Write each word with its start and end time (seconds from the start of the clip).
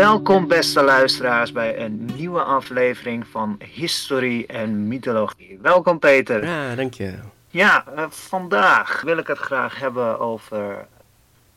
Welkom 0.00 0.46
beste 0.48 0.82
luisteraars 0.82 1.52
bij 1.52 1.78
een 1.78 2.10
nieuwe 2.16 2.42
aflevering 2.42 3.26
van 3.30 3.58
Historie 3.72 4.46
en 4.46 4.88
Mythologie. 4.88 5.58
Welkom 5.62 5.98
Peter. 5.98 6.44
Ja, 6.44 6.74
dank 6.74 6.94
je. 6.94 7.14
Ja, 7.48 7.84
uh, 7.96 8.04
vandaag 8.08 9.00
wil 9.00 9.18
ik 9.18 9.26
het 9.26 9.38
graag 9.38 9.78
hebben 9.78 10.20
over... 10.20 10.86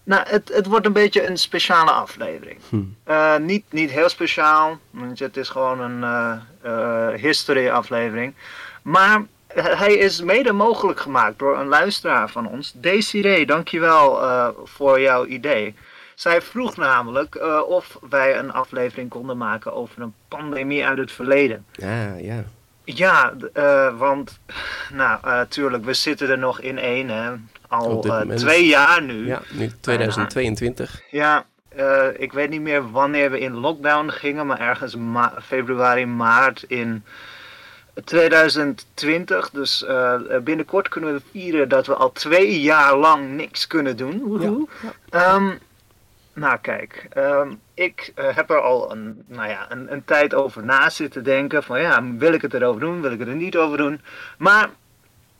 Nou, 0.03 0.27
het, 0.27 0.51
het 0.53 0.65
wordt 0.65 0.85
een 0.85 0.93
beetje 0.93 1.27
een 1.27 1.37
speciale 1.37 1.91
aflevering. 1.91 2.59
Hm. 2.69 2.81
Uh, 3.07 3.37
niet, 3.37 3.63
niet 3.69 3.91
heel 3.91 4.09
speciaal, 4.09 4.79
want 4.89 5.19
het 5.19 5.37
is 5.37 5.49
gewoon 5.49 5.79
een 5.79 6.41
uh, 6.65 7.09
history 7.09 7.69
aflevering. 7.69 8.33
Maar 8.81 9.23
hij 9.53 9.93
is 9.93 10.21
mede 10.21 10.51
mogelijk 10.51 10.99
gemaakt 10.99 11.39
door 11.39 11.57
een 11.57 11.67
luisteraar 11.67 12.29
van 12.29 12.47
ons. 12.47 12.73
Desiree, 12.75 13.45
dankjewel 13.45 14.19
voor 14.63 15.01
jouw 15.01 15.25
idee. 15.25 15.75
Zij 16.15 16.41
vroeg 16.41 16.77
namelijk 16.77 17.35
uh, 17.35 17.61
of 17.67 17.97
wij 18.09 18.37
een 18.37 18.51
aflevering 18.51 19.09
konden 19.09 19.37
maken 19.37 19.73
over 19.73 20.01
een 20.01 20.13
pandemie 20.27 20.85
uit 20.85 20.97
het 20.97 21.11
verleden. 21.11 21.65
Ja, 21.71 22.15
ja. 22.15 22.43
Ja, 22.85 23.33
uh, 23.53 23.97
want, 23.97 24.39
nou, 24.91 25.19
natuurlijk, 25.23 25.81
uh, 25.81 25.87
we 25.87 25.93
zitten 25.93 26.29
er 26.29 26.37
nog 26.37 26.61
in 26.61 26.77
één, 26.77 27.09
hè. 27.09 27.31
Al 27.67 28.05
twee 28.35 28.67
jaar 28.67 29.01
nu. 29.01 29.27
Ja, 29.27 29.41
nu 29.51 29.71
2022. 29.81 31.01
ja, 31.11 31.45
ik 32.17 32.33
weet 32.33 32.49
niet 32.49 32.61
meer 32.61 32.91
wanneer 32.91 33.31
we 33.31 33.39
in 33.39 33.53
lockdown 33.53 34.09
gingen, 34.09 34.47
maar 34.47 34.59
ergens 34.59 34.95
ma 34.95 35.33
februari, 35.41 36.05
maart 36.05 36.63
in 36.67 37.03
2020. 38.03 39.49
Dus 39.49 39.85
binnenkort 40.43 40.87
kunnen 40.87 41.13
we 41.13 41.21
vieren 41.31 41.69
dat 41.69 41.87
we 41.87 41.93
al 41.93 42.11
twee 42.11 42.61
jaar 42.61 42.97
lang 42.97 43.29
niks 43.29 43.67
kunnen 43.67 43.97
doen. 43.97 44.41
Ja, 44.41 44.91
ja. 45.11 45.35
Um, 45.35 45.59
nou 46.33 46.57
kijk, 46.61 47.07
um, 47.17 47.59
ik 47.73 48.13
uh, 48.15 48.35
heb 48.35 48.49
er 48.49 48.61
al 48.61 48.91
een, 48.91 49.23
nou 49.27 49.49
ja, 49.49 49.71
een, 49.71 49.91
een, 49.91 50.05
tijd 50.05 50.33
over 50.33 50.63
na 50.63 50.89
zitten 50.89 51.23
denken. 51.23 51.63
Van 51.63 51.81
ja, 51.81 52.03
wil 52.17 52.33
ik 52.33 52.41
het 52.41 52.53
erover 52.53 52.81
doen, 52.81 53.01
wil 53.01 53.11
ik 53.11 53.19
het 53.19 53.27
er 53.27 53.35
niet 53.35 53.57
over 53.57 53.77
doen. 53.77 54.01
Maar 54.37 54.69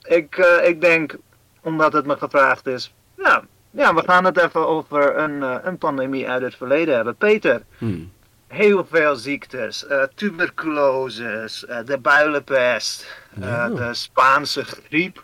ik, 0.01 0.37
uh, 0.37 0.67
ik 0.67 0.81
denk, 0.81 1.15
omdat 1.61 1.93
het 1.93 2.05
me 2.05 2.17
gevraagd 2.17 2.67
is, 2.67 2.93
ja, 3.17 3.43
ja 3.71 3.93
we 3.93 4.03
gaan 4.05 4.25
het 4.25 4.37
even 4.37 4.67
over 4.67 5.17
een, 5.17 5.41
uh, 5.41 5.55
een 5.63 5.77
pandemie 5.77 6.29
uit 6.29 6.41
het 6.41 6.55
verleden 6.55 6.95
hebben. 6.95 7.15
Peter, 7.15 7.61
hmm. 7.77 8.11
heel 8.47 8.85
veel 8.89 9.15
ziektes, 9.15 9.85
tuberculose, 10.15 11.83
de 11.85 11.97
builenpest, 11.97 13.21
Ja. 13.39 13.69
de 13.69 13.93
Spaanse 13.93 14.63
griep. 14.63 15.23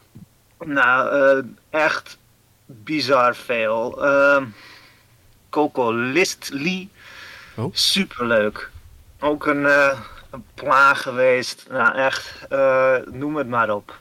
Nou, 0.66 1.44
echt 1.70 2.17
bizar 2.66 3.36
veel. 3.36 3.98
Coco 5.49 5.92
Listli. 5.92 6.89
Oh. 7.55 7.73
Superleuk. 7.73 8.70
Ook 9.20 9.45
een, 9.45 9.61
uh, 9.61 9.99
een 10.30 10.43
plaag 10.54 11.02
geweest. 11.02 11.65
Nou, 11.70 11.95
echt, 11.98 12.33
uh, 12.49 12.95
noem 13.11 13.36
het 13.36 13.48
maar 13.48 13.70
op. 13.70 13.99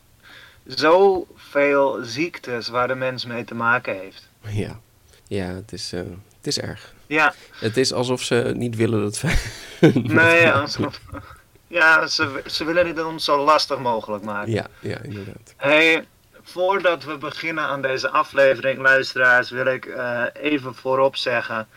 Zoveel 0.66 1.98
ziektes 2.02 2.68
waar 2.68 2.88
de 2.88 2.94
mens 2.94 3.24
mee 3.24 3.44
te 3.44 3.54
maken 3.54 3.98
heeft. 3.98 4.28
Ja, 4.40 4.80
ja 5.26 5.46
het, 5.46 5.72
is, 5.72 5.92
uh, 5.92 6.00
het 6.36 6.46
is 6.46 6.58
erg. 6.58 6.94
Ja. 7.06 7.34
Het 7.52 7.76
is 7.76 7.92
alsof 7.92 8.22
ze 8.22 8.52
niet 8.56 8.76
willen 8.76 9.00
dat 9.00 9.20
wij... 9.20 9.38
nee, 10.02 10.50
alsof... 10.50 11.00
Ja, 11.66 12.06
ze, 12.06 12.42
ze 12.46 12.64
willen 12.64 12.86
het 12.86 13.04
ons 13.04 13.24
zo 13.24 13.44
lastig 13.44 13.78
mogelijk 13.78 14.24
maken. 14.24 14.52
Ja, 14.52 14.66
ja 14.80 14.98
inderdaad. 15.02 15.54
Hey, 15.56 16.06
voordat 16.48 17.04
we 17.04 17.16
beginnen 17.16 17.64
aan 17.64 17.82
deze 17.82 18.08
aflevering, 18.08 18.78
luisteraars, 18.78 19.50
wil 19.50 19.66
ik 19.66 19.86
uh, 19.86 20.22
even 20.32 20.74
voorop 20.74 21.16
zeggen. 21.16 21.68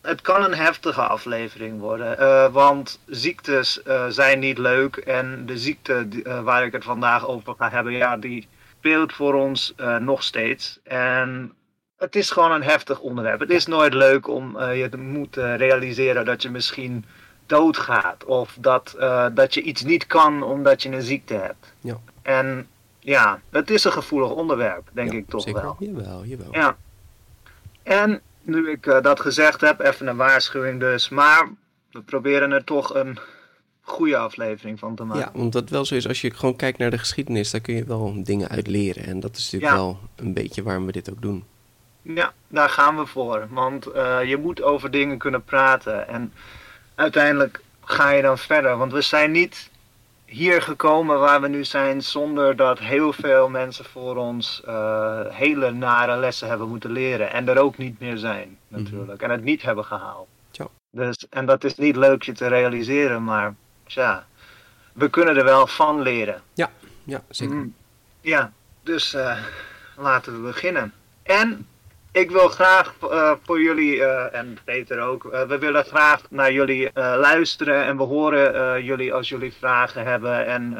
Het 0.00 0.20
kan 0.20 0.44
een 0.44 0.54
heftige 0.54 1.02
aflevering 1.02 1.80
worden, 1.80 2.16
uh, 2.20 2.52
want 2.52 3.00
ziektes 3.06 3.80
uh, 3.86 4.06
zijn 4.08 4.38
niet 4.38 4.58
leuk. 4.58 4.96
En 4.96 5.46
de 5.46 5.58
ziekte 5.58 6.08
waar 6.44 6.64
ik 6.64 6.72
het 6.72 6.84
vandaag 6.84 7.26
over 7.26 7.54
ga 7.58 7.70
hebben, 7.70 7.92
ja, 7.92 8.16
die 8.16 8.48
speelt 8.78 9.12
voor 9.12 9.34
ons 9.34 9.74
nog 9.98 10.22
steeds. 10.22 10.78
En 10.84 11.52
het 11.96 12.16
is 12.16 12.30
gewoon 12.30 12.52
een 12.52 12.62
heftig 12.62 13.00
onderwerp. 13.00 13.40
Het 13.40 13.50
is 13.50 13.66
nooit 13.66 13.94
leuk 13.94 14.28
om 14.28 14.62
je 14.64 14.88
te 14.88 14.98
moeten 14.98 15.56
realiseren 15.56 16.24
dat 16.24 16.42
je 16.42 16.50
misschien 16.50 17.04
doodgaat. 17.46 18.24
Of 18.24 18.56
dat, 18.60 18.96
dat 19.34 19.54
je 19.54 19.62
iets 19.62 19.82
niet 19.82 20.06
kan 20.06 20.42
omdat 20.42 20.82
je 20.82 20.88
een 20.88 21.02
ziekte 21.02 21.34
hebt. 21.34 21.74
Ja. 21.80 21.96
En 22.22 22.66
ja, 23.04 23.40
het 23.50 23.70
is 23.70 23.84
een 23.84 23.92
gevoelig 23.92 24.30
onderwerp, 24.30 24.88
denk 24.92 25.12
ja, 25.12 25.18
ik 25.18 25.28
toch 25.28 25.42
zeker. 25.42 25.62
wel. 25.62 25.76
Jawel, 25.78 26.24
jawel. 26.24 26.48
Ja. 26.52 26.76
En 27.82 28.20
nu 28.42 28.70
ik 28.70 28.86
uh, 28.86 29.00
dat 29.00 29.20
gezegd 29.20 29.60
heb, 29.60 29.80
even 29.80 30.06
een 30.06 30.16
waarschuwing 30.16 30.80
dus. 30.80 31.08
Maar 31.08 31.48
we 31.90 32.00
proberen 32.00 32.52
er 32.52 32.64
toch 32.64 32.94
een 32.94 33.18
goede 33.80 34.16
aflevering 34.16 34.78
van 34.78 34.94
te 34.94 35.04
maken. 35.04 35.30
Ja, 35.34 35.40
omdat 35.40 35.60
het 35.62 35.70
wel 35.70 35.84
zo 35.84 35.94
is, 35.94 36.08
als 36.08 36.20
je 36.20 36.34
gewoon 36.34 36.56
kijkt 36.56 36.78
naar 36.78 36.90
de 36.90 36.98
geschiedenis, 36.98 37.50
daar 37.50 37.60
kun 37.60 37.74
je 37.74 37.84
wel 37.84 38.14
dingen 38.24 38.48
uit 38.48 38.66
leren. 38.66 39.04
En 39.04 39.20
dat 39.20 39.36
is 39.36 39.42
natuurlijk 39.44 39.72
Ja. 39.72 39.78
wel 39.78 39.98
een 40.16 40.32
beetje 40.34 40.62
waarom 40.62 40.86
we 40.86 40.92
dit 40.92 41.10
ook 41.10 41.22
doen. 41.22 41.44
Ja, 42.02 42.32
daar 42.48 42.68
gaan 42.68 42.96
we 42.96 43.06
voor. 43.06 43.46
Want 43.50 43.88
uh, 43.94 44.24
je 44.24 44.36
moet 44.36 44.62
over 44.62 44.90
dingen 44.90 45.18
kunnen 45.18 45.44
praten. 45.44 46.08
En 46.08 46.32
uiteindelijk 46.94 47.60
ga 47.84 48.10
je 48.10 48.22
dan 48.22 48.38
verder. 48.38 48.76
Want 48.76 48.92
we 48.92 49.00
zijn 49.00 49.30
niet 49.30 49.70
hier 50.32 50.62
gekomen 50.62 51.18
waar 51.18 51.40
we 51.40 51.48
nu 51.48 51.64
zijn 51.64 52.02
zonder 52.02 52.56
dat 52.56 52.78
heel 52.78 53.12
veel 53.12 53.48
mensen 53.48 53.84
voor 53.84 54.16
ons 54.16 54.62
uh, 54.68 55.20
hele 55.28 55.70
nare 55.70 56.16
lessen 56.16 56.48
hebben 56.48 56.68
moeten 56.68 56.92
leren. 56.92 57.32
En 57.32 57.48
er 57.48 57.58
ook 57.58 57.78
niet 57.78 58.00
meer 58.00 58.16
zijn, 58.16 58.58
natuurlijk. 58.68 59.02
Mm 59.02 59.18
-hmm. 59.18 59.24
En 59.24 59.30
het 59.30 59.44
niet 59.44 59.62
hebben 59.62 59.84
gehaald. 59.84 60.28
Dus, 60.90 61.26
en 61.30 61.46
dat 61.46 61.64
is 61.64 61.74
niet 61.74 61.96
leuk 61.96 62.22
je 62.22 62.32
te 62.32 62.46
realiseren, 62.46 63.24
maar 63.24 63.54
tja, 63.86 64.26
we 64.92 65.10
kunnen 65.10 65.36
er 65.36 65.44
wel 65.44 65.66
van 65.66 66.00
leren. 66.00 66.42
Ja, 66.54 66.70
ja 67.04 67.22
zeker. 67.28 67.54
Mm, 67.54 67.74
ja, 68.20 68.52
dus 68.82 69.14
uh, 69.14 69.38
laten 69.96 70.32
we 70.32 70.38
beginnen. 70.38 70.92
En 71.22 71.66
ik 72.12 72.30
wil 72.30 72.48
graag 72.48 72.94
uh, 73.02 73.32
voor 73.44 73.60
jullie, 73.60 73.96
uh, 73.96 74.34
en 74.34 74.58
Peter 74.64 75.00
ook, 75.00 75.24
uh, 75.24 75.42
we 75.42 75.58
willen 75.58 75.84
graag 75.84 76.22
naar 76.30 76.52
jullie 76.52 76.90
luisteren 76.94 77.84
en 77.84 77.96
we 77.96 78.02
horen 78.02 78.84
jullie 78.84 79.12
als 79.14 79.28
jullie 79.28 79.52
vragen 79.58 80.04
hebben 80.04 80.46
en 80.46 80.76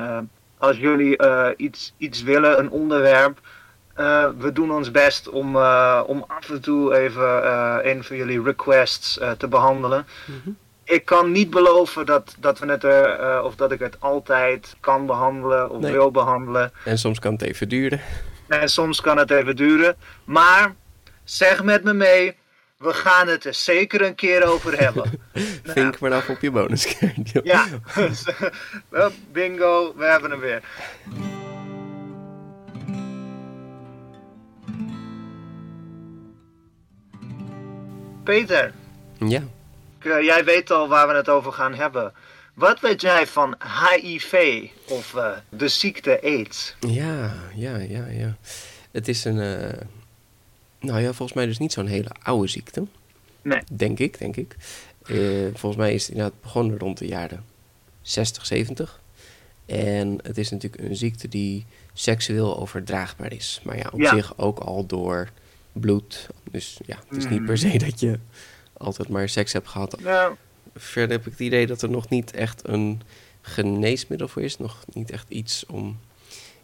als 0.58 0.76
jullie 0.76 1.16
iets, 1.56 1.94
iets 1.96 2.22
willen, 2.22 2.58
een 2.58 2.70
onderwerp. 2.70 3.38
we 4.38 4.50
doen 4.52 4.72
ons 4.72 4.90
best 4.90 5.28
om, 5.28 5.56
om 6.06 6.24
af 6.26 6.50
en 6.50 6.60
toe 6.60 6.96
even 6.96 7.48
een 7.90 8.04
van 8.04 8.16
jullie 8.16 8.42
requests 8.42 9.20
te 9.38 9.48
behandelen. 9.48 10.06
Mm 10.26 10.40
-hmm. 10.44 10.56
Ik 10.84 11.04
kan 11.04 11.32
niet 11.32 11.50
beloven 11.50 12.06
dat, 12.06 12.36
dat 12.38 12.58
we 12.58 12.66
het 12.66 12.84
er, 12.84 13.42
of 13.42 13.54
dat 13.54 13.72
ik 13.72 13.78
het 13.78 13.96
altijd 14.00 14.76
kan 14.80 15.06
behandelen 15.06 15.70
of 15.70 15.80
Nee. 15.80 15.92
wil 15.92 16.10
behandelen. 16.10 16.72
En 16.84 16.98
soms 16.98 17.18
kan 17.18 17.32
het 17.32 17.42
even 17.42 17.68
duren. 17.68 18.00
En 18.48 18.68
soms 18.68 19.00
kan 19.00 19.16
het 19.16 19.30
even 19.30 19.56
duren. 19.56 19.96
Maar 20.24 20.74
zeg 21.24 21.62
met 21.62 21.84
me 21.84 21.92
mee, 21.92 22.36
we 22.78 22.92
gaan 22.92 23.28
het 23.28 23.44
er 23.44 23.54
zeker 23.54 24.02
een 24.02 24.14
keer 24.14 24.44
over 24.46 24.78
hebben. 24.78 25.10
Vink 25.64 25.98
maar 25.98 26.12
af 26.12 26.28
op 26.28 26.40
je 26.40 26.50
bonuskaart. 26.50 27.30
ja, 27.44 27.66
bingo, 29.32 29.94
we 29.96 30.04
hebben 30.04 30.30
hem 30.30 30.40
weer. 30.40 30.62
Peter, 38.24 38.72
Ja. 39.18 39.42
eh, 39.98 40.22
jij 40.22 40.44
weet 40.44 40.70
al 40.70 40.88
waar 40.88 41.08
we 41.08 41.14
het 41.14 41.28
over 41.28 41.52
gaan 41.52 41.74
hebben. 41.74 42.12
Wat 42.54 42.80
weet 42.80 43.00
jij 43.00 43.26
van 43.26 43.56
HIV 43.90 44.64
of 44.88 45.14
eh, 45.14 45.30
de 45.48 45.68
ziekte 45.68 46.20
AIDS? 46.22 46.74
Ja, 46.80 47.32
ja, 47.54 47.76
ja, 47.76 48.06
ja. 48.06 48.36
Het 48.92 49.08
is 49.08 49.24
een, 49.24 49.40
eh, 49.40 49.80
nou 50.82 51.00
ja, 51.00 51.12
volgens 51.12 51.32
mij 51.32 51.46
dus 51.46 51.58
niet 51.58 51.72
zo'n 51.72 51.86
hele 51.86 52.10
oude 52.22 52.48
ziekte. 52.48 52.86
Nee. 53.42 53.60
Denk 53.72 53.98
ik, 53.98 54.18
denk 54.18 54.36
ik. 54.36 54.56
Eh, 55.06 55.16
volgens 55.54 55.76
mij 55.76 55.94
is 55.94 56.02
het 56.02 56.10
inderdaad 56.10 56.40
begonnen 56.40 56.78
rond 56.78 56.98
de 56.98 57.06
jaren 57.06 57.44
60, 58.02 58.46
70. 58.46 59.00
En 59.66 60.18
het 60.22 60.38
is 60.38 60.50
natuurlijk 60.50 60.82
een 60.82 60.96
ziekte 60.96 61.28
die 61.28 61.66
seksueel 61.92 62.58
overdraagbaar 62.58 63.32
is. 63.32 63.60
Maar 63.64 63.76
ja, 63.76 63.88
op 63.92 64.00
Ja. 64.00 64.14
zich 64.14 64.38
ook 64.38 64.58
al 64.58 64.86
door 64.86 65.28
bloed. 65.72 66.28
Dus 66.50 66.78
ja, 66.86 66.98
het 67.08 67.16
is 67.18 67.24
niet 67.28 67.38
Mhm. 67.38 67.46
per 67.46 67.58
se 67.58 67.78
dat 67.78 68.00
je 68.00 68.18
altijd 68.72 69.08
maar 69.08 69.28
seks 69.28 69.52
hebt 69.52 69.68
gehad. 69.68 70.00
Nou, 70.00 70.34
Verder 70.74 71.16
heb 71.16 71.26
ik 71.26 71.30
het 71.32 71.40
idee 71.40 71.66
dat 71.66 71.82
er 71.82 71.90
nog 71.90 72.08
niet 72.08 72.30
echt 72.32 72.68
een 72.68 73.00
geneesmiddel 73.40 74.28
voor 74.28 74.42
is. 74.42 74.58
Nog 74.58 74.84
niet 74.92 75.10
echt 75.10 75.26
iets 75.28 75.66
om... 75.66 75.98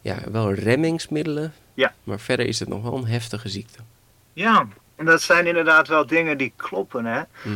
Ja, 0.00 0.30
wel 0.30 0.52
remmingsmiddelen. 0.52 1.52
Ja. 1.74 1.94
Maar 2.04 2.20
verder 2.20 2.46
is 2.46 2.58
het 2.58 2.68
nog 2.68 2.82
wel 2.82 2.96
een 2.96 3.06
heftige 3.06 3.48
ziekte. 3.48 3.78
Ja, 4.38 4.68
en 4.96 5.04
dat 5.04 5.22
zijn 5.22 5.46
inderdaad 5.46 5.88
wel 5.88 6.06
dingen 6.06 6.38
die 6.38 6.52
kloppen, 6.56 7.04
hè. 7.04 7.22
Hm. 7.42 7.48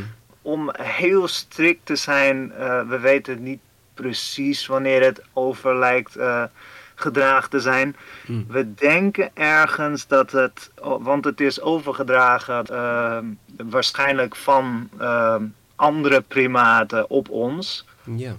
om 0.43 0.71
heel 0.79 1.29
strikt 1.29 1.87
te 1.87 1.97
zijn, 1.97 2.53
eh, 2.53 2.89
we 2.89 2.99
weten 2.99 3.43
niet 3.43 3.61
precies 3.95 4.67
wanneer 4.67 5.05
het 5.05 5.23
over 5.33 5.79
lijkt 5.79 6.17
eh, 6.17 6.45
gedragen 6.95 7.51
te 7.51 7.61
zijn. 7.61 7.97
Hm. 8.27 8.43
We 8.49 8.75
denken 8.75 9.31
ergens 9.35 10.07
dat 10.07 10.33
het, 10.33 10.71
oh, 10.81 11.05
want 11.05 11.25
het 11.25 11.41
is 11.41 11.61
overgedragen 11.61 12.67
eh, 12.67 13.19
waarschijnlijk 13.57 14.37
van 14.37 14.91
andere 15.77 16.21
primaten 16.21 17.11
op 17.11 17.31
ons. 17.31 17.87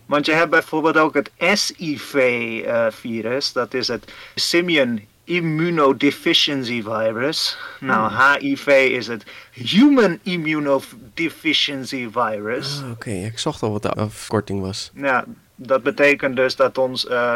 Want 0.05 0.25
je 0.25 0.33
hebt 0.33 0.49
bijvoorbeeld 0.49 0.97
ook 0.97 1.13
het 1.13 1.31
SIV-virus, 1.37 3.53
dat 3.53 3.73
is 3.73 3.87
het 3.87 4.13
Simian 4.35 5.01
Immunodeficiency 5.23 6.81
Virus. 6.83 7.57
Nou, 7.79 8.11
HIV 8.39 8.67
is 8.67 9.07
het 9.07 9.23
Human 9.51 10.19
Immunodeficiency 10.23 12.09
Virus. 12.11 12.81
Ah, 12.83 12.91
Oké, 12.91 13.09
ik 13.09 13.39
zocht 13.39 13.61
al 13.61 13.71
wat 13.71 13.81
de 13.81 13.89
afkorting 13.91 14.61
was. 14.61 14.91
Ja, 14.95 15.25
dat 15.55 15.83
betekent 15.83 16.35
dus 16.35 16.55
dat 16.55 16.77
ons 16.77 17.07
eh, 17.07 17.35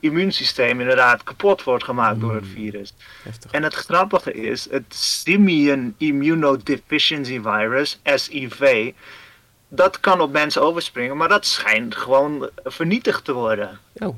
immuunsysteem 0.00 0.80
inderdaad 0.80 1.22
kapot 1.22 1.62
wordt 1.64 1.84
gemaakt 1.84 2.20
door 2.20 2.34
het 2.34 2.44
Hmm. 2.44 2.52
virus. 2.54 2.94
Heftig. 3.22 3.50
En 3.50 3.62
het 3.62 3.74
grappige 3.74 4.32
is, 4.32 4.68
het 4.70 4.84
Simian 4.94 5.94
Immunodeficiency 5.98 7.40
Virus, 7.42 8.00
SIV, 8.04 8.92
dat 9.68 10.00
kan 10.00 10.20
op 10.20 10.32
mensen 10.32 10.62
overspringen, 10.62 11.16
maar 11.16 11.28
dat 11.28 11.46
schijnt 11.46 11.96
gewoon 11.96 12.50
vernietigd 12.64 13.24
te 13.24 13.32
worden 13.32 13.78
Oh, 13.94 14.16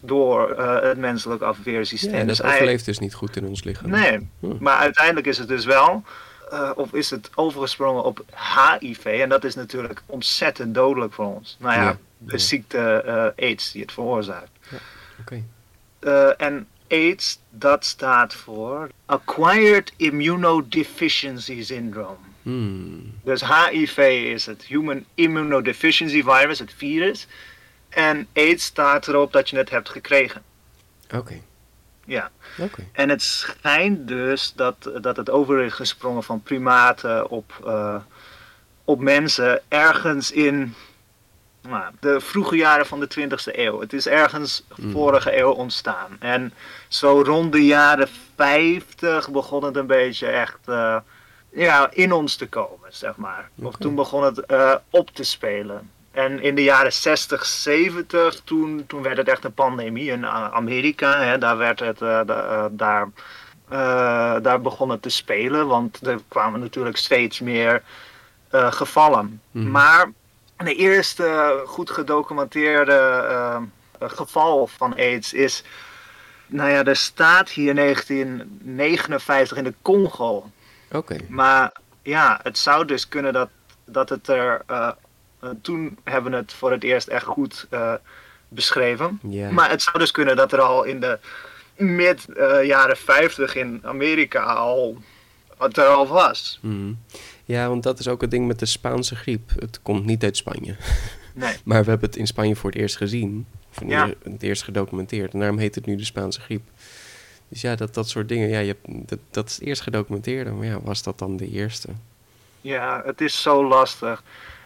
door 0.00 0.50
eh, 0.50 0.82
het 0.88 0.98
menselijk 0.98 1.42
afweersysteem. 1.42 2.12
ja, 2.12 2.18
dat 2.18 2.26
Dus 2.28 2.40
eigenlijk- 2.40 2.62
overleeft 2.62 2.84
dus 2.84 2.98
niet 2.98 3.14
goed 3.14 3.36
in 3.36 3.46
ons 3.46 3.64
lichaam. 3.64 3.90
Nee, 3.90 4.28
Hm. 4.40 4.56
maar 4.60 4.76
uiteindelijk 4.78 5.26
is 5.26 5.38
het 5.38 5.48
dus 5.48 5.64
wel, 5.64 6.02
eh, 6.50 6.70
of 6.74 6.92
is 6.92 7.10
het 7.10 7.30
overgesprongen 7.34 8.04
op 8.04 8.24
HIV, 8.80 9.04
en 9.04 9.28
dat 9.28 9.44
is 9.44 9.54
natuurlijk 9.54 10.02
ontzettend 10.06 10.74
dodelijk 10.74 11.12
voor 11.12 11.34
ons. 11.34 11.56
Nou 11.60 11.74
ja, 11.74 11.82
Ja, 11.82 11.96
de 12.18 12.32
ja. 12.32 12.38
ziekte 12.38 12.78
eh, 13.36 13.44
AIDS 13.44 13.72
die 13.72 13.82
het 13.82 13.92
veroorzaakt. 13.92 14.50
Oké. 15.20 15.42
Eh, 15.98 16.40
en 16.40 16.66
AIDS, 16.88 17.38
dat 17.50 17.84
staat 17.84 18.34
voor 18.34 18.88
Acquired 19.06 19.92
Immunodeficiency 19.96 21.62
Syndrome. 21.62 22.16
Hmm. 22.42 23.12
Dus 23.24 23.42
HIV 23.46 23.98
is 24.34 24.46
het 24.46 24.62
Human 24.62 25.04
Immunodeficiency 25.14 26.22
Virus, 26.22 26.58
het 26.58 26.72
virus. 26.76 27.26
En 27.96 28.28
AIDS 28.32 28.64
staat 28.64 29.08
erop 29.08 29.32
dat 29.32 29.50
je 29.50 29.56
het 29.56 29.70
hebt 29.70 29.88
gekregen. 29.88 30.42
Oké. 31.14 31.40
Ja. 32.04 32.30
Oké. 32.58 32.84
En 32.92 33.08
het 33.08 33.22
schijnt 33.22 34.08
dus 34.08 34.52
dat, 34.56 34.90
dat 35.00 35.16
het 35.16 35.30
over 35.30 35.62
is 35.62 35.72
gesprongen 35.72 36.22
van 36.22 36.42
primaten 36.42 37.28
op, 37.30 37.52
eh, 37.66 37.96
op 38.84 39.00
mensen 39.00 39.60
ergens 39.68 40.30
in 40.30 40.74
nou, 41.62 41.84
de 42.00 42.20
vroege 42.20 42.56
jaren 42.56 42.86
van 42.86 43.00
de 43.00 43.08
20e 43.08 43.58
eeuw. 43.58 43.80
Het 43.80 43.92
is 43.92 44.06
ergens 44.06 44.64
Mm. 44.76 44.90
vorige 44.92 45.38
eeuw 45.38 45.50
ontstaan. 45.50 46.16
En 46.18 46.52
zo 46.88 47.22
rond 47.22 47.52
de 47.52 47.64
jaren 47.64 48.08
50 48.34 49.30
begon 49.30 49.64
het 49.64 49.76
een 49.76 49.86
beetje 49.86 50.26
echt 50.26 50.58
eh, 50.64 50.96
ja, 51.50 51.90
in 51.92 52.12
ons 52.12 52.36
te 52.36 52.48
komen, 52.48 52.88
zeg 52.90 53.16
maar. 53.16 53.50
Of 53.62 53.76
toen 53.76 53.94
begon 53.94 54.24
het 54.24 54.40
eh, 54.40 54.74
op 54.90 55.10
te 55.10 55.24
spelen. 55.24 55.90
En 56.16 56.42
in 56.42 56.54
de 56.54 56.62
jaren 56.62 56.92
60, 56.92 57.44
70, 57.46 58.40
toen, 58.44 58.84
toen 58.86 59.02
werd 59.02 59.16
het 59.16 59.28
echt 59.28 59.44
een 59.44 59.54
pandemie 59.54 60.10
in 60.10 60.24
eh, 60.24 60.52
Amerika. 60.52 61.20
Hè, 61.20 61.38
daar, 61.38 61.56
werd 61.56 61.80
het, 61.80 62.02
eh, 62.02 62.20
eh, 62.20 62.64
daar, 62.70 63.08
daar 64.42 64.60
begon 64.60 64.90
het 64.90 65.02
te 65.02 65.08
spelen, 65.08 65.66
want 65.66 66.06
er 66.06 66.20
kwamen 66.28 66.60
natuurlijk 66.60 66.96
steeds 66.96 67.40
meer 67.40 67.82
gevallen. 68.50 69.40
Mhm. 69.50 69.70
Maar 69.70 70.12
de 70.56 70.74
eerste 70.74 71.62
goed 71.66 71.90
gedocumenteerde 71.90 73.60
geval 73.98 74.66
van 74.66 74.94
AIDS 74.94 75.32
is, 75.32 75.62
nou 76.46 76.70
ja, 76.70 76.84
er 76.84 76.96
staat 76.96 77.50
hier 77.50 77.74
1959 77.74 79.56
in 79.56 79.64
de 79.64 79.74
Congo. 79.82 80.50
Oké. 80.92 81.16
Maar 81.28 81.72
ja, 82.02 82.40
het 82.42 82.58
zou 82.58 82.84
dus 82.84 83.08
kunnen 83.08 83.32
dat, 83.32 83.48
dat 83.84 84.08
het 84.08 84.28
er. 84.28 84.64
Toen 85.62 85.98
hebben 86.04 86.30
we 86.30 86.36
het 86.36 86.52
voor 86.52 86.70
het 86.72 86.82
eerst 86.84 87.08
echt 87.08 87.24
goed 87.24 87.66
eh, 87.70 87.92
beschreven. 88.48 89.20
Maar 89.50 89.70
het 89.70 89.82
zou 89.82 89.98
dus 89.98 90.10
kunnen 90.10 90.36
dat 90.36 90.52
er 90.52 90.60
al 90.60 90.84
in 90.84 91.00
de 91.00 91.18
mid 91.76 92.28
eh, 92.28 92.64
jaren 92.64 92.96
50 92.96 93.54
in 93.54 93.80
Amerika 93.84 94.42
al. 94.42 94.98
het 95.58 95.76
er 95.76 95.86
al 95.86 96.06
was. 96.06 96.58
Hmm. 96.62 96.98
Ja, 97.44 97.68
want 97.68 97.82
dat 97.82 97.98
is 97.98 98.08
ook 98.08 98.20
het 98.20 98.30
ding 98.30 98.46
met 98.46 98.58
de 98.58 98.66
Spaanse 98.66 99.16
griep. 99.16 99.50
Het 99.58 99.80
komt 99.82 100.04
niet 100.04 100.24
uit 100.24 100.36
Spanje. 100.36 100.76
Nee. 101.38 101.54
Maar 101.64 101.82
we 101.84 101.90
hebben 101.90 102.08
het 102.08 102.18
in 102.18 102.26
Spanje 102.26 102.56
voor 102.56 102.70
het 102.70 102.78
eerst 102.78 102.96
gezien. 102.96 103.46
Of 103.70 103.80
in 103.80 103.88
Ja. 103.88 104.06
eer- 104.06 104.16
het 104.32 104.42
eerst 104.42 104.62
gedocumenteerd. 104.62 105.32
En 105.32 105.38
daarom 105.38 105.58
heet 105.58 105.74
het 105.74 105.86
nu 105.86 105.96
de 105.96 106.04
Spaanse 106.04 106.40
griep. 106.40 106.62
Dus 107.48 107.60
ja, 107.60 107.74
dat, 107.74 107.94
dat 107.94 108.08
soort 108.08 108.28
dingen. 108.28 108.48
Ja, 108.48 108.58
je 108.58 108.66
hebt, 108.82 109.08
dat, 109.08 109.18
dat 109.30 109.48
is 109.48 109.54
het 109.54 109.64
eerst 109.64 109.82
gedocumenteerde. 109.82 110.50
Maar 110.50 110.66
ja, 110.66 110.80
was 110.80 111.02
dat 111.02 111.18
dan 111.18 111.36
de 111.36 111.50
eerste? 111.50 111.88
Ja, 112.60 113.02
het 113.04 113.20
is 113.20 113.42
zo 113.42 113.66
lastig. 113.68 114.22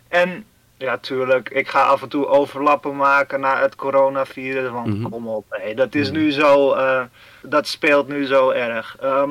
En 0.09 0.44
ja, 0.81 0.99
tuurlijk, 0.99 1.49
ik 1.50 1.69
ga 1.69 1.82
af 1.82 2.03
en 2.03 2.09
toe 2.09 2.27
overlappen 2.27 2.97
maken 2.97 3.41
naar 3.41 3.61
het 3.61 3.75
coronavirus. 3.75 4.71
Want 4.71 4.87
Mhm. 4.99 5.11
kom 5.11 5.29
op, 5.29 5.44
hé, 5.49 5.75
dat 5.75 5.94
is 5.94 6.11
Mhm. 6.11 6.19
nu 6.19 6.31
zo, 6.32 6.73
eh, 6.73 7.03
dat 7.43 7.67
speelt 7.69 8.09
nu 8.09 8.25
zo 8.27 8.50
erg. 8.50 8.97
Ehm, 9.00 9.31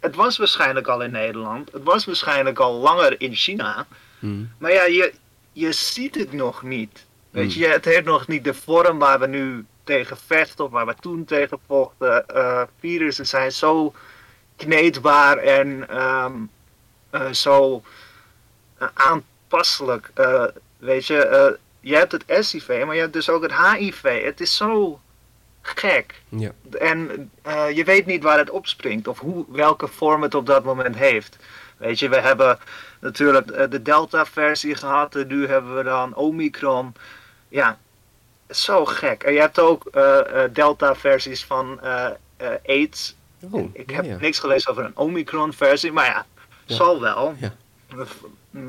het 0.00 0.14
was 0.14 0.36
waarschijnlijk 0.38 0.86
al 0.86 1.02
in 1.02 1.10
Nederland. 1.10 1.72
Het 1.72 1.82
was 1.82 2.04
waarschijnlijk 2.04 2.58
al 2.58 2.72
langer 2.72 3.20
in 3.20 3.34
China. 3.34 3.86
Hmm. 4.18 4.50
Maar 4.58 4.72
ja, 4.72 4.84
je, 4.84 5.14
je 5.52 5.72
ziet 5.72 6.14
het 6.14 6.32
nog 6.32 6.62
niet. 6.62 7.06
Weet 7.30 7.54
je, 7.54 7.66
het 7.66 7.84
heeft 7.84 8.04
nog 8.04 8.26
niet 8.26 8.44
de 8.44 8.54
vorm 8.54 8.98
waar 8.98 9.18
we 9.20 9.26
nu 9.26 9.64
tegen 9.84 10.16
vechten 10.26 10.64
of 10.64 10.70
waar 10.70 10.86
we 10.86 10.94
toen 11.00 11.24
tegen 11.24 11.58
vochten. 11.66 12.28
Eh, 12.28 12.62
virussen 12.80 13.26
zijn 13.26 13.52
zo 13.52 13.92
kneedbaar 14.56 15.36
en 15.38 15.88
ehm, 15.88 16.32
eh, 17.10 17.30
zo 17.32 17.82
eh, 18.78 18.88
aanpasselijk. 19.48 20.10
Eh, 20.14 20.44
weet 20.78 21.06
je, 21.06 21.18
eh, 21.26 21.52
je 21.80 21.94
hebt 21.96 22.12
het 22.12 22.24
SIV, 22.28 22.82
maar 22.86 22.94
je 22.94 23.00
hebt 23.00 23.12
dus 23.12 23.28
ook 23.30 23.42
het 23.42 23.54
HIV. 23.54 24.24
Het 24.24 24.40
is 24.40 24.56
zo 24.56 25.00
gek. 25.62 26.22
Ja. 26.28 26.50
En 26.78 27.30
eh, 27.42 27.70
je 27.70 27.84
weet 27.84 28.06
niet 28.06 28.22
waar 28.22 28.38
het 28.38 28.50
opspringt 28.50 29.08
of 29.08 29.18
hoe, 29.18 29.44
welke 29.48 29.88
vorm 29.88 30.22
het 30.22 30.34
op 30.34 30.46
dat 30.46 30.64
moment 30.64 30.96
heeft. 30.96 31.36
Weet 31.76 31.98
je, 31.98 32.08
we 32.08 32.20
hebben 32.20 32.58
natuurlijk 33.00 33.70
de 33.70 33.82
Delta-versie 33.82 34.74
gehad 34.74 35.14
en 35.14 35.26
nu 35.26 35.46
hebben 35.46 35.76
we 35.76 35.82
dan 35.82 36.14
Omicron. 36.14 36.94
Ja, 37.48 37.78
zo 38.50 38.84
gek. 38.84 39.22
En 39.22 39.32
je 39.32 39.40
hebt 39.40 39.58
ook 39.58 39.90
Delta-versies 40.52 41.44
van 41.44 41.80
AIDS. 42.66 43.14
Oh, 43.50 43.70
Ik 43.72 43.90
heb 43.90 44.04
ja. 44.04 44.16
niks 44.20 44.38
gelezen 44.38 44.70
over 44.70 44.84
een 44.84 44.96
Omicron-versie, 44.96 45.92
maar 45.92 46.06
ja, 46.06 46.26
Ja. 46.64 46.74
zal 46.74 47.00
wel. 47.00 47.34
Ja. 47.38 47.54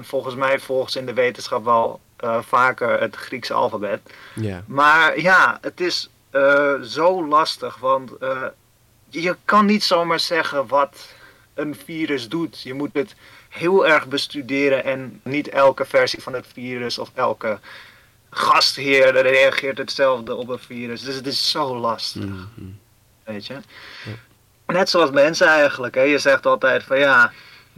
Volgens 0.01 0.35
mij 0.35 0.59
volgt 0.59 0.95
in 0.95 1.05
de 1.05 1.13
wetenschap 1.13 1.63
wel 1.63 1.99
eh, 2.15 2.41
vaker 2.41 2.99
het 2.99 3.15
Griekse 3.15 3.53
alfabet. 3.53 3.99
Maar 4.65 5.19
ja, 5.19 5.57
het 5.61 5.79
is 5.81 6.09
eh, 6.29 6.73
zo 6.81 7.27
lastig, 7.27 7.77
want 7.77 8.11
eh, 8.17 8.43
je 9.09 9.35
kan 9.45 9.65
niet 9.65 9.83
zomaar 9.83 10.19
zeggen 10.19 10.67
wat 10.67 11.07
een 11.53 11.75
virus 11.75 12.29
doet. 12.29 12.61
Je 12.61 12.73
moet 12.73 12.89
het 12.93 13.15
heel 13.49 13.87
erg 13.87 14.07
bestuderen 14.07 14.83
en 14.83 15.19
niet 15.23 15.49
elke 15.49 15.85
versie 15.85 16.21
van 16.21 16.33
het 16.33 16.45
virus 16.53 16.97
of 16.97 17.11
elke 17.13 17.59
gastheer 18.29 19.21
reageert 19.21 19.77
hetzelfde 19.77 20.35
op 20.35 20.49
een 20.49 20.59
virus. 20.59 21.01
Dus 21.01 21.15
het 21.15 21.27
is 21.27 21.51
zo 21.51 21.77
lastig, 21.77 22.23
Mhm. 22.23 22.65
weet 23.23 23.45
je. 23.47 23.57
Net 24.65 24.89
zoals 24.89 25.11
mensen 25.11 25.47
eigenlijk, 25.47 25.95
hè. 25.95 26.01
je 26.01 26.17
zegt 26.19 26.45
altijd 26.45 26.83
van 26.83 26.99
ja, 26.99 27.31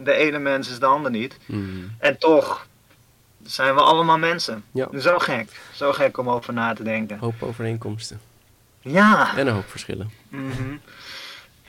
de 0.03 0.13
ene 0.13 0.39
mens 0.39 0.69
is 0.69 0.79
de 0.79 0.85
ander 0.85 1.11
niet. 1.11 1.37
Mhm. 1.45 1.87
En 1.97 2.17
toch 2.17 2.67
zijn 3.43 3.75
we 3.75 3.81
allemaal 3.81 4.17
mensen. 4.17 4.63
Ja. 4.71 4.87
Zo 4.99 5.19
gek, 5.19 5.61
zo 5.73 5.91
gek 5.91 6.17
om 6.17 6.29
over 6.29 6.53
na 6.53 6.73
te 6.73 6.83
denken. 6.83 7.17
Hoop 7.17 7.43
overeenkomsten. 7.43 8.21
Ja. 8.79 9.37
En 9.37 9.47
een 9.47 9.53
hoop 9.53 9.69
verschillen. 9.69 10.11
Mhm. 10.29 10.75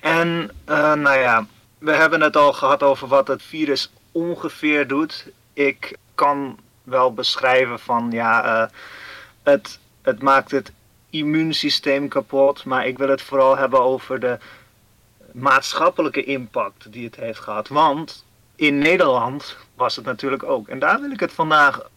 En 0.00 0.50
eh, 0.64 0.92
nou 0.92 1.18
ja, 1.18 1.46
we 1.78 1.92
hebben 1.92 2.20
het 2.20 2.36
al 2.36 2.52
gehad 2.52 2.82
over 2.82 3.08
wat 3.08 3.28
het 3.28 3.42
virus 3.42 3.92
ongeveer 4.12 4.86
doet. 4.86 5.26
Ik 5.52 5.96
kan 6.14 6.58
wel 6.82 7.14
beschrijven 7.14 7.78
van 7.78 8.08
ja, 8.10 8.44
eh, 8.44 8.70
het, 9.42 9.78
het 10.02 10.22
maakt 10.22 10.50
het 10.50 10.72
immuunsysteem 11.10 12.08
kapot. 12.08 12.64
Maar 12.64 12.86
ik 12.86 12.98
wil 12.98 13.08
het 13.08 13.22
vooral 13.22 13.56
hebben 13.56 13.80
over 13.80 14.20
de 14.20 14.38
maatschappelijke 15.32 16.24
impact 16.24 16.92
die 16.92 17.04
het 17.04 17.16
heeft 17.16 17.38
gehad. 17.38 17.68
Want 17.68 18.24
in 18.56 18.78
Nederland 18.78 19.56
was 19.74 19.96
het 19.96 20.04
natuurlijk 20.04 20.42
ook. 20.42 20.68
En 20.68 20.78
daar 20.78 21.00
wil 21.00 21.10
ik 21.10 21.20
het 21.20 21.32
vandaag 21.32 21.90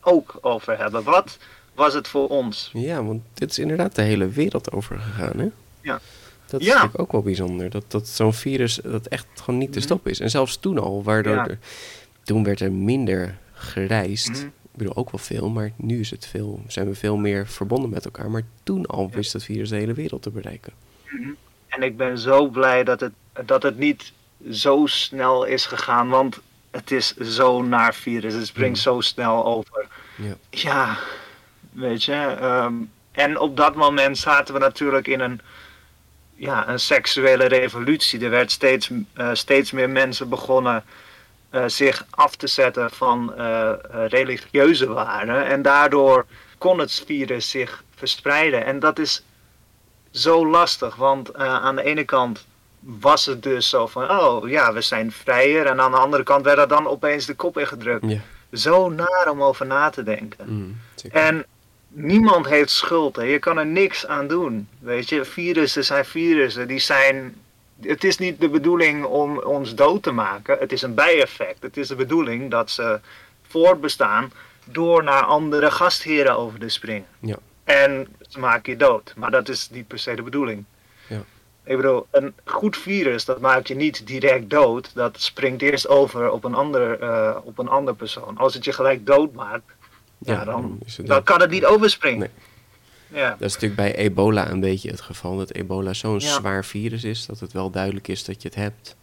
ook 0.00 0.38
over 0.40 0.78
hebben. 0.78 1.02
Wat 1.02 1.38
was 1.74 1.94
het 1.94 2.08
voor 2.08 2.28
ons? 2.28 2.70
Ja, 2.72 3.04
want 3.04 3.22
dit 3.34 3.50
is 3.50 3.58
inderdaad 3.58 3.94
de 3.94 4.02
hele 4.02 4.28
wereld 4.28 4.72
over 4.72 4.98
gegaan, 4.98 5.38
hè? 5.38 5.48
Ja. 5.80 6.00
Dat 6.46 6.60
is 6.60 6.66
Ja. 6.66 6.72
natuurlijk 6.72 7.00
ook 7.00 7.12
wel 7.12 7.22
bijzonder. 7.22 7.70
Dat, 7.70 7.84
dat 7.90 8.08
zo'n 8.08 8.34
virus 8.34 8.80
dat 8.82 9.06
echt 9.06 9.26
gewoon 9.34 9.58
niet 9.60 9.72
te 9.72 9.80
stoppen 9.80 10.10
is. 10.10 10.20
En 10.20 10.30
zelfs 10.30 10.56
toen 10.56 10.78
al, 10.78 11.02
waardoor 11.02 11.34
Mhm. 11.34 11.44
Ja. 11.44 11.50
er- 11.50 11.58
toen 12.22 12.44
werd 12.44 12.60
er 12.60 12.72
minder 12.72 13.38
gereisd. 13.52 14.28
Mhm. 14.30 14.46
Ik 14.46 14.84
bedoel, 14.84 14.96
ook 14.96 15.10
wel 15.10 15.20
veel, 15.20 15.48
maar 15.48 15.72
nu 15.76 16.00
is 16.00 16.10
het 16.10 16.26
veel, 16.26 16.62
zijn 16.66 16.88
we 16.88 16.94
veel 16.94 17.16
meer 17.16 17.46
verbonden 17.46 17.90
met 17.90 18.04
elkaar. 18.04 18.30
Maar 18.30 18.42
toen 18.62 18.86
al 18.86 19.10
wist 19.10 19.32
het 19.32 19.44
virus 19.44 19.68
de 19.68 19.76
hele 19.76 19.92
wereld 19.94 20.22
te 20.22 20.30
bereiken. 20.30 20.72
En 21.78 21.84
ik 21.84 21.96
ben 21.96 22.18
zo 22.18 22.46
blij 22.46 22.84
dat 22.84 23.00
het, 23.00 23.12
dat 23.44 23.62
het 23.62 23.78
niet 23.78 24.12
zo 24.50 24.86
snel 24.86 25.44
is 25.44 25.66
gegaan. 25.66 26.08
Want 26.08 26.38
het 26.70 26.90
is 26.90 27.16
zo'n 27.16 27.68
naar 27.68 27.94
virus. 27.94 28.34
Het 28.34 28.46
springt 28.46 28.78
zo 28.78 29.00
snel 29.00 29.44
over. 29.44 29.86
Ja. 30.14 30.34
Ja, 30.50 30.96
weet 31.72 32.04
je. 32.04 32.36
ehm, 32.40 32.74
en 33.12 33.38
op 33.38 33.56
dat 33.56 33.74
moment 33.74 34.18
zaten 34.18 34.54
we 34.54 34.60
natuurlijk 34.60 35.06
in 35.06 35.20
een, 35.20 35.40
ja, 36.34 36.68
een 36.68 36.80
seksuele 36.80 37.44
revolutie. 37.44 38.24
Er 38.24 38.30
werd 38.30 38.50
steeds, 38.50 38.90
eh, 39.14 39.30
steeds 39.32 39.70
meer 39.70 39.90
mensen 39.90 40.28
begonnen 40.28 40.84
eh, 41.50 41.64
zich 41.66 42.06
af 42.10 42.36
te 42.36 42.46
zetten 42.46 42.90
van 42.90 43.34
eh, 43.34 43.72
religieuze 43.90 44.88
waarden. 44.92 45.46
En 45.46 45.62
daardoor 45.62 46.26
kon 46.58 46.78
het 46.78 47.02
virus 47.06 47.50
zich 47.50 47.84
verspreiden. 47.94 48.64
En 48.64 48.78
dat 48.78 48.98
is 48.98 49.22
zo 50.18 50.46
lastig, 50.46 50.94
want 50.96 51.30
eh, 51.30 51.54
aan 51.54 51.76
de 51.76 51.82
ene 51.82 52.04
kant 52.04 52.46
was 52.80 53.26
het 53.26 53.42
dus 53.42 53.68
zo 53.68 53.86
van, 53.86 54.10
oh 54.10 54.48
ja, 54.48 54.72
we 54.72 54.80
zijn 54.80 55.12
vrijer. 55.12 55.66
En 55.66 55.80
aan 55.80 55.90
de 55.90 55.96
andere 55.96 56.22
kant 56.22 56.44
werd 56.44 56.58
er 56.58 56.68
dan 56.68 56.86
opeens 56.86 57.26
de 57.26 57.34
kop 57.34 57.58
ingedrukt. 57.58 58.04
Ja, 58.10 58.20
Zo 58.52 58.88
naar 58.88 59.26
om 59.30 59.42
over 59.42 59.66
na 59.66 59.90
te 59.90 60.02
denken. 60.02 60.44
mm. 60.48 60.76
En 61.10 61.46
niemand 61.88 62.46
heeft 62.46 62.70
schuld. 62.70 63.16
Hè. 63.16 63.22
Je 63.22 63.38
kan 63.38 63.58
er 63.58 63.66
niks 63.66 64.06
aan 64.06 64.26
doen. 64.26 64.68
Weet 64.78 65.08
je, 65.08 65.24
virussen 65.24 65.84
zijn 65.84 66.04
virussen. 66.04 66.68
Die 66.68 66.78
zijn. 66.78 67.36
Het 67.80 68.04
is 68.04 68.18
niet 68.18 68.40
de 68.40 68.48
bedoeling 68.48 69.04
om 69.04 69.38
ons 69.38 69.74
dood 69.74 70.02
te 70.02 70.10
maken. 70.12 70.56
Het 70.58 70.72
is 70.72 70.82
een 70.82 70.94
bijeffect. 70.94 71.62
Het 71.62 71.76
is 71.76 71.88
de 71.88 71.94
bedoeling 71.96 72.50
dat 72.50 72.70
ze 72.70 73.00
voortbestaan 73.48 74.32
door 74.64 75.02
naar 75.04 75.22
andere 75.22 75.70
gastheren 75.70 76.36
over 76.38 76.58
te 76.58 76.68
springen. 76.68 77.06
Ja. 77.20 77.36
En 77.68 78.06
ze 78.28 78.38
maken 78.38 78.72
je 78.72 78.78
dood. 78.78 79.12
Maar 79.16 79.30
dat 79.30 79.48
is 79.48 79.70
niet 79.70 79.86
per 79.86 79.98
se 79.98 80.14
de 80.14 80.22
bedoeling. 80.22 80.64
Ja. 81.08 81.22
Ik 81.64 81.76
bedoel, 81.76 82.06
een 82.10 82.34
goed 82.44 82.76
virus, 82.76 83.24
dat 83.24 83.40
maakt 83.40 83.68
je 83.68 83.74
niet 83.74 84.06
direct 84.06 84.50
dood. 84.50 84.90
Dat 84.94 85.20
springt 85.20 85.62
eerst 85.62 85.88
over 85.88 86.30
op 86.30 86.44
een 86.44 86.54
ander, 86.54 87.00
eh, 87.00 87.36
op 87.44 87.58
een 87.58 87.68
ander 87.68 87.94
persoon. 87.94 88.36
Als 88.38 88.54
het 88.54 88.64
je 88.64 88.72
gelijk 88.72 89.06
dood 89.06 89.32
maakt, 89.34 89.72
ja, 90.18 90.32
Ja, 90.32 90.44
dan, 90.44 90.78
dan 91.04 91.22
kan 91.22 91.40
het 91.40 91.50
niet 91.50 91.64
overspringen. 91.66 92.18
Nee. 93.08 93.20
Ja. 93.22 93.30
Dat 93.30 93.40
is 93.48 93.52
natuurlijk 93.52 93.80
bij 93.80 93.94
ebola 93.96 94.50
een 94.50 94.60
beetje 94.60 94.90
het 94.90 95.00
geval. 95.00 95.36
Dat 95.36 95.52
ebola 95.52 95.92
zo'n 95.92 96.18
Ja. 96.18 96.34
zwaar 96.34 96.64
virus 96.64 97.04
is 97.04 97.26
dat 97.26 97.40
het 97.40 97.52
wel 97.52 97.70
duidelijk 97.70 98.08
is 98.08 98.24
dat 98.24 98.42
je 98.42 98.48
het 98.48 98.56
hebt. 98.56 98.96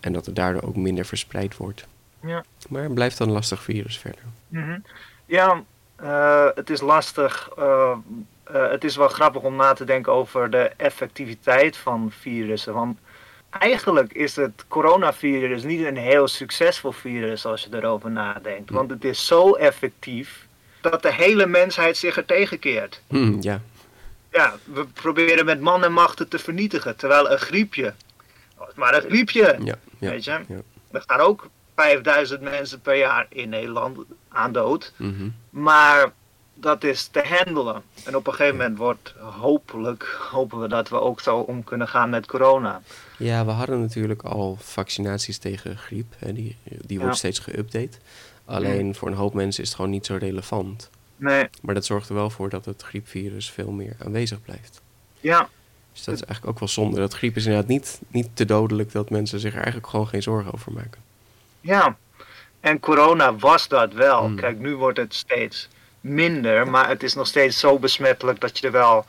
En 0.00 0.12
dat 0.12 0.26
het 0.26 0.36
daardoor 0.36 0.62
ook 0.62 0.76
minder 0.76 1.04
verspreid 1.04 1.56
wordt. 1.56 1.86
Ja. 2.22 2.44
Maar 2.68 2.82
het 2.82 2.94
blijft 2.94 3.18
dan 3.18 3.28
een 3.28 3.34
lastig 3.34 3.62
virus 3.62 3.98
verder. 3.98 4.22
Mhm. 4.48 4.78
Ja, 5.26 5.62
eh, 6.02 6.46
het 6.54 6.70
is 6.70 6.80
lastig. 6.80 7.50
eh, 7.58 7.96
eh, 8.44 8.70
het 8.70 8.84
is 8.84 8.96
wel 8.96 9.08
grappig 9.08 9.42
om 9.42 9.56
na 9.56 9.72
te 9.72 9.84
denken 9.84 10.12
over 10.12 10.50
de 10.50 10.70
effectiviteit 10.76 11.76
van 11.76 12.12
virussen. 12.20 12.74
Want 12.74 12.98
eigenlijk 13.50 14.12
is 14.12 14.36
het 14.36 14.64
coronavirus 14.68 15.62
niet 15.62 15.84
een 15.86 15.96
heel 15.96 16.28
succesvol 16.28 16.92
virus 16.92 17.44
als 17.44 17.62
je 17.62 17.76
erover 17.76 18.10
nadenkt. 18.10 18.70
Want 18.70 18.90
het 18.90 19.04
is 19.04 19.26
zo 19.26 19.52
effectief 19.52 20.46
dat 20.80 21.02
de 21.02 21.12
hele 21.12 21.46
mensheid 21.46 21.96
zich 21.96 22.16
er 22.16 22.24
tegenkeert. 22.24 23.00
Hm, 23.08 23.36
ja, 23.40 23.60
Ja, 24.32 24.54
we 24.64 24.86
proberen 24.86 25.44
met 25.44 25.60
man 25.60 25.84
en 25.84 25.92
macht 25.92 26.18
het 26.18 26.30
te 26.30 26.38
vernietigen. 26.38 26.96
Terwijl 26.96 27.30
een 27.30 27.38
griepje, 27.38 27.94
maar 28.74 28.94
een 28.94 29.10
griepje, 29.10 29.56
ja, 29.60 29.74
ja. 29.98 30.10
weet 30.10 30.24
je. 30.24 30.40
ja. 30.48 30.60
Gaan 30.92 31.20
ook 31.20 31.48
5000 31.82 32.40
mensen 32.40 32.80
per 32.80 32.96
jaar 32.96 33.26
in 33.28 33.48
Nederland 33.48 33.98
aan 34.28 34.52
dood. 34.52 34.92
Mhm. 34.96 35.28
Maar 35.50 36.12
dat 36.54 36.84
is 36.84 37.06
te 37.06 37.22
handelen. 37.38 37.82
En 38.04 38.16
op 38.16 38.26
een 38.26 38.32
gegeven 38.34 38.56
moment 38.56 38.78
wordt 38.78 39.14
hopelijk, 39.20 40.18
hopen 40.30 40.60
we 40.60 40.68
dat 40.68 40.88
we 40.88 41.00
ook 41.00 41.20
zo 41.20 41.36
om 41.38 41.64
kunnen 41.64 41.88
gaan 41.88 42.10
met 42.10 42.26
corona. 42.26 42.82
Ja, 43.18 43.44
we 43.44 43.50
hadden 43.50 43.80
natuurlijk 43.80 44.22
al 44.22 44.56
vaccinaties 44.60 45.38
tegen 45.38 45.76
griep. 45.78 46.14
Hè, 46.18 46.32
die 46.32 46.56
die 46.62 46.98
wordt 46.98 47.20
Ja. 47.20 47.30
steeds 47.30 47.40
geüpdate. 47.50 47.98
Alleen 48.44 48.94
voor 48.94 49.08
een 49.08 49.14
hoop 49.14 49.34
mensen 49.34 49.62
is 49.62 49.68
het 49.68 49.76
gewoon 49.76 49.90
niet 49.92 50.06
zo 50.06 50.16
relevant. 50.16 50.90
Nee, 51.16 51.48
Maar 51.62 51.74
dat 51.74 51.84
zorgt 51.84 52.08
er 52.08 52.14
wel 52.14 52.30
voor 52.30 52.48
dat 52.48 52.64
het 52.64 52.82
griepvirus 52.82 53.50
veel 53.50 53.70
meer 53.70 53.96
aanwezig 54.04 54.42
blijft. 54.42 54.80
ja, 55.20 55.48
Dus 55.92 56.04
dat 56.04 56.14
is 56.14 56.22
eigenlijk 56.22 56.52
ook 56.54 56.58
wel 56.58 56.68
zonde. 56.68 56.96
Dat 57.00 57.14
griep 57.14 57.36
is 57.36 57.44
inderdaad 57.44 57.68
niet, 57.68 58.00
niet 58.08 58.28
te 58.34 58.44
dodelijk 58.44 58.92
dat 58.92 59.10
mensen 59.10 59.40
zich 59.40 59.50
er 59.50 59.56
eigenlijk 59.58 59.86
gewoon 59.86 60.08
geen 60.08 60.22
zorgen 60.22 60.52
over 60.52 60.72
maken. 60.72 61.06
Ja. 61.68 61.96
En 62.60 62.80
corona 62.80 63.34
was 63.36 63.68
dat 63.68 63.92
wel. 63.92 64.24
Hmm. 64.24 64.36
Kijk, 64.36 64.58
nu 64.58 64.76
wordt 64.76 64.98
het 64.98 65.14
steeds 65.14 65.68
minder, 66.00 66.68
maar 66.70 66.88
het 66.88 67.02
is 67.02 67.14
nog 67.14 67.26
steeds 67.26 67.58
zo 67.58 67.78
besmettelijk 67.78 68.40
dat 68.40 68.58
je 68.58 68.66
er 68.66 68.72
wel 68.72 69.04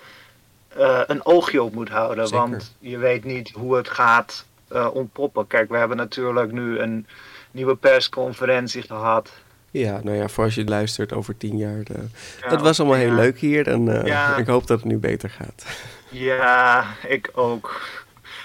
eh, 0.77 1.01
een 1.07 1.25
oogje 1.25 1.63
op 1.63 1.73
moet 1.73 1.89
houden. 1.89 2.27
Zeker. 2.27 2.49
Want 2.49 2.75
je 2.79 2.97
weet 2.97 3.23
niet 3.23 3.49
hoe 3.49 3.75
het 3.75 3.89
gaat 3.89 4.45
eh, 4.67 4.87
ontpoppen. 4.93 5.47
Kijk, 5.47 5.69
we 5.69 5.77
hebben 5.77 5.97
natuurlijk 5.97 6.51
nu 6.51 6.79
een 6.79 7.07
nieuwe 7.51 7.75
persconferentie 7.75 8.81
gehad. 8.81 9.31
Ja, 9.71 9.99
nou 10.03 10.17
ja, 10.17 10.27
voor 10.27 10.43
als 10.43 10.55
je 10.55 10.63
luistert 10.65 11.13
over 11.13 11.37
tien 11.37 11.57
jaar. 11.57 11.79
eh, 11.79 11.95
Ja, 12.41 12.49
het 12.49 12.61
was 12.61 12.79
allemaal 12.79 12.97
heel 12.97 13.11
leuk 13.13 13.39
hier 13.39 13.67
en 13.67 13.99
eh, 14.01 14.05
Ja. 14.07 14.35
ik 14.43 14.47
hoop 14.47 14.67
dat 14.67 14.79
het 14.79 14.87
nu 14.87 14.97
beter 14.97 15.29
gaat. 15.29 15.65
Ja, 16.09 16.85
ik 17.07 17.29
ook. 17.33 17.81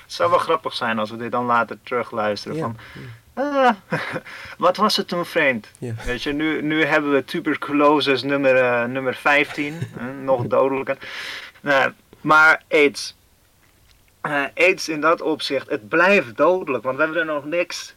Het 0.05 0.13
zou 0.13 0.31
wel 0.31 0.39
grappig 0.39 0.75
zijn 0.75 0.99
als 0.99 1.11
we 1.11 1.17
dit 1.17 1.33
dan 1.33 1.45
later 1.45 1.79
terugluisteren. 1.83 2.59
Van, 2.59 2.77
ah, 3.35 3.71
wat 4.59 4.77
was 4.77 4.97
het 4.97 5.09
toen 5.09 5.27
vreemd? 5.27 5.69
Weet 6.05 6.23
je, 6.23 6.33
nu, 6.33 6.63
nu 6.63 6.85
hebben 6.85 7.13
we 7.13 7.25
tuberculosis 7.25 8.23
nummer, 8.23 8.57
eh, 8.57 8.85
nummer 8.85 9.15
15, 9.15 9.75
hè, 9.99 10.13
nog 10.13 10.47
dodelijker. 10.47 10.99
Nou, 11.61 11.93
maar 12.21 12.63
AIDS. 12.69 13.17
Eh, 14.21 14.45
AIDS 14.55 14.89
in 14.89 15.01
dat 15.01 15.21
opzicht, 15.21 15.71
het 15.71 15.89
blijft 15.89 16.37
dodelijk, 16.37 16.85
want 16.85 16.97
we 16.97 17.03
hebben 17.03 17.21
er 17.21 17.27
nog 17.27 17.45
niks 17.45 17.95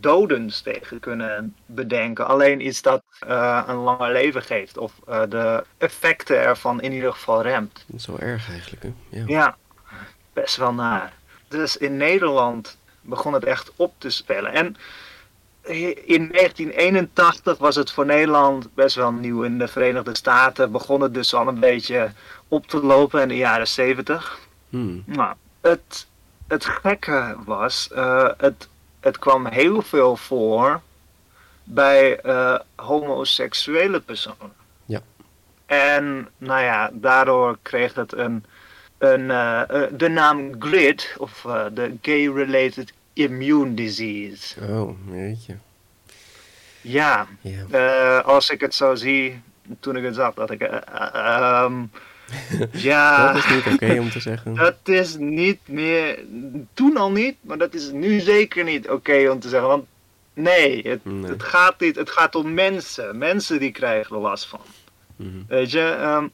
dodends 0.00 0.60
tegen 0.60 1.00
kunnen 1.00 1.54
bedenken. 1.66 2.26
Alleen 2.26 2.66
iets 2.66 2.82
dat 2.82 3.02
eh, 3.18 3.62
een 3.66 3.76
langer 3.76 4.12
leven 4.12 4.42
geeft, 4.42 4.78
of 4.78 4.92
de 5.04 5.64
effecten 5.78 6.38
ervan 6.38 6.80
in 6.80 6.92
ieder 6.92 7.12
geval 7.12 7.42
remt. 7.42 7.84
Zo 7.96 8.16
erg 8.16 8.50
eigenlijk, 8.50 8.82
hè? 8.82 8.92
Ja. 9.08 9.24
Ja, 9.26 9.56
best 10.32 10.56
wel 10.56 10.72
naar. 10.72 11.17
Dus 11.48 11.76
in 11.76 11.96
Nederland 11.96 12.78
begon 13.00 13.32
het 13.32 13.44
echt 13.44 13.72
op 13.76 13.94
te 13.98 14.10
spelen. 14.10 14.52
En 14.52 14.76
in 16.04 16.28
1981 16.32 17.58
was 17.58 17.76
het 17.76 17.92
voor 17.92 18.06
Nederland 18.06 18.74
best 18.74 18.96
wel 18.96 19.12
nieuw. 19.12 19.42
In 19.42 19.58
de 19.58 19.68
Verenigde 19.68 20.16
Staten 20.16 20.72
begon 20.72 21.00
het 21.00 21.14
dus 21.14 21.34
al 21.34 21.48
een 21.48 21.60
beetje 21.60 22.12
op 22.48 22.66
te 22.66 22.80
lopen 22.82 23.22
in 23.22 23.28
de 23.28 23.36
jaren 23.36 23.68
70. 23.68 24.38
Hmm. 24.68 25.02
Nou, 25.06 25.34
het, 25.60 26.06
het 26.46 26.64
gekke 26.64 27.36
was, 27.44 27.88
eh, 27.92 28.28
het, 28.36 28.68
het 29.00 29.18
kwam 29.18 29.46
heel 29.46 29.82
veel 29.82 30.16
voor 30.16 30.80
bij 31.64 32.20
eh, 32.20 32.58
homoseksuele 32.76 34.00
personen. 34.00 34.52
Ja. 34.84 35.00
En 35.66 36.28
nou 36.38 36.62
ja, 36.62 36.90
daardoor 36.92 37.58
kreeg 37.62 37.94
het 37.94 38.12
een, 38.12 38.44
een, 38.98 39.30
eh, 39.30 39.60
eh, 39.82 39.90
de 39.92 40.08
naam 40.08 40.50
GRID, 40.58 41.14
of 41.18 41.44
eh, 41.44 41.64
de 41.72 41.94
Gay-Related 42.02 42.92
Immune 43.12 43.74
Disease. 43.74 44.60
Oh, 44.60 44.90
weet 45.10 45.46
je. 45.46 45.54
Ja, 46.80 47.26
als 48.24 48.50
ik 48.50 48.60
het 48.60 48.74
zo 48.74 48.94
zie, 48.94 49.40
toen 49.80 49.96
ik 49.96 50.04
het 50.04 50.14
zag, 50.14 50.34
dat 50.34 50.50
ik... 50.50 50.60
ehm, 50.60 51.82
ja, 52.72 53.32
Dat 53.32 53.44
is 53.44 53.50
niet 53.50 53.74
oké 53.74 53.98
om 54.00 54.10
te 54.10 54.20
zeggen. 54.20 54.54
dat 54.64 54.78
is 54.84 55.16
niet 55.16 55.58
meer, 55.68 56.18
toen 56.74 56.96
al 56.96 57.10
niet, 57.10 57.36
maar 57.40 57.58
dat 57.58 57.74
is 57.74 57.90
nu 57.90 58.20
zeker 58.20 58.64
niet 58.64 58.88
oké 58.88 59.28
om 59.30 59.40
te 59.40 59.48
zeggen. 59.48 59.68
Want 59.68 59.84
nee 60.34 60.88
het, 60.88 61.04
Nee. 61.04 61.30
het 61.30 61.42
gaat 61.42 61.80
niet, 61.80 61.96
het 61.96 62.10
gaat 62.10 62.34
om 62.34 62.54
mensen. 62.54 63.18
Mensen 63.18 63.58
die 63.58 63.70
krijgen 63.72 64.16
er 64.16 64.22
last 64.22 64.46
van. 64.48 64.60
Mhm. 65.16 65.28
Weet 65.48 65.70
je, 65.70 65.80
ehm, 65.80 66.26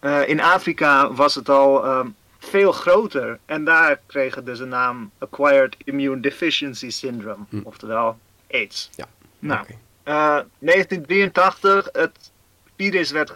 eh, 0.00 0.28
in 0.28 0.40
Afrika 0.40 1.12
was 1.12 1.34
het 1.34 1.48
al 1.48 1.84
ehm, 1.84 2.08
veel 2.38 2.72
groter. 2.72 3.38
En 3.46 3.64
daar 3.64 4.00
kreeg 4.06 4.34
het 4.34 4.46
dus 4.46 4.58
de 4.58 4.64
naam 4.64 5.10
Acquired 5.18 5.76
Immune 5.84 6.20
Deficiency 6.20 6.90
Syndrome. 6.90 7.44
Hm. 7.48 7.60
Oftewel 7.62 8.18
AIDS. 8.50 8.90
Ja, 8.94 9.06
Nou, 9.38 9.60
Oké. 9.60 9.72
eh, 10.02 10.38
1983, 10.58 11.88
het 11.92 12.30
virus 12.76 13.10
werd 13.10 13.32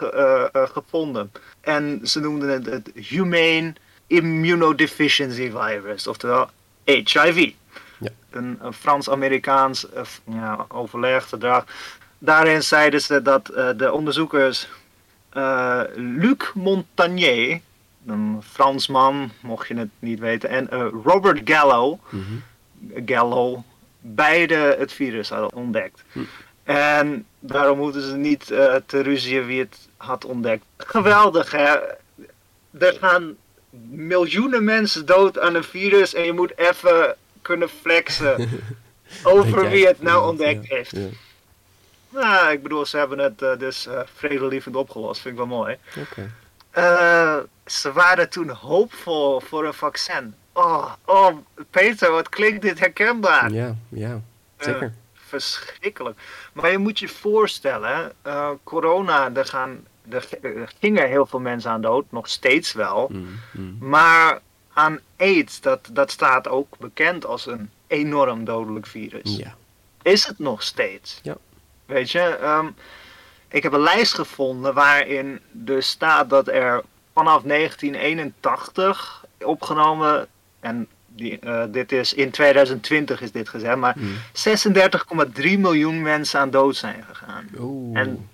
gevonden. 0.53 1.31
En 1.61 1.99
ze 2.03 2.19
noemden 2.19 2.49
het 2.49 2.65
het 2.65 2.91
Humane 2.93 3.73
Immunodeficiency 4.07 5.51
Virus, 5.51 6.07
oftewel 6.07 6.49
HIV. 6.83 7.51
Ja. 7.99 8.09
Een, 8.29 8.57
een 8.61 8.73
Frans-Amerikaans 8.73 9.87
ja. 10.25 10.65
Daarin 12.17 12.63
zeiden 12.63 13.01
ze 13.01 13.21
dat 13.21 13.45
de 13.77 13.91
onderzoekers 13.91 14.67
Luc 15.95 16.51
Montagnier, 16.53 17.59
een 18.05 18.39
Fransman, 18.43 19.31
mocht 19.41 19.67
je 19.67 19.75
het 19.75 19.89
niet 19.99 20.19
weten, 20.19 20.49
en 20.49 20.69
Robert 21.03 21.41
Gallo, 21.43 21.99
mm 22.09 22.43
Gallo, 23.05 23.63
beide 23.99 24.75
het 24.79 24.93
virus 24.93 25.29
hadden 25.29 25.53
ontdekt. 25.53 26.03
Hm. 26.11 26.19
En 26.63 27.25
daarom 27.39 27.77
moeten 27.77 28.01
ze 28.01 28.15
niet 28.15 28.49
uh, 28.51 28.75
te 28.85 29.01
ruzien 29.01 29.45
wie 29.45 29.59
het 29.59 29.89
had 29.97 30.25
ontdekt. 30.25 30.63
Geweldig 30.77 31.51
hè. 31.51 31.75
Er 32.79 32.97
gaan 32.99 33.35
miljoenen 33.89 34.63
mensen 34.63 35.05
dood 35.05 35.39
aan 35.39 35.55
een 35.55 35.63
virus 35.63 36.13
en 36.13 36.23
je 36.23 36.33
moet 36.33 36.57
even 36.57 37.15
kunnen 37.41 37.69
flexen 37.69 38.49
over 39.23 39.69
wie 39.69 39.87
het 39.87 40.01
nou 40.01 40.29
ontdekt 40.29 40.67
heeft. 40.67 40.95
Ja. 40.95 41.07
Nou, 42.11 42.51
ik 42.51 42.63
bedoel, 42.63 42.85
ze 42.85 42.97
hebben 42.97 43.19
het 43.19 43.41
uh, 43.41 43.57
dus 43.57 43.87
uh, 43.87 43.99
vredelievend 44.15 44.75
opgelost. 44.75 45.21
Vind 45.21 45.39
ik 45.39 45.47
wel 45.47 45.57
mooi. 45.57 45.77
ze 47.65 47.91
waren 47.93 48.29
toen 48.29 48.49
hoopvol 48.49 49.39
voor 49.39 49.65
een 49.65 49.73
vaccin. 49.73 50.35
Oh, 50.53 50.93
oh, 51.05 51.37
Peter, 51.69 52.11
wat 52.11 52.29
klinkt 52.29 52.61
dit 52.61 52.79
herkenbaar? 52.79 53.51
Ja, 53.51 53.75
ja, 53.89 54.21
zeker. 54.57 54.93
Verschrikkelijk. 55.13 56.19
Maar 56.53 56.71
je 56.71 56.77
moet 56.77 56.99
je 56.99 57.07
voorstellen, 57.07 58.11
corona, 58.63 59.31
er, 59.33 59.45
gaan, 59.45 59.85
er, 60.09 60.27
gingen 60.79 61.07
heel 61.07 61.25
veel 61.25 61.39
mensen 61.39 61.71
aan 61.71 61.81
dood, 61.81 62.05
nog 62.09 62.27
steeds 62.27 62.73
wel. 62.73 63.09
Mm, 63.11 63.39
mm. 63.51 63.77
Maar 63.79 64.41
aan 64.73 64.99
AIDS, 65.17 65.61
dat, 65.61 65.89
dat 65.91 66.11
staat 66.11 66.47
ook 66.47 66.77
bekend 66.77 67.25
als 67.25 67.45
een 67.45 67.69
enorm 67.87 68.45
dodelijk 68.45 68.87
virus. 68.87 69.35
Ja. 69.35 69.55
Is 70.01 70.27
het 70.27 70.39
nog 70.39 70.63
steeds? 70.63 71.19
Ja. 71.23 71.37
Weet 71.91 72.11
je, 72.11 72.37
um, 72.43 72.75
ik 73.47 73.63
heb 73.63 73.73
een 73.73 73.81
lijst 73.81 74.13
gevonden 74.13 74.73
waarin 74.73 75.39
dus 75.51 75.89
staat 75.89 76.29
dat 76.29 76.47
er 76.47 76.83
vanaf 77.13 77.41
1981 77.41 79.25
opgenomen 79.39 80.27
en 80.59 80.87
die, 81.07 81.39
uh, 81.43 81.63
dit 81.69 81.91
is 81.91 82.13
in 82.13 82.31
2020 82.31 83.21
is 83.21 83.31
dit 83.31 83.49
gezegd, 83.49 83.75
maar 83.75 83.95
mm. 83.97 84.15
36,3 85.33 85.59
miljoen 85.59 86.01
mensen 86.01 86.39
aan 86.39 86.49
dood 86.49 86.75
zijn 86.75 87.03
gegaan. 87.03 87.47
Oeh. 87.59 87.99
En 87.99 88.29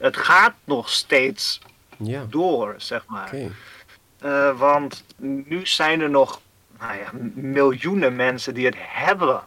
het 0.00 0.16
gaat 0.16 0.54
nog 0.64 0.90
steeds 0.90 1.60
ja. 1.96 2.26
door, 2.30 2.74
zeg 2.76 3.06
maar. 3.06 3.26
Okay. 3.26 3.50
Uh, 4.24 4.58
want 4.58 5.04
nu 5.16 5.66
zijn 5.66 6.00
er 6.00 6.10
nog 6.10 6.40
nou 6.78 6.98
ja, 6.98 7.10
miljoenen 7.34 8.16
mensen 8.16 8.54
die 8.54 8.66
het 8.66 8.76
hebben. 8.78 9.40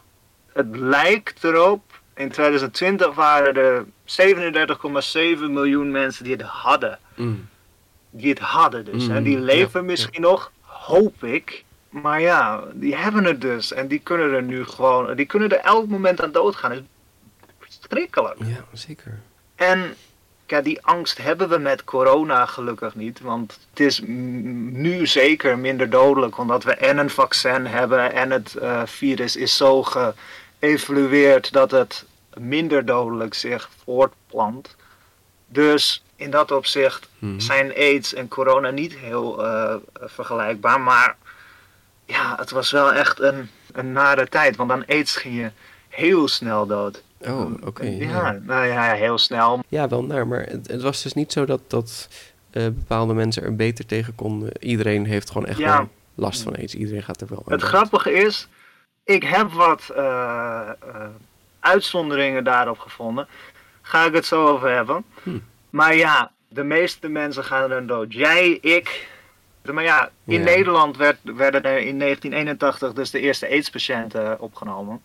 Het 0.52 0.76
lijkt 0.76 1.44
erop, 1.44 1.89
in 2.20 2.28
2020 2.30 3.14
waren 3.14 3.56
er 3.56 3.84
37,7 3.84 5.50
miljoen 5.50 5.90
mensen 5.90 6.24
die 6.24 6.32
het 6.32 6.42
hadden. 6.42 6.98
Mm. 7.14 7.48
Die 8.10 8.30
het 8.30 8.38
hadden 8.38 8.84
dus. 8.84 9.08
Mm. 9.08 9.14
En 9.14 9.22
die 9.22 9.38
leven 9.38 9.80
ja, 9.80 9.86
misschien 9.86 10.22
ja. 10.22 10.28
nog, 10.28 10.52
hoop 10.60 11.24
ik. 11.24 11.64
Maar 11.88 12.20
ja, 12.20 12.62
die 12.72 12.96
hebben 12.96 13.24
het 13.24 13.40
dus. 13.40 13.72
En 13.72 13.88
die 13.88 13.98
kunnen 13.98 14.32
er 14.32 14.42
nu 14.42 14.64
gewoon, 14.64 15.14
die 15.14 15.26
kunnen 15.26 15.48
er 15.48 15.64
elk 15.64 15.88
moment 15.88 16.22
aan 16.22 16.32
doodgaan. 16.32 16.70
Dat 16.70 17.50
is 17.68 17.78
verschrikkelijk. 17.80 18.38
Ja, 18.38 18.64
zeker. 18.72 19.18
En 19.54 19.94
ja, 20.46 20.60
die 20.60 20.82
angst 20.82 21.18
hebben 21.18 21.48
we 21.48 21.58
met 21.58 21.84
corona 21.84 22.46
gelukkig 22.46 22.94
niet. 22.94 23.20
Want 23.20 23.58
het 23.70 23.80
is 23.80 24.00
nu 24.06 25.06
zeker 25.06 25.58
minder 25.58 25.90
dodelijk. 25.90 26.38
Omdat 26.38 26.64
we 26.64 26.74
en 26.74 26.98
een 26.98 27.10
vaccin 27.10 27.66
hebben 27.66 28.12
en 28.12 28.30
het 28.30 28.56
uh, 28.62 28.82
virus 28.84 29.36
is 29.36 29.56
zo 29.56 29.82
geëvolueerd 29.82 31.52
dat 31.52 31.70
het 31.70 32.04
minder 32.38 32.84
dodelijk 32.84 33.34
zich 33.34 33.70
voortplant. 33.84 34.76
Dus 35.46 36.04
in 36.16 36.30
dat 36.30 36.50
opzicht 36.50 37.08
hmm. 37.18 37.40
zijn 37.40 37.74
AIDS 37.74 38.14
en 38.14 38.28
corona 38.28 38.70
niet 38.70 38.96
heel 38.96 39.44
uh, 39.44 39.74
vergelijkbaar. 39.94 40.80
Maar 40.80 41.16
ja, 42.04 42.36
het 42.36 42.50
was 42.50 42.70
wel 42.70 42.92
echt 42.92 43.20
een, 43.20 43.50
een 43.72 43.92
nare 43.92 44.28
tijd. 44.28 44.56
Want 44.56 44.68
dan 44.68 44.86
aids 44.86 45.16
ging 45.16 45.36
je 45.36 45.50
heel 45.88 46.28
snel 46.28 46.66
dood. 46.66 47.02
Oh, 47.18 47.52
oké. 47.64 47.84
ja, 47.84 48.38
nou 48.42 48.66
ja, 48.66 48.92
heel 48.92 49.18
snel. 49.18 49.62
Ja, 49.68 49.88
wel 49.88 50.04
naar, 50.04 50.26
maar 50.26 50.42
het, 50.42 50.66
het 50.66 50.82
was 50.82 51.02
dus 51.02 51.12
niet 51.12 51.32
zo 51.32 51.44
dat, 51.44 51.60
dat 51.66 52.08
uh, 52.52 52.62
bepaalde 52.62 53.14
mensen 53.14 53.42
er 53.42 53.56
beter 53.56 53.86
tegen 53.86 54.14
konden. 54.14 54.52
Iedereen 54.60 55.04
heeft 55.04 55.30
gewoon 55.30 55.46
echt 55.46 55.58
ja. 55.58 55.76
wel 55.76 55.88
last 56.14 56.42
van 56.42 56.56
aids. 56.56 56.74
Iedereen 56.74 57.02
gaat 57.02 57.20
er 57.20 57.26
wel 57.28 57.42
aan. 57.46 57.52
Het 57.52 57.62
grappige 57.62 58.12
is, 58.12 58.48
ik 59.04 59.22
heb 59.22 59.52
wat 59.52 59.92
uh, 59.96 60.70
uitzonderingen 61.60 62.44
daarop 62.44 62.78
gevonden. 62.78 63.28
Ga 63.82 64.04
ik 64.04 64.14
het 64.14 64.26
zo 64.26 64.46
over 64.46 64.70
hebben. 64.70 65.04
Hm. 65.22 65.38
Maar 65.70 65.94
ja, 65.94 66.32
de 66.48 66.64
meeste 66.64 67.08
mensen 67.08 67.44
gaan 67.44 67.70
er 67.70 67.86
dood. 67.86 68.12
Jij, 68.12 68.50
ik, 68.50 69.08
maar 69.62 69.84
ja, 69.84 70.10
in 70.24 70.42
Nederland 70.42 70.96
werd, 70.96 71.18
werden 71.22 71.62
er 71.62 71.78
in 71.78 71.98
1981 71.98 72.92
dus 72.92 73.10
de 73.10 73.20
eerste 73.20 73.48
AIDS-patiënten 73.48 74.40
opgenomen. 74.40 75.02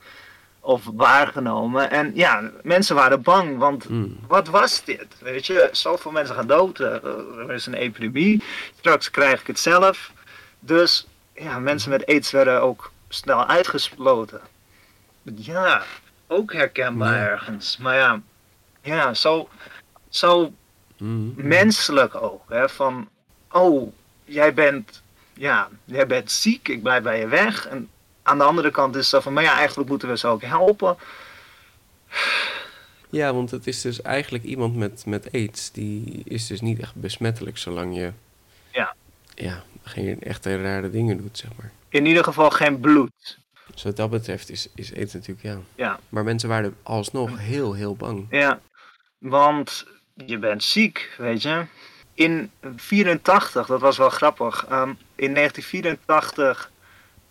Of 0.59 0.83
waargenomen. 0.93 1.91
En 1.91 2.11
ja, 2.15 2.51
mensen 2.63 2.95
waren 2.95 3.21
bang, 3.21 3.57
want 3.57 3.89
mm. 3.89 4.17
wat 4.27 4.47
was 4.47 4.83
dit? 4.83 5.07
Weet 5.19 5.45
je, 5.45 5.69
zoveel 5.71 6.11
mensen 6.11 6.35
gaan 6.35 6.47
dood. 6.47 6.79
Eh, 6.79 7.03
er 7.37 7.51
is 7.51 7.65
een 7.65 7.73
epidemie. 7.73 8.43
Straks 8.77 9.11
krijg 9.11 9.39
ik 9.39 9.47
het 9.47 9.59
zelf. 9.59 10.11
Dus 10.59 11.07
ja, 11.33 11.59
mensen 11.59 11.89
met 11.89 12.05
AIDS 12.05 12.31
werden 12.31 12.61
ook 12.61 12.91
snel 13.09 13.45
uitgesloten. 13.45 14.41
Ja, 15.35 15.83
ook 16.27 16.53
herkenbaar 16.53 17.15
ja. 17.15 17.27
ergens. 17.27 17.77
Maar 17.77 17.95
ja, 17.95 18.21
ja 18.81 19.13
zo, 19.13 19.49
zo 20.09 20.53
mm. 20.97 21.33
menselijk 21.35 22.15
ook. 22.15 22.43
Hè, 22.49 22.69
van, 22.69 23.09
oh, 23.51 23.93
jij 24.23 24.53
bent, 24.53 25.03
ja, 25.33 25.69
jij 25.85 26.07
bent 26.07 26.31
ziek, 26.31 26.67
ik 26.67 26.81
blijf 26.81 27.03
bij 27.03 27.19
je 27.19 27.27
weg. 27.27 27.67
En 27.67 27.89
aan 28.23 28.37
de 28.37 28.43
andere 28.43 28.71
kant 28.71 28.95
is 28.95 29.09
zo 29.09 29.19
van, 29.19 29.33
maar 29.33 29.43
ja, 29.43 29.57
eigenlijk 29.57 29.89
moeten 29.89 30.09
we 30.09 30.17
ze 30.17 30.27
ook 30.27 30.41
helpen. 30.41 30.97
Ja, 33.09 33.33
want 33.33 33.51
het 33.51 33.67
is 33.67 33.81
dus 33.81 34.01
eigenlijk 34.01 34.43
iemand 34.43 34.75
met, 34.75 35.05
met 35.05 35.31
aids, 35.33 35.71
die 35.71 36.21
is 36.25 36.47
dus 36.47 36.61
niet 36.61 36.79
echt 36.79 36.95
besmettelijk 36.95 37.57
zolang 37.57 37.95
je 37.95 38.11
ja. 38.71 38.95
Ja, 39.35 39.63
geen 39.83 40.21
echte 40.21 40.61
rare 40.61 40.89
dingen 40.89 41.17
doet, 41.17 41.37
zeg 41.37 41.49
maar. 41.57 41.71
In 41.89 42.05
ieder 42.05 42.23
geval 42.23 42.49
geen 42.49 42.79
bloed. 42.79 43.39
Dus 43.73 43.83
wat 43.83 43.95
dat 43.95 44.09
betreft 44.09 44.49
is, 44.49 44.69
is 44.75 44.95
aids 44.95 45.13
natuurlijk, 45.13 45.45
ja. 45.45 45.57
ja. 45.75 45.99
Maar 46.09 46.23
mensen 46.23 46.49
waren 46.49 46.75
alsnog 46.83 47.39
heel, 47.39 47.73
heel 47.73 47.95
bang. 47.95 48.27
Ja, 48.29 48.59
want 49.17 49.85
je 50.25 50.37
bent 50.37 50.63
ziek, 50.63 51.15
weet 51.17 51.41
je 51.41 51.65
in 52.15 52.51
84, 52.75 53.67
dat 53.67 53.81
was 53.81 53.97
wel 53.97 54.09
grappig. 54.09 54.65
Um, 54.71 54.97
in 55.15 55.33
1984 55.33 56.71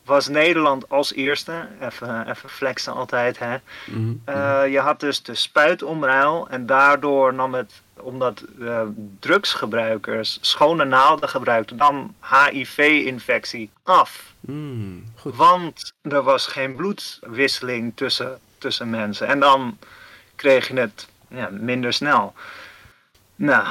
was 0.04 0.28
Nederland 0.28 0.88
als 0.88 1.14
eerste, 1.14 1.68
even, 1.80 2.28
even 2.28 2.48
flexen 2.48 2.92
altijd, 2.92 3.38
hè. 3.38 3.56
Mm 3.86 4.22
uh, 4.28 4.62
je 4.68 4.78
had 4.78 5.00
dus 5.00 5.22
de 5.22 5.34
spuitomruil 5.34 6.48
en 6.48 6.66
daardoor 6.66 7.34
nam 7.34 7.54
het, 7.54 7.82
omdat 8.00 8.44
uh, 8.58 8.82
drugsgebruikers 9.20 10.38
schone 10.40 10.84
naalden 10.84 11.28
gebruikten, 11.28 11.76
dan 11.76 12.14
HIV-infectie 12.20 13.70
af. 13.82 14.32
Mm, 14.40 15.04
goed. 15.16 15.36
Want 15.36 15.92
er 16.02 16.22
was 16.22 16.46
geen 16.46 16.74
bloedwisseling 16.74 17.92
tussen, 17.94 18.38
tussen 18.58 18.90
mensen. 18.90 19.26
En 19.26 19.40
dan 19.40 19.78
kreeg 20.34 20.68
je 20.68 20.74
het 20.74 21.08
ja, 21.28 21.48
minder 21.50 21.92
snel. 21.92 22.34
Nou, 23.36 23.66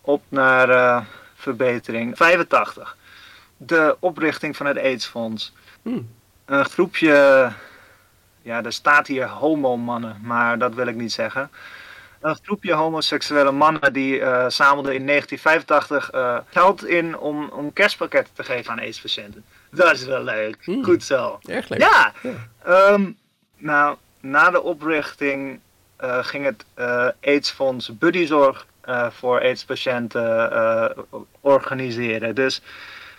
op 0.00 0.22
naar 0.28 0.70
uh, 0.70 1.00
verbetering. 1.34 2.16
85. 2.16 2.96
De 3.56 3.96
oprichting 4.00 4.56
van 4.56 4.66
het 4.66 4.78
AIDS-fonds. 4.78 5.52
Hmm. 5.82 6.08
Een 6.44 6.64
groepje, 6.64 7.52
ja, 8.42 8.64
er 8.64 8.72
staat 8.72 9.06
hier 9.06 9.28
homo-mannen, 9.28 10.20
maar 10.22 10.58
dat 10.58 10.74
wil 10.74 10.86
ik 10.86 10.94
niet 10.94 11.12
zeggen. 11.12 11.50
Een 12.20 12.38
groepje 12.42 12.72
homoseksuele 12.72 13.50
mannen 13.52 13.92
die 13.92 14.18
uh, 14.18 14.48
zamelden 14.48 14.94
in 14.94 15.06
1985 15.06 16.12
uh, 16.14 16.20
eh, 16.20 16.42
geld 16.50 16.84
in 16.86 17.18
om, 17.18 17.48
om 17.48 17.72
kerstpakketten 17.72 18.34
te 18.34 18.44
geven 18.44 18.72
aan 18.72 18.78
AIDS-patiënten. 18.78 19.44
Dat 19.70 19.92
is 19.92 20.04
wel 20.04 20.22
leuk. 20.22 20.64
Hmm. 20.64 20.84
Goed 20.84 21.04
zo. 21.04 21.38
Erg 21.46 21.68
leuk. 21.68 21.80
Ja. 21.80 22.12
ja. 22.22 22.92
Um, 22.92 23.16
nou, 23.56 23.96
na 24.20 24.50
de 24.50 24.62
oprichting 24.62 25.60
ging 26.20 26.44
het 26.44 26.64
AIDS-fonds 27.20 27.98
Buddyzorg 27.98 28.66
voor 29.10 29.40
AIDS-patiënten 29.40 31.06
organiseren. 31.40 32.34
Dus 32.34 32.62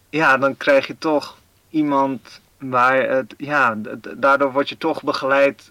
ja, 0.09 0.37
dan 0.37 0.57
krijg 0.57 0.87
je 0.87 0.97
toch 0.97 1.37
iemand 1.69 2.41
waar 2.57 3.09
het, 3.09 3.33
ja, 3.37 3.77
daardoor 4.17 4.51
word 4.51 4.69
je 4.69 4.77
toch 4.77 5.03
begeleid, 5.03 5.69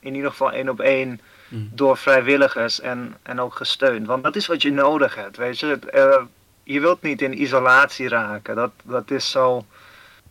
in 0.00 0.14
ieder 0.14 0.30
geval 0.30 0.52
één 0.52 0.68
op 0.68 0.80
één, 0.80 1.20
Mm. 1.50 1.70
door 1.74 1.96
vrijwilligers 1.96 2.80
en, 2.80 3.16
en 3.22 3.40
ook 3.40 3.54
gesteund. 3.54 4.06
Want 4.06 4.22
dat 4.22 4.36
is 4.36 4.46
wat 4.46 4.62
je 4.62 4.72
nodig 4.72 5.14
hebt, 5.14 5.36
weet 5.36 5.58
je. 5.58 5.78
Eh, 5.78 6.22
je 6.62 6.80
wilt 6.80 7.02
niet 7.02 7.22
in 7.22 7.42
isolatie 7.42 8.08
raken. 8.08 8.56
Dat, 8.56 8.70
dat 8.84 9.10
is 9.10 9.30
zo... 9.30 9.64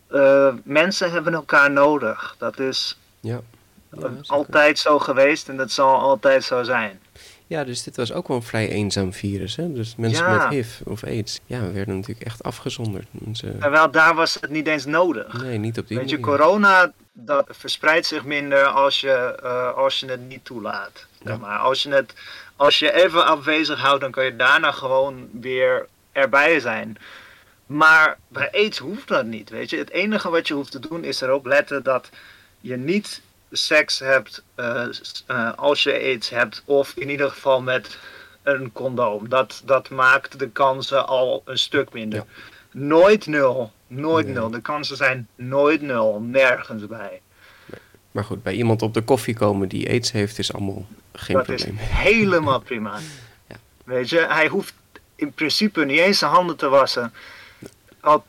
eh, 0.08 0.54
mensen 0.64 1.12
hebben 1.12 1.34
elkaar 1.34 1.72
nodig. 1.72 2.36
Dat 2.38 2.60
is 2.60 2.98
Ja. 3.20 3.42
Ja, 3.92 4.04
eh, 4.08 4.12
altijd 4.28 4.80
zo 4.80 5.00
geweest 5.00 5.50
en 5.50 5.58
dat 5.58 5.72
zal 5.72 6.00
altijd 6.00 6.44
zo 6.44 6.64
zijn. 6.64 7.00
Ja, 7.48 7.64
dus 7.64 7.84
dit 7.84 7.96
was 7.96 8.12
ook 8.14 8.28
wel 8.28 8.38
een 8.38 8.44
vrij 8.44 8.70
eenzaam 8.70 9.14
virus. 9.14 9.56
Hè? 9.56 9.74
Dus 9.74 9.96
mensen 9.96 10.26
Ja. 10.26 10.38
met 10.38 10.48
HIV 10.50 10.80
of 10.86 11.04
AIDS, 11.04 11.40
ja, 11.46 11.60
we 11.62 11.72
werden 11.72 11.96
natuurlijk 11.96 12.26
echt 12.28 12.44
afgezonderd. 12.44 13.08
Mensen, 13.12 13.60
Terwijl 13.60 13.92
daar 13.92 14.16
was 14.16 14.34
het 14.42 14.50
niet 14.50 14.68
eens 14.68 14.86
nodig. 14.86 15.42
nee, 15.42 15.58
niet 15.58 15.78
op 15.80 15.88
die 15.88 15.98
Weet 15.98 16.10
je, 16.10 16.20
corona 16.20 16.92
dat 17.14 17.46
verspreidt 17.50 18.06
zich 18.06 18.24
minder 18.26 18.66
als 18.66 19.02
je, 19.02 19.42
als 19.76 20.00
je 20.00 20.06
het 20.06 20.28
niet 20.28 20.46
toelaat. 20.46 21.06
Ja. 21.24 21.38
maar. 21.38 21.58
als, 21.60 21.84
je 21.84 21.90
het, 21.90 22.14
als 22.56 22.80
je 22.80 22.94
even 22.94 23.26
afwezig 23.26 23.80
houdt, 23.80 24.02
dan 24.02 24.12
kan 24.12 24.26
je 24.26 24.36
daarna 24.36 24.72
gewoon 24.72 25.30
weer 25.32 25.88
erbij 26.12 26.60
zijn. 26.60 26.98
Maar 27.66 28.18
bij 28.28 28.52
aids 28.52 28.78
hoeft 28.78 29.08
dat 29.08 29.26
niet, 29.26 29.50
weet 29.50 29.70
je. 29.70 29.78
Het 29.78 29.90
enige 29.90 30.30
wat 30.30 30.48
je 30.48 30.54
hoeft 30.54 30.72
te 30.72 30.80
doen 30.80 31.04
is 31.04 31.22
erop 31.22 31.46
letten 31.46 31.84
dat 31.84 32.10
je 32.60 32.76
niet 32.78 33.22
seks 33.52 34.00
hebt 34.00 34.44
eh, 34.56 34.86
eh, 35.28 35.54
als 35.56 35.84
je 35.84 35.94
aids 35.94 36.30
hebt. 36.30 36.62
Of 36.66 36.94
in 36.96 37.10
ieder 37.10 37.30
geval 37.30 37.62
met 37.62 37.98
een 38.44 38.72
condoom. 38.72 39.30
Dat, 39.30 39.62
dat 39.66 39.90
maakt 39.90 40.40
de 40.40 40.50
kansen 40.50 41.08
al 41.08 41.42
een 41.46 41.58
stuk 41.58 41.94
minder. 41.94 42.20
Ja. 42.20 42.26
Nooit 42.72 43.26
nul. 43.26 43.72
Nooit 43.88 44.26
Nee. 44.26 44.36
nul. 44.36 44.50
De 44.50 44.62
kansen 44.62 44.98
zijn 44.98 45.28
nooit 45.36 45.82
nul. 45.82 46.20
Nergens 46.22 46.88
bij. 46.88 47.22
Maar 48.12 48.24
goed, 48.24 48.44
bij 48.44 48.54
iemand 48.54 48.82
op 48.82 48.94
de 48.94 49.02
koffie 49.02 49.36
komen 49.36 49.68
die 49.70 49.90
aids 49.90 50.12
heeft, 50.12 50.40
is 50.40 50.54
allemaal 50.54 50.86
geen 51.14 51.36
dat 51.36 51.46
probleem. 51.46 51.78
is 51.80 51.88
helemaal 51.88 52.60
prima. 52.60 52.98
Ja. 53.48 53.56
Weet 53.84 54.10
je, 54.10 54.20
hij 54.20 54.48
hoeft 54.48 54.74
in 55.16 55.32
principe 55.34 55.86
niet 55.86 56.00
eens 56.00 56.18
zijn 56.20 56.32
handen 56.32 56.56
te 56.56 56.70
wassen. 56.70 57.14
Al, 58.00 58.26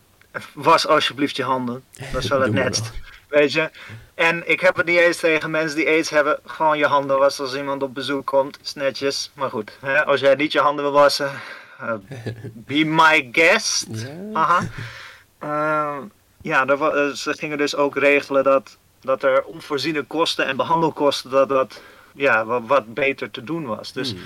was 0.53 0.87
alsjeblieft 0.87 1.37
je 1.37 1.43
handen. 1.43 1.85
Dat 2.12 2.23
is 2.23 2.29
wel 2.29 2.40
het 2.47 2.53
netst. 2.53 2.90
Weet 3.29 3.53
je. 3.53 3.71
En 4.14 4.51
ik 4.51 4.61
heb 4.61 4.77
het 4.77 4.87
niet 4.87 4.99
eens 4.99 5.16
tegen 5.16 5.51
mensen 5.51 5.77
die 5.77 5.87
aids 5.87 6.11
hebben. 6.11 6.38
Gewoon 6.45 6.79
je 6.79 6.87
handen 6.87 7.19
wassen 7.19 7.45
als 7.45 7.55
iemand 7.57 7.83
op 7.83 7.95
bezoek 7.95 8.27
komt. 8.27 8.59
Is 8.62 8.75
netjes. 8.75 9.31
Maar 9.35 9.51
goed, 9.51 9.79
hè, 9.81 10.05
als 10.05 10.21
jij 10.21 10.35
niet 10.35 10.53
je 10.53 10.61
handen 10.61 10.85
wil 10.85 10.93
wassen. 10.95 11.31
eh, 11.79 11.95
be 12.53 12.85
my 12.85 13.29
guest. 13.33 13.87
Aha. 14.33 14.69
Ehm, 15.38 16.03
ja, 16.43 16.66
er 16.66 16.83
eh, 16.83 17.12
ze 17.14 17.35
gingen 17.35 17.59
dus 17.59 17.77
ook 17.77 17.97
regelen 17.97 18.45
dat, 18.45 18.77
dat 19.01 19.23
er 19.23 19.43
onvoorziene 19.45 20.03
kosten 20.03 20.47
en 20.47 20.57
behandelkosten, 20.57 21.31
dat 21.31 21.49
dat 21.49 21.81
ja, 22.20 22.44
wat, 22.44 22.62
wat 22.66 22.94
beter 22.94 23.30
te 23.30 23.44
doen 23.44 23.64
was. 23.66 23.92
Dus 23.92 24.11
Hmm, 24.11 24.20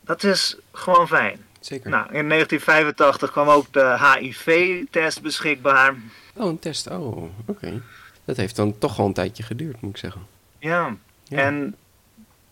dat 0.00 0.22
is 0.24 0.56
gewoon 0.72 1.08
fijn. 1.08 1.44
zeker. 1.60 1.90
Nou, 1.90 2.02
in 2.04 2.28
1985 2.28 3.30
kwam 3.30 3.48
ook 3.48 3.72
de 3.72 3.96
HIV-test 4.18 5.22
beschikbaar. 5.22 5.94
Oh, 6.34 6.46
een 6.48 6.58
test. 6.58 6.86
Oh, 6.88 7.22
oké. 7.46 7.82
Dat 8.24 8.36
heeft 8.36 8.56
dan 8.56 8.78
toch 8.78 8.98
al 8.98 9.06
een 9.06 9.12
tijdje 9.12 9.42
geduurd, 9.42 9.80
moet 9.80 9.90
ik 9.90 9.96
zeggen. 9.96 10.26
Ja, 10.58 10.96
Ja. 11.24 11.38
en 11.38 11.74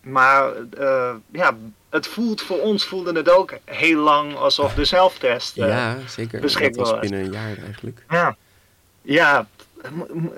maar 0.00 0.52
eh, 0.78 1.14
ja, 1.30 1.56
het 1.90 2.06
voelt 2.06 2.42
voor 2.42 2.60
ons 2.60 2.84
voelde 2.84 3.12
het 3.12 3.30
ook 3.30 3.54
heel 3.64 4.02
lang 4.02 4.34
alsof 4.34 4.74
de 4.74 4.84
zelftest. 4.84 5.58
eh, 5.58 5.68
ja, 5.68 5.96
zeker. 6.06 6.32
Dat 6.32 6.40
beschikbaar 6.40 6.80
was 6.84 6.90
was. 6.90 7.00
binnen 7.00 7.20
een 7.24 7.32
jaar 7.32 7.56
eigenlijk. 7.64 8.04
Ja, 8.10 8.36
ja 9.02 9.46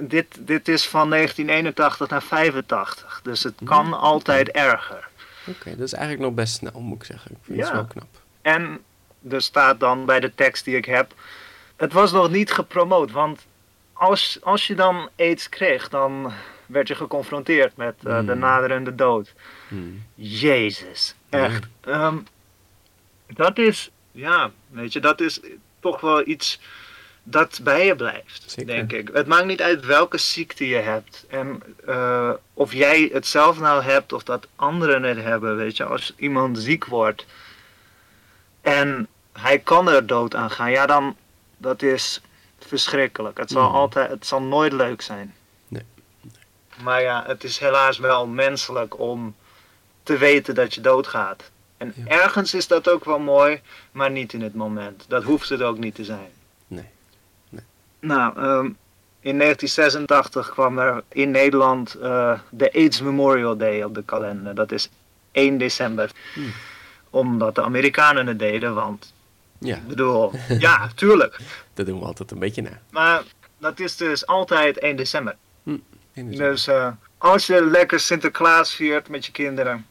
dit, 0.00 0.26
dit 0.38 0.68
is 0.68 0.88
van 0.88 1.11
1981 1.11 2.09
naar 2.09 2.22
85. 2.22 3.20
Dus 3.22 3.42
het 3.42 3.55
kan 3.64 3.92
altijd 4.00 4.48
erger. 4.50 5.09
Oké, 5.46 5.70
dat 5.70 5.87
is 5.87 5.92
eigenlijk 5.92 6.22
nog 6.24 6.35
best 6.35 6.55
snel, 6.55 6.81
moet 6.81 6.96
ik 7.00 7.05
zeggen. 7.05 7.31
Ik 7.31 7.37
vind 7.42 7.59
het 7.59 7.66
Ja. 7.68 7.72
wel 7.74 7.85
knap. 7.85 8.09
En 8.42 8.81
er 9.31 9.42
staat 9.42 9.81
dan 9.81 10.05
bij 10.07 10.20
de 10.20 10.35
tekst 10.35 10.64
die 10.64 10.76
ik 10.76 10.85
heb. 10.85 11.14
Het 11.76 11.92
was 11.92 12.12
nog 12.12 12.31
niet 12.31 12.53
gepromoot. 12.53 13.11
Want 13.11 13.46
als, 13.92 14.38
als 14.42 14.66
je 14.66 14.74
dan 14.74 15.09
aids 15.16 15.48
kreeg, 15.48 15.88
dan 15.88 16.33
werd 16.66 16.88
je 16.88 16.94
geconfronteerd 16.94 17.76
met 17.76 17.94
eh, 17.98 18.05
de 18.05 18.11
Hmm. 18.33 18.38
naderende 18.38 18.94
dood. 18.94 19.33
Hmm. 19.68 20.03
Jezus, 20.14 21.14
echt. 21.29 21.66
Ehm, 21.81 22.16
dat 23.26 23.59
is, 23.59 23.90
ja, 24.12 24.50
weet 24.68 24.92
je, 24.92 25.00
dat 25.00 25.20
is 25.20 25.40
toch 25.81 26.00
wel 26.00 26.26
iets 26.29 26.61
dat 27.22 27.61
bij 27.62 27.87
je 27.87 27.96
blijft, 27.96 28.42
Zeker. 28.50 28.66
denk 28.74 28.92
ik. 28.92 29.11
Het 29.12 29.26
maakt 29.26 29.44
niet 29.46 29.62
uit 29.62 29.85
welke 29.87 30.18
ziekte 30.18 30.68
je 30.68 30.76
hebt. 30.76 31.24
En 31.28 31.62
eh, 31.87 32.30
of 32.54 32.72
jij 32.72 33.11
het 33.12 33.26
zelf 33.26 33.59
nou 33.61 33.83
hebt 33.83 34.12
of 34.12 34.22
dat 34.22 34.46
anderen 34.56 35.02
het 35.02 35.18
hebben, 35.22 35.56
weet 35.56 35.76
je. 35.76 35.85
Als 35.85 36.12
iemand 36.16 36.59
ziek 36.59 36.85
wordt 36.87 37.26
en 38.61 39.09
hij 39.33 39.59
kan 39.59 39.88
er 39.88 40.06
dood 40.06 40.35
aan 40.35 40.50
gaan, 40.50 40.70
ja 40.70 40.87
dan, 40.87 41.16
dat 41.56 41.83
is 41.83 42.20
verschrikkelijk. 42.59 43.38
Het 43.38 43.50
zal, 43.50 43.66
Mhm. 43.68 43.74
altijd, 43.76 44.11
het 44.11 44.26
zal 44.26 44.42
nooit 44.42 44.72
leuk 44.72 45.02
zijn. 45.02 45.35
Nee. 45.68 45.83
Maar 46.83 47.02
ja, 47.02 47.24
het 47.26 47.44
is 47.44 47.59
helaas 47.59 47.98
wel 47.98 48.26
menselijk 48.26 48.98
om 48.98 49.35
te 50.02 50.16
weten 50.16 50.54
dat 50.54 50.74
je 50.74 50.80
doodgaat. 50.80 51.50
En 51.76 51.92
Ja. 51.96 52.06
ergens 52.22 52.54
is 52.54 52.66
dat 52.66 52.88
ook 52.88 53.04
wel 53.04 53.18
mooi, 53.18 53.61
maar 53.92 54.11
niet 54.11 54.33
in 54.33 54.42
het 54.42 54.54
moment. 54.54 55.04
Dat 55.09 55.22
hoeft 55.22 55.48
het 55.48 55.62
ook 55.62 55.78
niet 55.78 55.94
te 55.94 56.04
zijn. 56.04 56.30
Nou, 58.00 58.36
ehm, 58.36 58.64
in 59.20 59.36
1986 59.36 60.50
kwam 60.50 60.78
er 60.78 61.02
in 61.08 61.30
Nederland 61.30 61.94
eh, 61.94 62.38
de 62.50 62.72
AIDS 62.72 63.00
Memorial 63.00 63.56
Day 63.56 63.82
op 63.82 63.94
de 63.94 64.02
kalender. 64.02 64.54
Dat 64.54 64.72
is 64.72 64.90
1 65.32 65.58
december. 65.58 66.10
Hmm. 66.34 66.52
Omdat 67.10 67.54
de 67.54 67.62
Amerikanen 67.62 68.26
het 68.26 68.38
deden, 68.38 68.74
want 68.74 69.12
Ja, 69.58 69.76
ik 69.76 69.86
bedoel, 69.88 70.32
ja, 70.58 70.88
tuurlijk. 70.94 71.38
dat 71.74 71.86
doen 71.86 71.98
we 71.98 72.04
altijd 72.04 72.30
een 72.30 72.38
beetje 72.38 72.62
na. 72.62 72.78
Maar 72.90 73.22
dat 73.58 73.80
is 73.80 73.96
dus 73.96 74.26
altijd 74.26 74.78
1 74.78 74.96
december. 74.96 75.36
Eén 75.64 75.82
is- 76.30 76.36
Dus 76.38 76.66
eh, 76.66 76.88
als 77.18 77.46
je 77.46 77.64
lekker 77.64 78.00
Sinterklaas 78.00 78.74
viert 78.74 79.08
met 79.08 79.26
je 79.26 79.32
kinderen, 79.32 79.86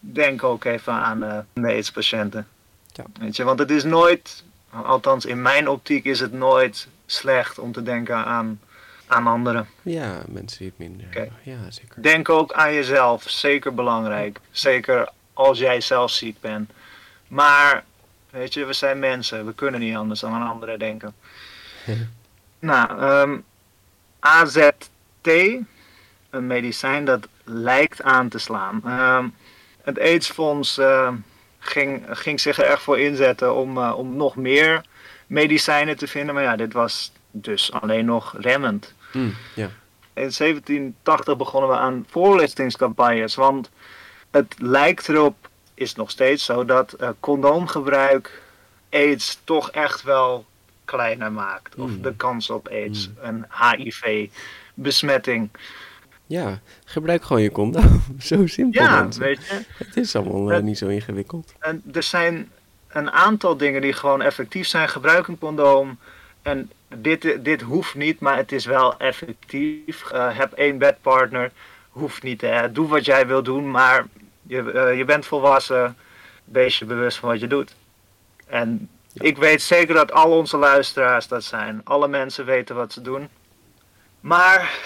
denk 0.00 0.42
ook 0.42 0.64
even 0.64 0.92
aan 0.92 1.22
eh, 1.22 1.38
de 1.52 1.66
AIDS-patiënten. 1.68 2.48
Ja. 2.92 3.04
Weet 3.20 3.36
je, 3.36 3.44
want 3.44 3.58
het 3.58 3.70
is 3.70 3.84
nooit, 3.84 4.44
althans 4.70 5.24
in 5.24 5.42
mijn 5.42 5.68
optiek 5.68 6.04
is 6.04 6.20
het 6.20 6.32
nooit 6.32 6.88
slecht 7.06 7.58
om 7.58 7.72
te 7.72 7.82
denken 7.82 8.16
aan, 8.16 8.60
aan 9.06 9.26
anderen. 9.26 9.68
Ja, 9.82 10.22
mensen 10.28 10.58
die 10.58 10.68
het 10.68 10.78
minder 10.78 11.06
hebben. 11.10 11.38
Ja, 11.42 11.70
zeker. 11.70 12.02
Denk 12.02 12.28
ook 12.28 12.52
aan 12.52 12.74
jezelf, 12.74 13.22
zeker 13.28 13.74
belangrijk. 13.74 14.40
Zeker 14.50 15.08
als 15.32 15.58
jij 15.58 15.80
zelf 15.80 16.10
ziek 16.10 16.40
bent. 16.40 16.70
Maar, 17.28 17.84
weet 18.30 18.54
je, 18.54 18.64
we 18.64 18.72
zijn 18.72 18.98
mensen, 18.98 19.46
we 19.46 19.54
kunnen 19.54 19.80
niet 19.80 19.96
anders 19.96 20.20
dan 20.20 20.32
aan 20.32 20.48
anderen 20.48 20.78
denken. 20.78 21.14
nou, 22.58 23.00
ehm, 23.00 23.38
AZT, 24.20 25.62
een 26.30 26.46
medicijn 26.46 27.04
dat 27.04 27.28
lijkt 27.44 28.02
aan 28.02 28.28
te 28.28 28.38
slaan. 28.38 28.80
Ehm, 28.84 29.28
het 29.82 29.98
AIDS-fonds 29.98 30.78
eh, 30.78 31.12
ging, 31.58 32.04
ging 32.10 32.40
zich 32.40 32.58
er 32.58 32.64
erg 32.64 32.82
voor 32.82 32.98
inzetten 32.98 33.54
om, 33.54 33.78
eh, 33.78 33.98
om 33.98 34.16
nog 34.16 34.36
meer 34.36 34.82
medicijnen 35.26 35.96
te 35.96 36.06
vinden. 36.06 36.34
Maar 36.34 36.42
ja, 36.44 36.56
dit 36.56 36.72
was 36.72 37.12
dus 37.30 37.72
alleen 37.72 38.04
nog 38.04 38.34
remmend. 38.38 38.94
Hmm. 39.12 39.34
In 39.54 39.70
1780 40.14 41.36
begonnen 41.36 41.70
we 41.70 41.76
aan 41.76 42.04
voorlichtingscampagnes, 42.08 43.34
want 43.34 43.70
het 44.30 44.54
lijkt 44.58 45.08
erop, 45.08 45.48
is 45.74 45.94
nog 45.94 46.10
steeds 46.10 46.44
zo, 46.44 46.64
dat 46.64 46.92
eh, 46.92 47.08
condoomgebruik 47.20 48.42
AIDS 48.90 49.40
toch 49.44 49.70
echt 49.70 50.02
wel 50.02 50.44
kleiner 50.84 51.32
maakt. 51.32 51.74
Of 51.74 51.90
Mm. 51.90 52.02
de 52.02 52.14
kans 52.16 52.50
op 52.50 52.68
AIDS 52.68 53.08
Mm. 53.08 53.14
en 53.24 53.46
HIV-besmetting. 54.76 55.50
ja, 56.28 56.60
gebruik 56.84 57.24
gewoon 57.24 57.42
je 57.42 57.50
condoom. 57.50 58.02
Zo 58.18 58.46
simpel, 58.46 58.82
Ja, 58.82 59.00
mensen. 59.00 59.22
weet 59.22 59.46
je. 59.46 59.60
Het 59.84 59.96
is 59.96 60.16
allemaal 60.16 60.48
eh, 60.50 60.54
Het- 60.56 60.64
niet 60.64 60.78
zo 60.78 60.86
ingewikkeld. 60.88 61.52
En 61.58 61.82
er 61.92 62.02
zijn 62.02 62.50
een 62.96 63.10
aantal 63.10 63.56
dingen 63.56 63.80
die 63.80 63.92
gewoon 63.92 64.22
effectief 64.22 64.66
zijn. 64.66 64.88
Gebruik 64.88 65.26
een 65.26 65.38
condoom. 65.38 65.98
En 66.42 66.70
dit, 66.96 67.44
dit 67.44 67.60
hoeft 67.62 67.94
niet, 67.94 68.20
maar 68.20 68.36
het 68.36 68.52
is 68.52 68.64
wel 68.64 68.98
effectief. 68.98 70.10
Eh, 70.10 70.36
heb 70.36 70.52
één 70.52 70.78
bedpartner. 70.78 71.50
Hoeft 71.90 72.22
niet. 72.22 72.40
Hè. 72.40 72.72
Doe 72.72 72.88
wat 72.88 73.04
jij 73.04 73.26
wil 73.26 73.42
doen, 73.42 73.70
maar 73.70 74.06
je, 74.42 74.72
eh, 74.72 74.96
je 74.96 75.04
bent 75.04 75.26
volwassen. 75.26 75.96
Wees 76.44 76.78
je 76.78 76.84
bewust 76.84 77.18
van 77.18 77.28
wat 77.28 77.40
je 77.40 77.46
doet. 77.46 77.74
En 78.46 78.88
Ja. 79.12 79.24
ik 79.24 79.36
weet 79.36 79.62
zeker 79.62 79.94
dat 79.94 80.12
al 80.12 80.30
onze 80.30 80.56
luisteraars 80.56 81.28
dat 81.28 81.44
zijn. 81.44 81.80
Alle 81.84 82.08
mensen 82.08 82.44
weten 82.44 82.76
wat 82.76 82.92
ze 82.92 83.00
doen. 83.00 83.28
Maar 84.20 84.78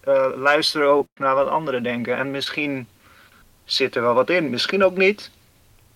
eh, 0.00 0.26
luister 0.36 0.84
ook 0.84 1.06
naar 1.14 1.34
wat 1.34 1.48
anderen 1.48 1.82
denken. 1.82 2.16
En 2.16 2.30
misschien 2.30 2.88
zit 3.64 3.96
er 3.96 4.02
wel 4.02 4.14
wat 4.14 4.30
in, 4.30 4.50
misschien 4.50 4.84
ook 4.84 4.96
niet. 4.96 5.30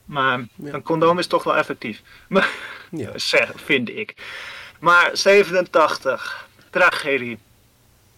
Maar 0.05 0.41
Ja. 0.55 0.73
een 0.73 0.83
condoom 0.83 1.19
is 1.19 1.27
toch 1.27 1.45
wel 1.45 1.57
effectief. 1.57 2.03
Ja. 2.91 3.11
zeg, 3.15 3.53
vind 3.55 3.89
ik. 3.89 4.15
Maar 4.81 5.11
87, 5.13 6.49
tragedie. 6.71 7.39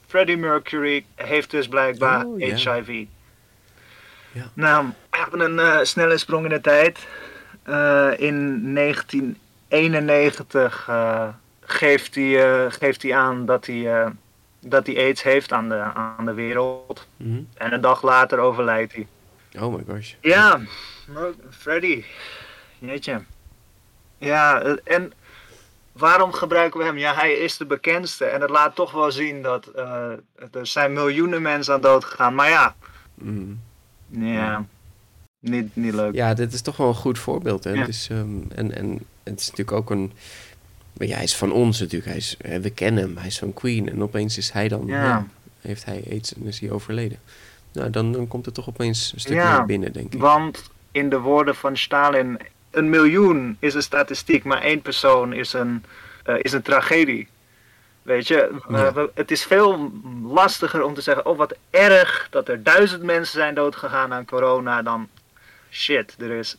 Freddie 0.06 0.36
Mercury 0.36 1.04
heeft 1.14 1.50
dus 1.50 1.68
blijkbaar 1.68 2.24
Oh, 2.24 2.38
ja. 2.38 2.74
HIV. 2.74 3.04
Ja. 4.32 4.50
Nou, 4.54 4.86
we 5.10 5.18
hebben 5.18 5.40
een 5.40 5.58
eh, 5.58 5.78
snelle 5.82 6.18
sprong 6.18 6.44
in 6.44 6.50
de 6.50 6.60
tijd. 6.60 7.06
Eh, 7.62 8.10
in 8.16 8.74
1991 8.74 10.84
eh, 10.88 11.28
geeft, 11.60 12.14
hij, 12.14 12.70
geeft 12.70 13.02
hij 13.02 13.14
aan 13.14 13.46
dat 13.46 13.66
hij, 13.66 14.12
dat 14.60 14.86
hij 14.86 14.96
aids 14.96 15.22
heeft 15.22 15.52
aan 15.52 15.68
de, 15.68 15.78
aan 15.94 16.24
de 16.26 16.34
wereld. 16.34 17.06
Mhm. 17.16 17.40
En 17.54 17.72
een 17.72 17.80
dag 17.80 18.02
later 18.02 18.38
overlijdt 18.38 18.92
hij. 18.94 19.06
Oh 19.60 19.74
my 19.76 19.82
gosh. 19.88 20.12
Ja, 20.20 20.60
maar 21.12 21.28
Freddy. 21.50 22.04
Jeetje. 22.78 23.22
Ja, 24.18 24.62
en 24.84 25.12
waarom 25.92 26.32
gebruiken 26.32 26.80
we 26.80 26.86
hem? 26.86 26.98
Ja, 26.98 27.14
hij 27.14 27.32
is 27.32 27.56
de 27.56 27.66
bekendste. 27.66 28.24
En 28.24 28.40
het 28.40 28.50
laat 28.50 28.74
toch 28.74 28.92
wel 28.92 29.12
zien 29.12 29.42
dat 29.42 29.66
eh, 29.66 30.10
er 30.52 30.66
zijn 30.66 30.92
miljoenen 30.92 31.42
mensen 31.42 31.74
aan 31.74 31.80
dood 31.80 32.04
gegaan. 32.04 32.34
Maar 32.34 32.48
ja, 32.48 32.74
Mhm. 33.14 33.52
ja, 34.08 34.64
niet, 35.40 35.76
niet 35.76 35.94
leuk. 35.94 36.14
Ja, 36.14 36.34
dit 36.34 36.52
is 36.52 36.60
toch 36.62 36.76
wel 36.76 36.88
een 36.88 36.94
goed 36.94 37.18
voorbeeld. 37.18 37.64
Hè? 37.64 37.70
Ja. 37.72 37.78
Het 37.78 37.88
is, 37.88 38.08
ehm, 38.10 38.28
en, 38.54 38.74
en 38.74 38.92
het 39.22 39.40
is 39.40 39.50
natuurlijk 39.50 39.76
ook 39.76 39.90
een... 39.90 40.12
maar 40.92 41.06
Ja, 41.06 41.14
hij 41.14 41.24
is 41.24 41.36
van 41.36 41.52
ons 41.52 41.80
natuurlijk. 41.80 42.10
Hij 42.10 42.16
is, 42.18 42.36
we 42.62 42.70
kennen 42.70 43.02
hem. 43.02 43.16
Hij 43.16 43.26
is 43.26 43.38
van 43.38 43.52
Queen. 43.54 43.88
En 43.90 44.02
opeens 44.02 44.38
is 44.38 44.50
hij 44.50 44.68
dan... 44.68 44.86
Ja. 44.86 45.02
ja, 45.04 45.26
heeft 45.60 45.84
hij 45.84 46.02
aids 46.10 46.34
en 46.34 46.46
is 46.46 46.60
hij 46.60 46.70
overleden. 46.70 47.18
Nou, 47.76 47.90
dan, 47.90 48.12
dan 48.12 48.28
komt 48.28 48.44
het 48.46 48.54
toch 48.54 48.68
opeens 48.68 49.12
een 49.14 49.20
stukje 49.20 49.40
Ja, 49.40 49.56
meer 49.56 49.66
binnen, 49.66 49.92
denk 49.92 50.14
ik. 50.14 50.20
Want 50.20 50.70
in 50.90 51.08
de 51.08 51.18
woorden 51.18 51.54
van 51.54 51.76
Stalin, 51.76 52.38
een 52.70 52.90
miljoen 52.90 53.56
is 53.60 53.74
een 53.74 53.82
statistiek, 53.82 54.44
maar 54.44 54.62
één 54.62 54.82
persoon 54.82 55.32
is 55.32 55.52
een, 55.52 55.84
eh, 56.24 56.34
is 56.38 56.52
een 56.52 56.62
tragedie. 56.62 57.28
Weet 58.02 58.26
je, 58.28 58.50
Ja. 58.68 59.08
het 59.14 59.30
is 59.30 59.44
veel 59.44 59.92
lastiger 60.22 60.82
om 60.84 60.94
te 60.94 61.00
zeggen, 61.00 61.26
oh 61.26 61.36
wat 61.38 61.56
erg 61.70 62.26
dat 62.30 62.48
er 62.48 62.62
duizend 62.62 63.02
mensen 63.02 63.38
zijn 63.38 63.54
doodgegaan 63.54 64.12
aan 64.12 64.24
corona 64.24 64.82
dan 64.82 65.08
shit, 65.70 66.14
er 66.18 66.30
is 66.30 66.56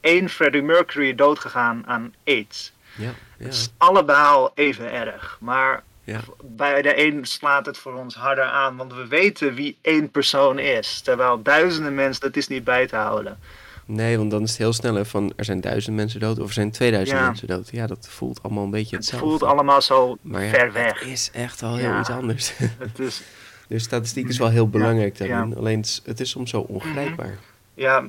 één 0.00 0.28
Freddie 0.28 0.62
Mercury 0.62 1.14
doodgegaan 1.14 1.82
aan 1.86 2.14
AIDS. 2.24 2.72
Ja, 2.94 3.04
ja, 3.04 3.12
Het 3.44 3.54
is 3.54 3.70
allemaal 3.76 4.52
even 4.54 4.92
erg, 4.92 5.36
maar 5.40 5.82
ja. 6.10 6.20
bij 6.42 6.82
de 6.82 7.06
een 7.06 7.24
slaat 7.24 7.66
het 7.66 7.78
voor 7.78 7.94
ons 7.94 8.14
harder 8.14 8.44
aan, 8.44 8.76
want 8.76 8.94
we 8.94 9.06
weten 9.06 9.54
wie 9.54 9.78
één 9.82 10.10
persoon 10.10 10.58
is. 10.58 11.00
Terwijl 11.00 11.42
duizenden 11.42 11.94
mensen, 11.94 12.22
dat 12.22 12.36
is 12.36 12.48
niet 12.48 12.64
bij 12.64 12.86
te 12.86 12.96
houden. 12.96 13.38
Nee, 13.84 14.18
want 14.18 14.30
dan 14.30 14.42
is 14.42 14.48
het 14.50 14.58
heel 14.58 14.72
snel 14.72 15.04
van... 15.04 15.32
er 15.36 15.44
zijn 15.44 15.60
duizend 15.60 15.96
mensen 15.96 16.20
dood 16.20 16.38
of 16.38 16.46
er 16.46 16.52
zijn 16.52 16.70
2000 16.70 17.18
Ja. 17.18 17.26
mensen 17.26 17.46
dood. 17.46 17.68
Ja, 17.70 17.86
dat 17.86 18.08
voelt 18.10 18.42
allemaal 18.42 18.64
een 18.64 18.70
beetje 18.70 18.96
Het 18.96 19.04
hetzelfde. 19.04 19.28
voelt 19.38 19.42
allemaal 19.52 19.82
zo 19.82 20.16
maar 20.20 20.42
ja, 20.44 20.50
ver 20.50 20.72
weg. 20.72 20.98
het 21.00 21.08
is 21.08 21.30
echt 21.32 21.60
wel 21.60 21.76
heel 21.76 21.88
Ja. 21.88 22.00
iets 22.00 22.10
anders. 22.10 22.52
Het 22.78 22.98
is, 22.98 23.22
dus 23.68 23.82
statistiek 23.82 24.28
is 24.28 24.38
wel 24.38 24.48
heel 24.48 24.68
belangrijk 24.68 25.18
daarin. 25.18 25.56
Alleen 25.56 25.76
het 25.76 25.86
is, 25.86 26.02
het 26.04 26.20
is 26.20 26.30
soms 26.30 26.50
zo 26.50 26.60
ongrijpbaar. 26.60 27.38
ja, 27.74 28.04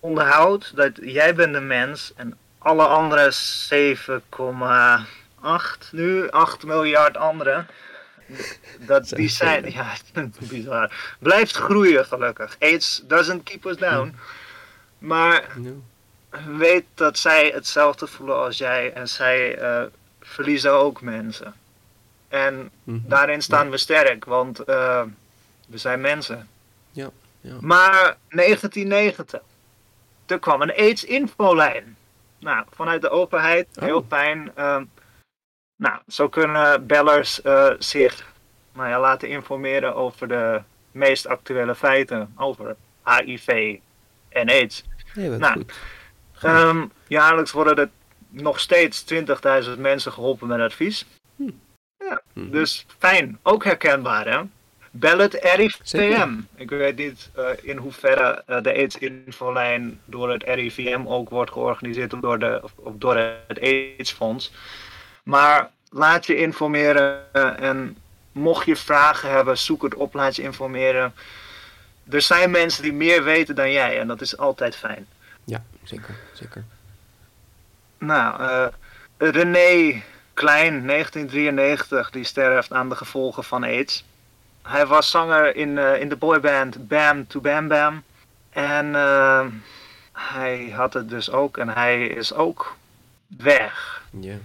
onderhoud 0.00 0.72
dat 0.76 0.90
jij 1.02 1.34
bent 1.34 1.52
de 1.52 1.60
mens 1.60 2.12
en 2.16 2.36
alle 2.58 2.86
andere 2.86 3.30
7,8 5.42 5.90
nu, 5.92 6.30
8 6.30 6.64
miljard 6.64 7.16
anderen. 7.16 7.66
Dat 8.78 9.08
die 9.08 9.28
zijn, 9.28 9.70
ja, 9.72 9.92
bizar. 10.38 11.16
Blijft 11.18 11.56
groeien 11.56 12.04
gelukkig. 12.06 12.56
AIDS 12.58 13.02
doesn't 13.06 13.42
keep 13.42 13.64
us 13.64 13.76
down. 13.76 14.16
Maar 14.98 15.44
weet 16.56 16.84
dat 16.94 17.18
zij 17.18 17.48
hetzelfde 17.54 18.06
voelen 18.06 18.36
als 18.36 18.58
jij 18.58 18.92
en 18.92 19.08
zij 19.08 19.58
eh, 19.58 19.82
verliezen 20.20 20.72
ook 20.72 21.00
mensen. 21.00 21.54
En 22.28 22.70
Mhm. 22.84 22.98
daarin 23.08 23.42
staan 23.42 23.70
we 23.70 23.76
sterk, 23.76 24.24
want 24.24 24.58
eh, 24.64 25.02
we 25.68 25.78
zijn 25.78 26.00
mensen. 26.00 26.48
Ja, 26.90 27.10
ja. 27.40 27.56
Maar 27.60 28.16
1990, 28.28 29.40
er 30.26 30.38
kwam 30.38 30.62
een 30.62 30.72
AIDS-infolijn. 30.76 31.96
Nou, 32.38 32.66
vanuit 32.74 33.00
de 33.02 33.10
openheid, 33.10 33.66
heel 33.80 33.96
Oh. 33.98 34.06
fijn. 34.08 34.50
ehm, 34.54 34.84
nou, 35.78 35.98
zo 36.08 36.28
kunnen 36.28 36.86
bellers 36.86 37.42
eh, 37.42 37.70
zich 37.78 38.32
nou 38.74 38.88
ja, 38.88 39.00
laten 39.00 39.28
informeren 39.28 39.94
over 39.94 40.28
de 40.28 40.60
meest 40.90 41.26
actuele 41.26 41.74
feiten 41.74 42.32
over 42.36 42.76
HIV 43.04 43.76
en 44.28 44.48
AIDS. 44.48 44.84
Nee, 45.14 45.30
wat 45.30 45.38
Nou, 45.38 45.54
goed. 45.54 45.72
Ehm, 46.42 46.84
jaarlijks 47.06 47.52
worden 47.52 47.76
er 47.76 47.88
nog 48.28 48.60
steeds 48.60 49.02
20.000 49.02 49.78
mensen 49.78 50.12
geholpen 50.12 50.48
met 50.48 50.60
advies. 50.60 51.06
Ja, 51.98 52.20
Mhm. 52.32 52.50
dus 52.50 52.86
fijn. 52.98 53.38
Ook 53.42 53.64
herkenbaar, 53.64 54.28
hè? 54.28 54.40
Bel 54.90 55.18
het 55.18 55.34
RIVM. 55.34 56.30
Ik 56.54 56.70
weet 56.70 56.96
niet 56.96 57.30
eh, 57.34 57.44
in 57.62 57.76
hoeverre 57.76 58.42
eh, 58.46 58.62
de 58.62 58.72
AIDS-infolijn 58.72 60.00
door 60.04 60.30
het 60.30 60.42
RIVM 60.42 61.06
ook 61.06 61.28
wordt 61.30 61.50
georganiseerd 61.50 62.12
of 62.12 62.20
door, 62.20 62.38
de, 62.38 62.60
of, 62.62 62.72
of 62.76 62.92
door 62.96 63.16
het 63.46 63.60
AIDS-fonds. 63.60 64.52
Maar 65.28 65.70
laat 65.90 66.26
je 66.26 66.36
informeren 66.36 67.32
en 67.58 67.96
mocht 68.32 68.66
je 68.66 68.76
vragen 68.76 69.30
hebben, 69.30 69.58
zoek 69.58 69.82
het 69.82 69.94
op, 69.94 70.14
laat 70.14 70.36
je 70.36 70.42
informeren. 70.42 71.14
Er 72.10 72.22
zijn 72.22 72.50
mensen 72.50 72.82
die 72.82 72.92
meer 72.92 73.24
weten 73.24 73.54
dan 73.54 73.72
jij 73.72 74.00
en 74.00 74.06
dat 74.06 74.20
is 74.20 74.36
altijd 74.36 74.76
fijn. 74.76 75.06
Ja, 75.44 75.64
zeker, 75.82 76.14
zeker. 76.32 76.64
Nou, 77.98 78.40
eh, 78.40 78.66
René 79.16 80.02
Klein, 80.34 80.84
1993, 80.84 82.10
die 82.10 82.24
sterft 82.24 82.72
aan 82.72 82.88
de 82.88 82.96
gevolgen 82.96 83.44
van 83.44 83.64
AIDS. 83.64 84.04
Hij 84.62 84.86
was 84.86 85.10
zanger 85.10 85.56
in, 85.56 85.78
eh, 85.78 86.00
in 86.00 86.08
de 86.08 86.16
boyband 86.16 86.88
Bam 86.88 87.26
to 87.26 87.40
Bam 87.40 87.68
Bam. 87.68 88.02
En 88.50 88.94
eh, 88.94 89.46
hij 90.12 90.72
had 90.74 90.92
het 90.92 91.08
dus 91.08 91.30
ook 91.30 91.56
en 91.56 91.68
hij 91.68 92.06
is 92.06 92.32
ook 92.32 92.76
weg. 93.26 94.02
Ja, 94.20 94.36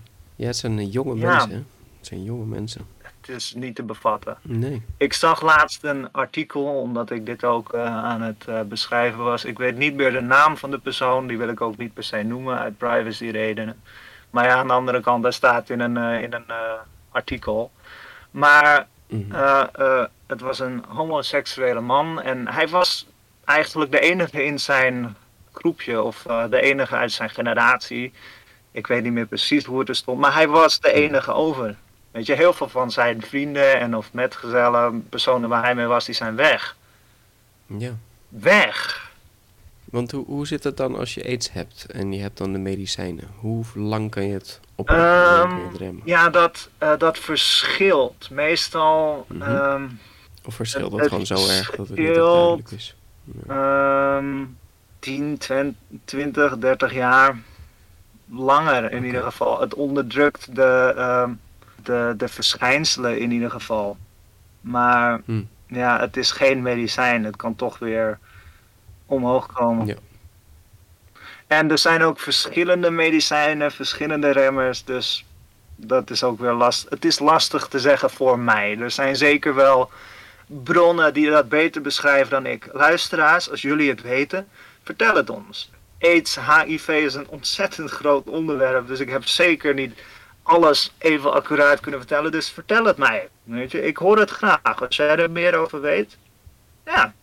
ja 0.44 0.50
het 0.50 0.58
zijn 0.58 0.80
eh, 0.80 0.92
jonge 0.94 1.16
Ja. 1.16 1.30
mensen, 1.30 1.50
hè? 1.52 1.56
Het 1.98 2.08
zijn 2.08 2.24
jonge 2.24 2.46
mensen. 2.46 2.88
Het 3.04 3.30
is 3.36 3.54
niet 3.54 3.76
te 3.76 3.84
bevatten. 3.84 4.38
Nee. 4.42 4.82
Ik 4.98 5.14
zag 5.14 5.42
laatst 5.42 5.84
een 5.84 6.12
artikel, 6.12 6.64
omdat 6.66 7.10
ik 7.10 7.26
dit 7.26 7.44
ook 7.44 7.74
eh, 7.74 7.86
aan 7.86 8.22
het 8.22 8.46
eh, 8.48 8.62
beschrijven 8.62 9.24
was. 9.24 9.46
Ik 9.46 9.58
weet 9.58 9.78
niet 9.78 9.96
meer 9.96 10.12
de 10.12 10.22
naam 10.22 10.58
van 10.58 10.72
de 10.72 10.78
persoon, 10.80 11.28
die 11.28 11.38
wil 11.38 11.48
ik 11.50 11.62
ook 11.62 11.78
niet 11.78 11.94
per 11.94 12.04
se 12.04 12.24
noemen 12.24 12.58
uit 12.60 12.78
privacy 12.78 13.26
redenen. 13.30 13.82
Maar 14.30 14.46
ja, 14.46 14.56
aan 14.56 14.68
de 14.68 14.74
andere 14.74 15.02
kant, 15.02 15.24
daar 15.24 15.34
staat 15.34 15.70
in 15.70 15.80
een, 15.80 15.98
in 16.22 16.34
een 16.34 16.46
artikel. 17.12 17.72
Maar 18.32 18.88
Mhm. 19.08 19.66
het 20.28 20.42
was 20.42 20.60
een 20.60 20.84
homoseksuele 20.88 21.82
man 21.82 22.22
en 22.22 22.48
hij 22.48 22.68
was 22.68 23.08
eigenlijk 23.46 23.92
de 23.92 24.00
enige 24.00 24.44
in 24.44 24.60
zijn 24.60 25.16
groepje, 25.52 26.02
of 26.02 26.22
de 26.50 26.62
enige 26.62 26.96
uit 26.96 27.12
zijn 27.12 27.30
generatie. 27.30 28.14
Ik 28.74 28.88
weet 28.88 29.04
niet 29.04 29.14
meer 29.14 29.26
precies 29.26 29.66
hoe 29.66 29.80
het 29.80 29.90
er 29.90 29.96
stond, 29.96 30.20
maar 30.20 30.34
hij 30.34 30.48
was 30.48 30.80
de 30.80 30.92
enige 30.94 31.32
over. 31.34 31.76
Weet 32.12 32.26
je, 32.26 32.34
heel 32.34 32.54
veel 32.54 32.70
van 32.70 32.92
zijn 32.92 33.22
vrienden 33.22 33.80
en 33.80 33.96
of 33.96 34.14
metgezellen, 34.14 35.08
personen 35.10 35.50
waar 35.50 35.64
hij 35.64 35.76
mee 35.76 35.86
was, 35.86 36.06
die 36.06 36.16
zijn 36.16 36.36
weg. 36.36 36.76
Ja. 37.66 37.92
Weg! 38.30 39.12
Want 39.86 40.12
hoe, 40.12 40.26
hoe 40.26 40.48
zit 40.48 40.64
het 40.64 40.78
dan 40.78 40.96
als 40.98 41.14
je 41.14 41.24
aids 41.26 41.52
hebt 41.52 41.86
en 41.92 42.12
je 42.14 42.22
hebt 42.22 42.38
dan 42.38 42.52
de 42.54 42.60
medicijnen? 42.60 43.28
Hoe 43.40 43.66
lang 43.76 44.12
kan 44.12 44.28
je 44.28 44.34
het 44.34 44.60
je 44.76 44.84
Ehm, 44.86 45.76
remmen? 45.78 46.02
ja, 46.06 46.30
dat, 46.30 46.70
eh, 46.78 46.98
dat 46.98 47.18
verschilt. 47.20 48.30
Meestal 48.30 49.26
Mhm. 49.30 49.42
ehm, 49.42 49.88
Of 50.46 50.56
verschilt 50.56 50.92
het 50.92 51.00
dat 51.00 51.10
gewoon 51.10 51.26
zo 51.26 51.48
erg 51.48 51.70
dat 51.76 51.88
het 51.88 51.98
niet 51.98 52.14
duidelijk 52.16 52.72
is? 52.72 52.96
Ehm 53.48 54.44
10, 55.00 55.38
20, 56.06 56.58
30 56.58 56.94
jaar. 56.94 57.38
Langer 58.30 58.92
in 58.92 59.04
ieder 59.06 59.24
geval. 59.24 59.62
Het 59.62 59.74
onderdrukt 59.74 60.56
de, 60.56 60.94
ehm, 60.98 61.32
de, 61.84 62.14
de 62.18 62.28
verschijnselen 62.28 63.20
in 63.20 63.32
ieder 63.32 63.52
geval. 63.52 63.98
Maar 64.62 65.22
Hm. 65.26 65.42
ja, 65.68 66.00
het 66.00 66.18
is 66.18 66.32
geen 66.32 66.62
medicijn. 66.62 67.24
Het 67.24 67.36
kan 67.36 67.56
toch 67.56 67.80
weer 67.80 68.20
omhoog 69.06 69.54
komen. 69.54 69.86
Ja. 69.86 69.96
En 71.48 71.72
er 71.72 71.78
zijn 71.78 72.02
ook 72.04 72.20
verschillende 72.20 72.90
medicijnen, 72.90 73.72
verschillende 73.72 74.30
remmers. 74.32 74.84
Dus 74.84 75.26
dat 75.76 76.10
is 76.10 76.24
ook 76.24 76.40
weer 76.40 76.52
lastig. 76.54 76.90
Het 76.90 77.06
is 77.06 77.20
lastig 77.20 77.68
te 77.68 77.80
zeggen 77.80 78.10
voor 78.10 78.40
mij. 78.40 78.78
Er 78.80 78.92
zijn 78.92 79.16
zeker 79.16 79.56
wel 79.56 79.92
bronnen 80.48 81.14
die 81.14 81.30
dat 81.30 81.50
beter 81.50 81.82
beschrijven 81.82 82.30
dan 82.30 82.46
ik. 82.46 82.70
Luisteraars, 82.72 83.50
als 83.52 83.62
jullie 83.62 83.90
het 83.90 84.02
weten, 84.02 84.48
vertel 84.84 85.16
het 85.16 85.30
ons. 85.30 85.72
AIDS, 86.04 86.38
HIV 86.46 86.88
is 86.88 87.14
een 87.14 87.28
ontzettend 87.28 87.90
groot 87.92 88.28
onderwerp, 88.30 88.88
dus 88.88 89.00
ik 89.00 89.10
heb 89.10 89.26
zeker 89.28 89.74
niet 89.74 90.00
alles 90.44 90.94
even 90.98 91.34
accuraat 91.34 91.80
kunnen 91.80 92.00
vertellen. 92.00 92.32
Dus 92.32 92.50
vertel 92.50 92.86
het 92.86 92.98
mij. 92.98 93.30
Weet 93.44 93.72
je, 93.72 93.82
ik 93.86 93.98
hoor 93.98 94.18
het 94.20 94.30
graag. 94.30 94.82
Als 94.86 94.96
jij 94.96 95.16
er 95.18 95.32
meer 95.32 95.56
over 95.56 95.82
weet, 95.82 96.18
ja, 96.86 97.14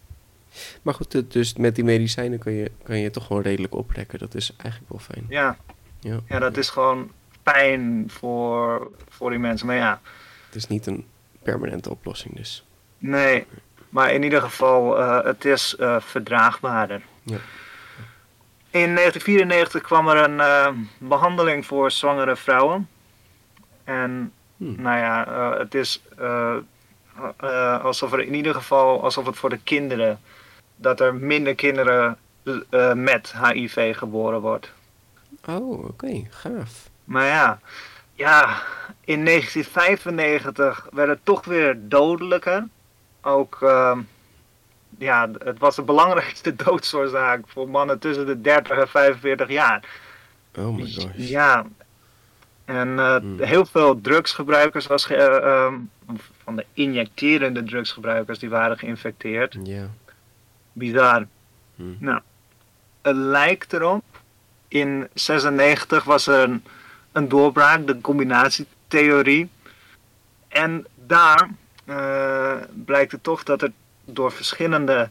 Maar 0.82 0.94
goed, 0.94 1.12
het- 1.12 1.32
dus 1.32 1.54
met 1.54 1.74
die 1.74 1.84
medicijnen 1.84 2.38
kan 2.38 2.52
je, 2.52 2.70
kan 2.82 2.98
je 2.98 3.10
toch 3.10 3.26
gewoon 3.26 3.42
redelijk 3.42 3.74
oprekken. 3.74 4.18
Dat 4.18 4.34
is 4.34 4.52
eigenlijk 4.56 4.90
wel 4.90 5.00
fijn. 5.00 5.24
ja, 5.28 5.56
Ja. 6.00 6.20
ja 6.28 6.38
dat 6.38 6.56
is 6.56 6.68
gewoon 6.70 7.10
pijn 7.42 8.04
voor, 8.12 8.90
voor 9.08 9.30
die 9.30 9.38
mensen. 9.38 9.66
Maar 9.66 9.76
ja, 9.76 10.00
Het 10.46 10.54
is 10.54 10.66
niet 10.66 10.86
een 10.86 11.06
permanente 11.42 11.90
oplossing 11.90 12.36
dus. 12.36 12.64
nee. 12.98 13.46
Maar 13.88 14.12
in 14.12 14.22
ieder 14.22 14.40
geval, 14.40 14.98
eh, 14.98 15.24
het 15.24 15.44
is 15.44 15.76
eh, 15.76 15.96
verdraagbaarder. 16.00 17.02
Ja. 17.22 17.36
In 18.70 18.94
1994 18.94 19.82
kwam 19.82 20.08
er 20.08 20.16
een 20.16 20.40
eh, 20.40 20.68
behandeling 20.98 21.66
voor 21.66 21.90
zwangere 21.90 22.36
vrouwen. 22.36 22.88
En 23.84 24.32
Hmm. 24.60 24.82
nou 24.82 24.98
ja, 24.98 25.26
eh, 25.26 25.58
het 25.58 25.74
is 25.74 26.02
eh, 26.18 26.56
alsof 27.82 28.12
er 28.12 28.20
in 28.20 28.34
ieder 28.34 28.54
geval, 28.54 29.02
alsof 29.02 29.26
het 29.26 29.36
voor 29.36 29.50
de 29.50 29.60
kinderen, 29.64 30.20
dat 30.76 31.00
er 31.00 31.14
minder 31.14 31.54
kinderen 31.54 32.18
met 32.94 33.34
HIV 33.42 33.96
geboren 33.96 34.40
wordt. 34.40 34.72
Oh, 35.48 35.84
oké, 35.84 36.26
gaaf. 36.30 36.88
Maar 37.04 37.26
ja, 37.26 37.60
ja, 38.14 38.62
in 39.04 39.24
1995 39.24 40.88
werd 40.92 41.08
het 41.08 41.24
toch 41.24 41.44
weer 41.44 41.76
dodelijker. 41.80 42.66
Ook, 43.20 43.58
ja, 44.98 45.30
het 45.44 45.58
was 45.58 45.76
de 45.76 45.82
belangrijkste 45.82 46.56
doodsoorzaak 46.64 47.40
voor 47.46 47.68
mannen 47.68 47.98
tussen 47.98 48.26
de 48.26 48.40
30 48.40 48.78
en 48.78 48.88
45 48.88 49.48
jaar. 49.48 49.84
Oh 50.58 50.76
my 50.76 50.82
gosh. 50.92 51.06
Ja, 51.14 51.66
en 52.64 52.98
eh, 52.98 53.16
Hmm. 53.16 53.40
heel 53.42 53.66
veel 53.66 54.00
drugsgebruikers 54.00 54.86
was 54.86 55.04
ge- 55.04 55.14
eh, 55.14 55.52
ehm, 55.64 55.74
van 56.42 56.56
de 56.56 56.64
injecterende 56.72 57.62
drugsgebruikers 57.62 58.38
die 58.38 58.48
waren 58.48 58.78
geïnfecteerd. 58.78 59.56
Ja. 59.62 59.86
Bizar. 60.72 61.26
Hmm. 61.76 61.96
Nou, 61.98 62.20
het 63.02 63.16
lijkt 63.16 63.72
erop. 63.72 64.04
In 64.68 65.08
96 65.14 66.04
was 66.04 66.26
er 66.26 66.42
een, 66.42 66.64
een 67.12 67.28
doorbraak, 67.28 67.86
de 67.86 68.00
combinatietheorie. 68.00 69.50
En 70.48 70.86
daar 71.06 71.48
eh, 71.84 72.52
blijkt 72.84 73.12
het 73.12 73.22
toch 73.22 73.42
dat 73.42 73.62
er 73.62 73.72
door 74.12 74.32
verschillende 74.32 75.08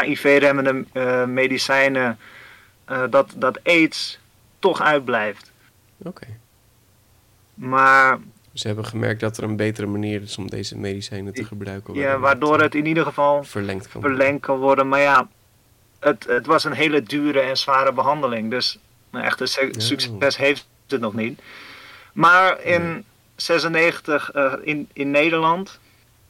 HIV-remmende 0.00 0.84
eh, 0.92 1.24
medicijnen 1.24 2.18
eh, 2.84 3.02
dat, 3.10 3.34
dat 3.36 3.60
AIDS 3.64 4.18
toch 4.58 4.80
uitblijft. 4.82 5.52
Oké. 5.98 6.26
Maar 7.54 8.18
Ze 8.52 8.66
hebben 8.66 8.84
gemerkt 8.84 9.20
dat 9.20 9.36
er 9.36 9.44
een 9.44 9.56
betere 9.56 9.86
manier 9.86 10.22
is 10.22 10.38
om 10.38 10.50
deze 10.50 10.78
medicijnen 10.78 11.34
te 11.34 11.44
gebruiken. 11.44 11.94
ja, 11.94 12.18
waardoor 12.18 12.60
het 12.60 12.74
in 12.74 12.86
ieder 12.86 13.04
geval 13.04 13.44
verlengd 13.44 13.88
kan 13.88 14.00
worden. 14.00 14.18
verlengd 14.18 14.42
kan 14.46 14.58
worden. 14.58 14.88
Maar 14.88 15.00
ja, 15.00 15.28
het, 16.00 16.26
het 16.26 16.46
was 16.46 16.64
een 16.64 16.72
hele 16.72 17.02
dure 17.02 17.40
en 17.40 17.56
zware 17.56 17.92
behandeling. 17.92 18.50
Dus 18.50 18.78
nou, 19.10 19.24
echt 19.24 19.40
een 19.40 19.66
Ja. 19.72 19.80
succes 19.80 20.36
heeft 20.36 20.66
het 20.88 21.00
nog 21.00 21.14
niet. 21.14 21.40
Maar 22.12 22.60
in 22.62 23.04
96 23.36 24.30
eh, 24.30 24.52
in, 24.62 24.88
in 24.92 25.10
Nederland, 25.10 25.78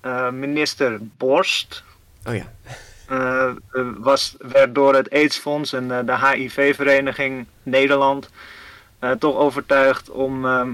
eh, 0.03 0.31
minister 0.31 0.99
Borst 1.01 1.83
Oh 2.27 2.35
ja. 2.35 2.53
eh, 3.09 3.49
eh, 3.49 3.87
was, 3.97 4.37
werd 4.39 4.75
door 4.75 4.95
het 4.95 5.11
AIDS-fonds 5.11 5.73
en 5.73 5.89
de 5.89 6.27
HIV-vereniging 6.27 7.47
Nederland 7.63 8.31
toch 9.19 9.37
overtuigd 9.37 10.11
om 10.11 10.47
ehm, 10.47 10.71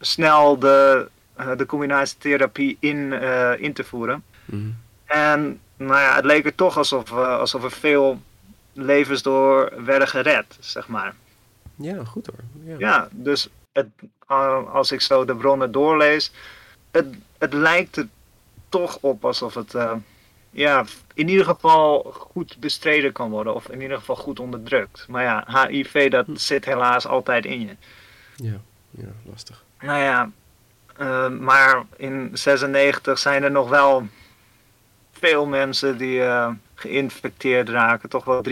snel 0.00 0.58
de, 0.58 1.08
de 1.56 1.66
combinatietherapie 1.66 2.76
in, 2.80 3.12
in 3.58 3.72
te 3.72 3.84
voeren. 3.84 4.24
Mhm. 4.44 4.68
En 5.04 5.60
nou 5.76 6.00
ja, 6.00 6.14
het 6.14 6.24
leek 6.24 6.44
er 6.44 6.54
toch 6.54 6.76
alsof, 6.76 7.12
alsof 7.12 7.64
er 7.64 7.70
veel 7.70 8.20
levens 8.72 9.22
door 9.22 9.72
werden 9.84 10.08
gered, 10.08 10.56
zeg 10.60 10.88
maar. 10.88 11.14
Ja, 11.74 12.04
goed 12.04 12.26
hoor. 12.26 12.40
Ja. 12.64 12.74
Ja, 12.78 13.08
dus 13.12 13.48
het, 13.72 13.88
als 14.72 14.92
ik 14.92 15.00
zo 15.00 15.24
de 15.24 15.36
bronnen 15.36 15.72
doorlees, 15.72 16.32
het, 16.90 17.06
het 17.38 17.52
lijkt 17.52 17.96
er 17.96 18.08
toch 18.78 18.98
op 19.00 19.24
alsof 19.24 19.54
het 19.54 19.74
eh, 19.74 19.92
ja, 20.50 20.84
in 21.14 21.28
ieder 21.28 21.44
geval 21.44 22.02
goed 22.12 22.56
bestreden 22.58 23.12
kan 23.12 23.30
worden, 23.30 23.54
of 23.54 23.68
in 23.68 23.80
ieder 23.80 23.98
geval 23.98 24.16
goed 24.16 24.40
onderdrukt. 24.40 25.06
Maar 25.08 25.22
ja, 25.22 25.66
HIV 25.68 26.10
dat 26.10 26.26
zit 26.34 26.64
helaas 26.64 27.06
altijd 27.06 27.44
in 27.44 27.60
je. 27.60 27.76
Ja, 28.36 28.60
ja 28.90 29.08
lastig. 29.22 29.64
Nou 29.80 29.98
ja, 30.02 30.30
eh, 30.96 31.28
maar 31.28 31.82
in 31.96 32.30
96 32.32 33.18
zijn 33.18 33.42
er 33.42 33.50
nog 33.50 33.68
wel 33.68 34.06
veel 35.12 35.46
mensen 35.46 35.98
die 35.98 36.22
eh, 36.22 36.50
geïnfecteerd 36.74 37.68
raken. 37.68 38.08
Toch 38.08 38.24
wel 38.24 38.42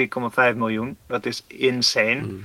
3,5 0.50 0.56
miljoen. 0.56 0.96
Dat 1.06 1.26
is 1.26 1.44
insane. 1.46 2.20
Mm. 2.20 2.44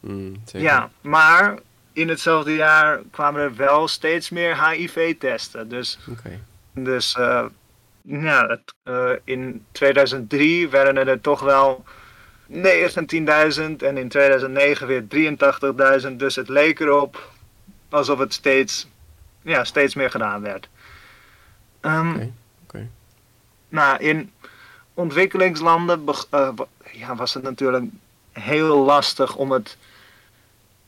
Mm, 0.00 0.36
zeker. 0.44 0.68
Ja, 0.68 0.90
maar 1.00 1.58
in 1.96 2.08
hetzelfde 2.08 2.54
jaar 2.54 3.00
kwamen 3.10 3.40
er 3.40 3.56
wel 3.56 3.88
steeds 3.88 4.30
meer 4.30 4.68
HIV-testen. 4.68 5.68
Dus, 5.68 5.98
dus 6.72 7.14
eh, 7.14 7.44
ja, 8.02 8.46
het, 8.46 8.74
eh, 8.82 9.10
in 9.24 9.64
2003 9.72 10.68
werden 10.68 11.08
er 11.08 11.20
toch 11.20 11.40
wel 11.40 11.84
19.000 12.46 13.82
en 13.82 13.96
in 13.96 14.08
2009 14.08 14.86
weer 14.86 15.06
83.000. 16.06 16.16
Dus 16.16 16.36
het 16.36 16.48
leek 16.48 16.80
erop 16.80 17.30
alsof 17.88 18.18
het 18.18 18.34
steeds, 18.34 18.88
ja, 19.42 19.64
steeds 19.64 19.94
meer 19.94 20.10
gedaan 20.10 20.42
werd. 20.42 20.68
Ehm, 21.80 22.14
Oké, 22.14 22.32
oké. 22.62 22.88
nou, 23.68 23.98
in 23.98 24.32
ontwikkelingslanden 24.94 26.04
eh, 26.30 26.48
ja, 26.92 27.14
was 27.14 27.34
het 27.34 27.42
natuurlijk 27.42 27.84
heel 28.32 28.84
lastig 28.84 29.36
om 29.36 29.50
het 29.50 29.76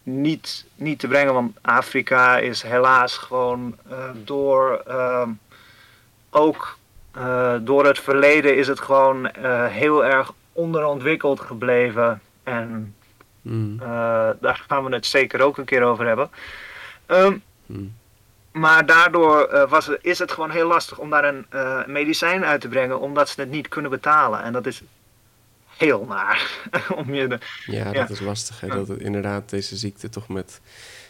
niet, 0.09 0.67
niet 0.75 0.99
te 0.99 1.09
brengen. 1.09 1.35
Want 1.35 1.59
Afrika 1.63 2.39
is 2.39 2.63
helaas 2.63 3.17
gewoon 3.17 3.77
eh, 3.89 4.11
door 4.25 4.83
ehm, 4.87 5.31
ook 6.31 6.79
eh, 7.13 7.55
door 7.61 7.87
het 7.87 7.99
verleden 7.99 8.57
is 8.57 8.69
het 8.69 8.81
gewoon 8.81 9.31
eh, 9.31 9.67
heel 9.67 10.05
erg 10.05 10.33
onderontwikkeld 10.53 11.41
gebleven. 11.41 12.21
En 12.43 12.93
Mm, 13.43 13.79
daar 14.41 14.65
gaan 14.69 14.85
we 14.85 14.95
het 14.95 15.07
zeker 15.07 15.41
ook 15.41 15.59
een 15.59 15.65
keer 15.65 15.83
over 15.83 16.07
hebben. 16.07 16.31
Ehm, 17.07 17.37
mm. 17.67 17.95
maar 18.53 18.87
daardoor 18.87 19.67
was 19.69 19.89
is 19.89 20.19
het 20.19 20.33
gewoon 20.33 20.51
heel 20.51 20.67
lastig 20.67 20.99
om 20.99 21.11
daar 21.11 21.25
een 21.25 21.47
medicijn 21.87 22.45
uit 22.45 22.61
te 22.61 22.69
brengen, 22.69 23.01
omdat 23.01 23.29
ze 23.29 23.41
het 23.41 23.51
niet 23.51 23.69
kunnen 23.69 23.91
betalen. 23.91 24.43
En 24.43 24.53
dat 24.53 24.67
is 24.67 24.83
heel 25.79 26.05
naar. 26.09 26.51
om 26.97 27.15
je 27.15 27.27
de, 27.27 27.39
Ja, 27.67 27.85
Ja. 27.85 27.93
dat 27.93 28.11
is 28.11 28.21
lastig. 28.21 28.61
Hè? 28.61 28.69
Dat 28.69 28.89
het 28.89 29.01
inderdaad 29.01 29.51
deze 29.51 29.77
ziekte 29.77 30.09
toch 30.09 30.29
met 30.29 30.61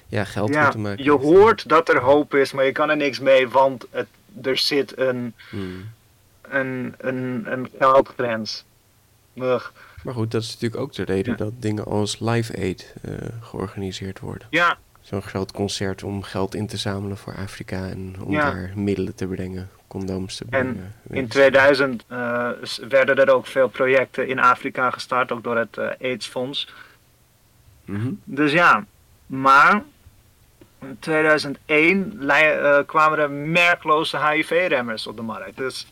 ja, 0.07 0.25
geld 0.25 0.53
ja, 0.55 0.63
moeten 0.63 0.81
maken 0.81 1.05
je 1.05 1.11
heeft. 1.11 1.23
hoort 1.23 1.69
dat 1.69 1.89
er 1.89 1.99
hoop 2.01 2.35
is, 2.35 2.53
maar 2.53 2.65
je 2.65 2.73
kan 2.73 2.91
er 2.91 2.97
niks 2.97 3.19
mee, 3.19 3.49
want 3.49 3.87
het, 3.91 4.07
er 4.43 4.57
zit 4.59 4.99
een, 4.99 5.35
Mm. 5.51 5.91
een, 6.43 6.95
een, 6.99 7.43
een 7.53 7.71
geldgrens. 7.79 8.65
Ugh. 9.35 9.67
Maar 10.03 10.15
goed, 10.15 10.31
dat 10.31 10.43
is 10.43 10.53
natuurlijk 10.53 10.81
ook 10.83 10.93
de 10.93 11.03
reden 11.05 11.33
Ja. 11.33 11.39
dat 11.45 11.53
dingen 11.59 11.85
als 11.85 12.19
Live 12.21 12.57
Aid 12.57 12.95
eh, 13.03 13.13
georganiseerd 13.41 14.21
worden. 14.21 14.47
Ja, 14.51 14.79
Zo'n 15.01 15.23
groot 15.23 15.53
concert 15.53 16.03
om 16.03 16.23
geld 16.23 16.55
in 16.55 16.67
te 16.67 16.77
zamelen 16.77 17.17
voor 17.17 17.37
Afrika 17.37 17.89
en 17.89 18.17
om 18.23 18.33
daar 18.35 18.73
middelen 18.75 19.15
te 19.15 19.27
brengen, 19.27 19.69
condooms 19.89 20.37
te 20.37 20.45
brengen. 20.45 20.95
in 21.11 21.29
2000 21.29 22.05
eh, 22.09 22.49
werden 22.89 23.17
er 23.17 23.31
ook 23.35 23.47
veel 23.47 23.69
projecten 23.69 24.29
in 24.29 24.39
Afrika 24.39 24.91
gestart, 24.91 25.33
ook 25.33 25.43
door 25.45 25.57
het 25.57 25.77
eh, 25.79 25.87
AIDS-fonds. 26.01 26.69
Mhm. 27.85 28.09
Dus 28.25 28.53
ja, 28.53 28.85
maar 29.27 29.83
in 30.81 30.97
2001 31.01 32.15
lei- 32.19 32.59
eh, 32.59 32.87
kwamen 32.87 33.19
er 33.19 33.31
merkloze 33.31 34.29
HIV-remmers 34.29 35.07
op 35.07 35.17
de 35.17 35.23
markt. 35.23 35.57
Dus 35.57 35.87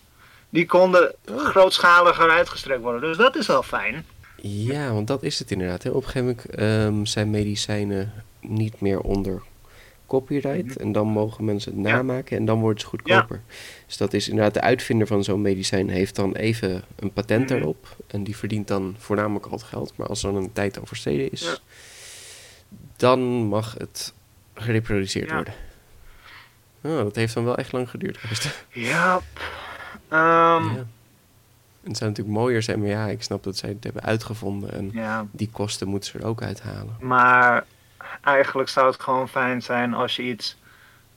die 0.48 0.66
konden 0.66 1.14
Oh. 1.30 1.44
grootschaliger 1.44 2.30
uitgestrekt 2.30 2.80
worden. 2.80 3.00
Dus 3.00 3.16
dat 3.16 3.36
is 3.36 3.46
wel 3.46 3.62
fijn. 3.62 4.04
Ja, 4.42 4.92
want 4.92 5.06
dat 5.06 5.22
is 5.22 5.38
het 5.38 5.50
inderdaad. 5.50 5.82
Hè. 5.82 5.90
Op 5.90 6.04
een 6.04 6.08
gegeven 6.10 6.24
moment 6.26 6.46
ehm, 6.54 7.04
zijn 7.04 7.30
medicijnen 7.30 8.12
niet 8.40 8.80
meer 8.80 9.00
onder 9.00 9.42
copyright. 10.06 10.76
En 10.76 10.92
dan 10.92 11.06
mogen 11.06 11.44
mensen 11.44 11.72
het 11.72 11.80
Mhm. 11.82 11.90
Namaken 11.92 12.36
en 12.36 12.44
dan 12.44 12.60
wordt 12.60 12.80
het 12.80 12.88
goedkoper. 12.90 13.40
Dus 13.86 13.96
dat 13.96 14.12
is 14.12 14.28
inderdaad 14.28 14.54
de 14.54 14.60
uitvinder 14.60 15.06
van 15.06 15.24
zo'n 15.24 15.40
medicijn 15.40 15.88
heeft 15.88 16.14
dan 16.16 16.34
even 16.34 16.82
een 16.96 17.12
patent 17.12 17.48
Mhm. 17.50 17.58
erop. 17.58 17.96
En 18.06 18.24
die 18.24 18.36
verdient 18.36 18.68
dan 18.68 18.94
voornamelijk 18.98 19.44
al 19.46 19.52
het 19.52 19.62
geld. 19.62 19.92
Maar 19.96 20.06
als 20.06 20.22
er 20.24 20.32
dan 20.32 20.42
een 20.42 20.52
tijd 20.52 20.80
oversteden 20.80 21.30
is, 21.30 21.42
Ja. 21.42 21.56
dan 22.96 23.20
mag 23.44 23.74
het 23.78 24.14
gereproduceerd 24.54 25.28
Ja. 25.28 25.34
worden. 25.34 25.54
Oh, 26.82 26.96
dat 26.96 27.16
heeft 27.16 27.34
dan 27.34 27.44
wel 27.44 27.56
echt 27.56 27.72
lang 27.72 27.90
geduurd. 27.90 28.18
Ja. 28.72 29.20
Ehm, 30.08 30.64
Ja. 30.74 30.86
En 31.82 31.92
het 31.92 31.96
zou 32.00 32.10
natuurlijk 32.10 32.38
mooier 32.38 32.62
zijn, 32.62 32.78
maar 32.80 32.88
ja, 32.88 33.06
ik 33.06 33.22
snap 33.22 33.42
dat 33.44 33.56
zij 33.56 33.68
het 33.68 33.84
hebben 33.84 34.02
uitgevonden. 34.02 34.72
En 34.72 34.92
die 35.32 35.48
kosten 35.52 35.88
moeten 35.88 36.10
ze 36.10 36.18
er 36.18 36.24
ook 36.24 36.42
uithalen. 36.42 36.96
Maar 37.00 37.64
eigenlijk 38.26 38.68
zou 38.68 38.86
het 38.90 39.00
gewoon 39.00 39.28
fijn 39.28 39.62
zijn 39.62 39.94
als 39.94 40.16
je 40.16 40.22
iets 40.22 40.56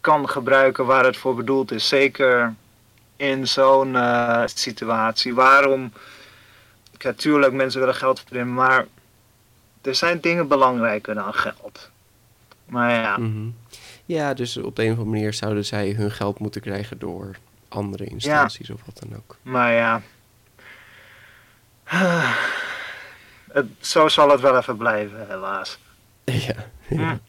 kan 0.01 0.29
gebruiken 0.29 0.85
waar 0.85 1.05
het 1.05 1.17
voor 1.17 1.35
bedoeld 1.35 1.71
is. 1.71 1.87
Zeker 1.87 2.53
in 3.15 3.47
zo'n 3.47 3.95
eh, 3.95 4.41
situatie. 4.45 5.33
Waarom? 5.35 5.93
Kijk, 6.97 7.17
tuurlijk, 7.17 7.53
mensen 7.53 7.79
willen 7.79 7.95
geld 7.95 8.19
verdienen, 8.19 8.53
maar 8.53 8.85
er 9.81 9.95
zijn 9.95 10.19
dingen 10.19 10.47
belangrijker 10.47 11.15
dan 11.15 11.33
geld. 11.33 11.89
Maar 12.65 12.91
ja, 12.91 13.17
Mhm. 13.17 13.47
Ja, 14.05 14.33
dus 14.33 14.57
op 14.57 14.75
de 14.75 14.83
een 14.83 14.91
of 14.91 14.97
andere 14.97 15.15
manier 15.15 15.33
zouden 15.33 15.65
zij 15.65 15.89
hun 15.91 16.11
geld 16.11 16.39
moeten 16.39 16.61
krijgen 16.61 16.99
door 16.99 17.35
andere 17.67 18.05
instanties 18.05 18.69
of 18.69 18.79
wat 18.85 18.99
dan 18.99 19.17
ook. 19.17 19.35
Maar 19.41 19.73
ja. 19.73 20.01
Het, 23.51 23.65
zo 23.79 24.07
zal 24.07 24.29
het 24.29 24.41
wel 24.41 24.57
even 24.57 24.77
blijven, 24.77 25.27
helaas. 25.27 25.79
Ja. 26.89 27.19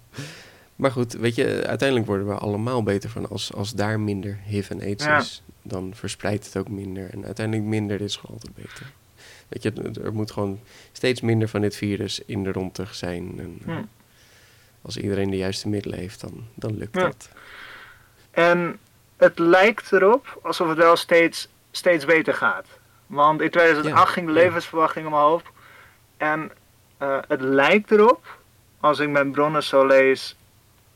Maar 0.76 0.90
goed, 0.90 1.12
weet 1.12 1.34
je, 1.34 1.64
uiteindelijk 1.66 2.08
worden 2.08 2.26
we 2.26 2.34
allemaal 2.34 2.82
beter 2.82 3.10
van 3.10 3.28
als, 3.28 3.52
als 3.54 3.72
daar 3.72 4.00
minder 4.00 4.38
HIV 4.44 4.70
en 4.70 4.80
AIDS 4.80 5.04
Ja. 5.04 5.18
is. 5.18 5.42
Dan 5.62 5.92
verspreidt 5.94 6.44
het 6.46 6.56
ook 6.56 6.68
minder. 6.68 7.10
En 7.10 7.24
uiteindelijk 7.24 7.66
minder 7.68 8.00
is 8.00 8.16
gewoon 8.16 8.36
altijd 8.36 8.54
beter. 8.54 8.92
Weet 9.48 9.62
je, 9.62 10.00
er 10.04 10.12
moet 10.12 10.30
gewoon 10.30 10.60
steeds 10.92 11.20
minder 11.20 11.48
van 11.48 11.60
dit 11.60 11.76
virus 11.76 12.20
in 12.26 12.42
de 12.44 12.52
rondte 12.52 12.84
zijn. 12.90 13.34
En 13.38 13.58
eh, 13.66 13.74
Hm. 13.74 13.82
als 14.82 14.96
iedereen 14.96 15.30
de 15.30 15.36
juiste 15.36 15.68
middelen 15.68 15.98
heeft, 15.98 16.20
dan, 16.20 16.44
dan 16.54 16.76
lukt 16.76 16.94
Ja. 16.94 17.02
dat. 17.02 17.28
En 18.30 18.78
het 19.16 19.38
lijkt 19.38 19.92
erop 19.92 20.40
alsof 20.42 20.68
het 20.68 20.78
wel 20.78 20.96
steeds, 20.96 21.48
steeds 21.70 22.04
beter 22.04 22.34
gaat. 22.34 22.66
Want 23.06 23.40
in 23.40 23.50
2008 23.50 23.96
Ja, 24.06 24.12
ging 24.12 24.26
de 24.26 24.32
levensverwachting 24.32 25.06
omhoog. 25.06 25.42
En 26.16 26.50
eh, 26.98 27.18
het 27.28 27.40
lijkt 27.40 27.90
erop, 27.90 28.38
als 28.80 28.98
ik 28.98 29.08
mijn 29.08 29.30
bronnen 29.30 29.62
zo 29.62 29.86
lees, 29.86 30.36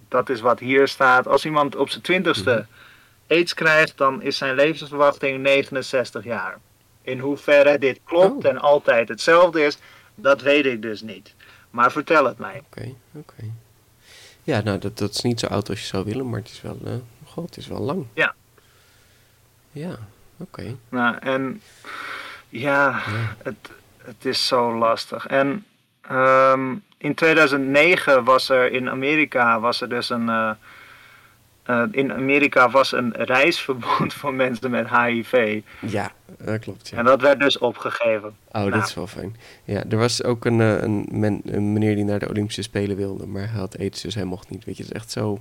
dat 0.08 0.28
is 0.28 0.40
wat 0.40 0.58
hier 0.58 0.88
staat. 0.88 1.26
Als 1.28 1.44
iemand 1.44 1.76
op 1.76 1.88
zijn 1.90 2.02
twintigste 2.02 2.50
Mhm. 2.50 3.32
aids 3.38 3.54
krijgt, 3.54 3.96
dan 3.98 4.22
is 4.22 4.36
zijn 4.36 4.54
levensverwachting 4.54 5.38
69 5.42 6.24
jaar. 6.24 6.58
In 7.02 7.18
hoeverre 7.18 7.78
dit 7.78 8.00
klopt 8.04 8.44
Oh. 8.44 8.50
en 8.50 8.58
altijd 8.58 9.08
hetzelfde 9.08 9.64
is, 9.64 9.78
dat 10.14 10.40
weet 10.40 10.66
ik 10.66 10.82
dus 10.82 11.02
niet. 11.02 11.34
Maar 11.70 11.92
vertel 11.92 12.24
het 12.24 12.38
mij. 12.38 12.62
Oké, 12.66 12.94
oké. 13.12 13.44
Ja, 14.42 14.60
nou, 14.60 14.78
dat, 14.78 14.98
dat 14.98 15.10
is 15.10 15.20
niet 15.20 15.40
zo 15.40 15.46
oud 15.46 15.68
als 15.68 15.80
je 15.80 15.86
zou 15.86 16.04
willen, 16.04 16.28
maar 16.30 16.38
het 16.40 16.48
is 16.50 16.60
wel, 16.62 16.78
eh 16.84 16.92
god, 17.26 17.44
het 17.46 17.56
is 17.56 17.66
wel 17.66 17.80
lang. 17.80 18.06
Ja. 18.14 18.34
Ja, 19.72 19.98
oké. 20.36 20.76
Nou, 20.88 21.16
en 21.20 21.62
ja, 22.48 22.88
Ja. 22.88 23.36
het, 23.42 23.70
het 23.98 24.24
is 24.24 24.46
zo 24.46 24.78
lastig. 24.78 25.26
En 25.26 25.66
ehm, 26.00 26.74
in 27.04 27.14
2009 27.14 28.24
was 28.24 28.48
er 28.48 28.72
in 28.72 28.90
Amerika 28.90 29.60
was 29.60 29.80
er 29.80 29.88
dus 29.88 30.10
een. 30.10 30.28
eh, 30.28 31.82
in 31.90 32.12
Amerika 32.12 32.70
was 32.70 32.92
een 32.92 33.12
reisverbod 33.16 34.12
voor 34.18 34.34
mensen 34.34 34.70
met 34.70 34.88
HIV. 34.88 35.60
Ja, 35.80 36.12
dat 36.38 36.58
klopt, 36.60 36.88
ja. 36.88 36.96
En 36.98 37.04
dat 37.04 37.20
werd 37.20 37.40
dus 37.40 37.58
opgegeven. 37.58 38.36
Oh, 38.52 38.72
dat 38.72 38.86
is 38.86 38.94
wel 38.94 39.06
fijn. 39.06 39.36
Ja, 39.64 39.84
er 39.88 39.96
was 39.98 40.22
ook 40.22 40.44
een, 40.44 40.60
eh, 40.60 40.82
een, 40.82 41.06
men, 41.10 41.40
een 41.44 41.72
meneer 41.72 41.94
die 41.94 42.04
naar 42.04 42.18
de 42.18 42.28
Olympische 42.28 42.62
Spelen 42.62 42.96
wilde, 42.96 43.26
maar 43.26 43.48
hij 43.50 43.58
had 43.60 43.78
aids, 43.78 44.02
dus 44.02 44.14
hij 44.14 44.24
mocht 44.24 44.50
niet. 44.50 44.64
Weet 44.64 44.76
je, 44.76 44.82
het 44.82 44.92
is 44.92 44.98
echt 44.98 45.10
zo, 45.10 45.40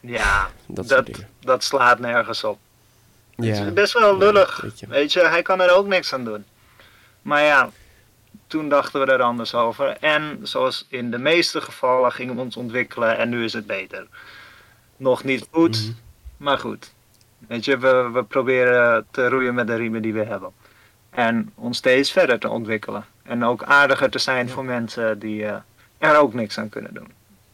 Ja, 0.00 0.48
dat, 0.66 0.88
soort 0.88 1.06
dat, 1.06 1.24
dat 1.40 1.64
slaat 1.64 1.98
nergens 1.98 2.44
op. 2.44 2.58
Het 3.36 3.46
Ja, 3.46 3.64
is 3.64 3.72
best 3.72 3.92
wel 3.92 4.12
ja, 4.12 4.18
lullig. 4.18 4.60
weet 4.60 4.80
je. 4.80 4.86
Weet 4.86 5.12
je, 5.12 5.20
hij 5.20 5.42
kan 5.42 5.60
er 5.60 5.70
ook 5.76 5.86
niks 5.86 6.12
aan 6.12 6.24
doen. 6.24 6.44
Maar 7.22 7.42
ja, 7.42 7.70
toen 8.46 8.68
dachten 8.68 9.00
we 9.06 9.12
er 9.12 9.22
anders 9.22 9.54
over. 9.54 9.96
En 10.00 10.38
zoals 10.42 10.86
in 10.88 11.10
de 11.10 11.18
meeste 11.18 11.60
gevallen 11.60 12.12
gingen 12.12 12.34
we 12.34 12.40
ons 12.40 12.56
ontwikkelen 12.56 13.18
en 13.18 13.28
nu 13.28 13.44
is 13.44 13.52
het 13.52 13.66
beter. 13.66 14.06
Nog 14.96 15.24
niet 15.24 15.48
goed, 15.50 15.80
Mhm. 15.82 15.92
maar 16.36 16.58
goed. 16.58 16.92
Weet 17.48 17.64
je, 17.64 17.78
we, 17.78 18.10
we 18.12 18.22
proberen 18.22 19.06
te 19.10 19.28
roeien 19.28 19.54
met 19.54 19.66
de 19.66 19.74
riemen 19.74 20.02
die 20.02 20.12
we 20.12 20.22
hebben. 20.24 20.50
En 21.10 21.52
ons 21.54 21.76
steeds 21.78 22.12
verder 22.12 22.38
te 22.38 22.48
ontwikkelen. 22.48 23.04
En 23.22 23.44
ook 23.44 23.62
aardiger 23.62 24.10
te 24.10 24.18
zijn 24.18 24.48
voor 24.48 24.64
mensen 24.64 25.18
die 25.18 25.46
eh, 25.46 25.56
er 25.98 26.16
ook 26.16 26.34
niks 26.34 26.58
aan 26.58 26.68
kunnen 26.68 26.94
doen. 26.94 27.08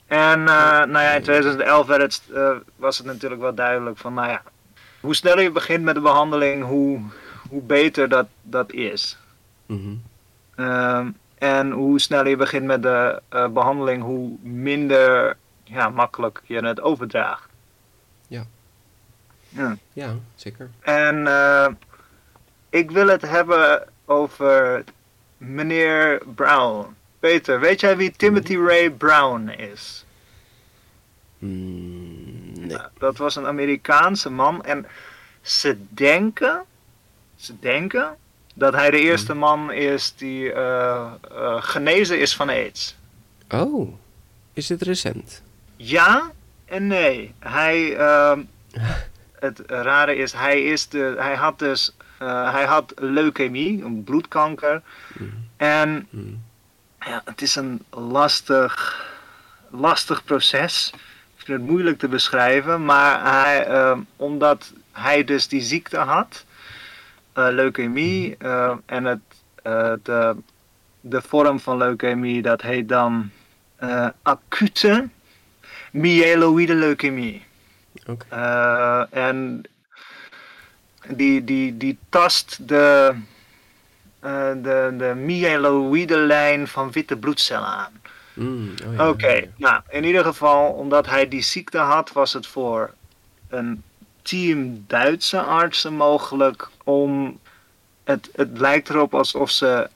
En 0.07 0.41
eh, 0.49 0.85
nou 0.85 0.93
ja, 0.93 1.11
in 1.12 1.22
2011 1.22 1.87
werd 1.87 2.03
het, 2.03 2.22
eh, 2.35 2.51
was 2.76 2.99
het 2.99 3.07
natuurlijk 3.07 3.41
wel 3.41 3.55
duidelijk 3.55 3.99
van, 3.99 4.14
nou 4.14 4.28
ja, 4.28 4.43
hoe 5.01 5.14
sneller 5.14 5.43
je 5.43 5.51
begint 5.51 5.85
met 5.85 5.95
de 5.95 6.01
behandeling, 6.01 6.64
hoe, 6.64 7.01
hoe 7.49 7.62
beter 7.62 8.09
dat, 8.09 8.26
dat 8.43 8.72
is. 8.72 9.18
Mhm. 9.66 9.95
Ehm, 10.61 11.11
en 11.39 11.71
hoe 11.71 12.01
sneller 12.01 12.29
je 12.29 12.37
begint 12.37 12.65
met 12.65 12.83
de 12.83 13.23
eh, 13.29 13.49
behandeling, 13.49 14.03
hoe 14.03 14.37
minder 14.43 15.37
ja, 15.65 15.89
makkelijk 15.89 16.41
je 16.45 16.67
het 16.67 16.81
overdraagt. 16.81 17.49
Ja. 18.27 18.45
Ja. 19.49 19.77
Ja, 19.93 20.15
zeker. 20.35 20.71
En 20.81 21.27
eh, 21.27 21.67
ik 22.69 22.91
wil 22.91 23.09
het 23.09 23.23
hebben 23.23 23.89
over 24.05 24.85
meneer 25.37 26.23
Brown. 26.35 26.97
Peter, 27.19 27.61
weet 27.61 27.81
jij 27.81 27.97
wie 27.97 28.11
Timothy 28.11 28.57
Ray 28.57 28.91
Brown 28.91 29.49
is? 29.49 30.05
Mm, 31.39 32.53
nee. 32.53 32.67
Nou, 32.67 32.89
dat 32.99 33.17
was 33.17 33.37
een 33.37 33.47
Amerikaanse 33.47 34.31
man 34.31 34.65
en 34.65 34.87
ze 35.41 35.77
denken, 35.89 36.65
ze 37.37 37.59
denken 37.59 38.17
dat 38.61 38.75
hij 38.75 38.91
de 38.91 38.99
eerste 39.01 39.35
man 39.35 39.73
is 39.73 40.15
die 40.17 40.53
eh, 40.53 41.07
eh, 41.35 41.57
genezen 41.63 42.21
is 42.21 42.37
van 42.37 42.49
AIDS. 42.49 42.97
Oh, 43.51 43.95
is 44.53 44.67
dit 44.67 44.83
recent? 44.83 45.43
Ja 45.77 46.31
en 46.65 46.87
nee. 46.87 47.35
Hij, 47.39 47.97
ehm, 47.97 48.41
het 49.47 49.63
rare 49.67 50.17
is, 50.17 50.33
hij, 50.33 50.63
is 50.65 50.89
de, 50.89 51.15
hij 51.19 51.35
had 51.35 51.59
dus 51.59 51.97
eh, 52.19 52.53
hij 52.53 52.65
had 52.65 52.93
leukemie, 52.99 53.85
een 53.85 54.05
bloedkanker. 54.05 54.83
Mhm. 55.15 55.25
En 55.57 56.07
Mhm. 56.11 56.35
ja, 57.01 57.23
het 57.25 57.43
is 57.43 57.57
een 57.57 57.85
lastig, 57.91 59.05
lastig 59.71 60.25
proces. 60.25 60.91
Ik 61.37 61.45
vind 61.47 61.59
het 61.61 61.69
moeilijk 61.71 61.99
te 61.99 62.09
beschrijven, 62.09 62.85
maar 62.85 63.33
hij, 63.45 63.67
ehm, 63.67 64.01
omdat 64.17 64.73
hij 64.93 65.25
dus 65.25 65.49
die 65.49 65.61
ziekte 65.61 65.97
had, 65.97 66.45
leukemie, 67.35 68.37
eh, 68.39 68.76
en 68.87 69.05
het, 69.05 69.20
eh, 69.62 69.93
de, 70.03 70.37
de 71.01 71.22
vorm 71.22 71.61
van 71.61 71.76
leukemie, 71.76 72.43
dat 72.43 72.62
heet 72.62 72.89
dan 72.89 73.31
eh, 73.76 74.09
acute 74.22 75.09
myeloïde 75.93 76.74
leukemie. 76.74 77.43
Eh, 78.28 79.03
en 79.11 79.62
die, 81.09 81.45
die, 81.45 81.76
die 81.76 81.99
tast 82.09 82.68
de, 82.68 83.14
eh, 84.20 84.53
de, 84.62 84.95
de 84.97 85.12
myeloïde 85.16 86.16
lijn 86.16 86.68
van 86.68 86.93
witte 86.93 87.16
bloedcellen 87.16 87.66
aan. 87.68 87.93
Mm, 88.35 88.74
oh 88.87 88.95
ja, 88.95 89.09
Oké, 89.09 89.26
ja, 89.26 89.41
ja. 89.41 89.49
nou 89.57 89.83
in 89.89 90.05
ieder 90.05 90.24
geval, 90.24 90.72
omdat 90.72 91.07
hij 91.07 91.28
die 91.28 91.43
ziekte 91.43 91.78
had, 91.78 92.12
was 92.12 92.33
het 92.33 92.47
voor 92.47 92.95
een 93.49 93.83
team 94.23 94.85
Duitse 94.87 95.41
artsen 95.41 95.95
mogelijk 95.95 96.68
om. 96.85 97.39
Het, 98.05 98.31
het 98.35 98.59
lijkt 98.59 98.89
erop 98.89 99.14
alsof 99.14 99.51
ze 99.51 99.89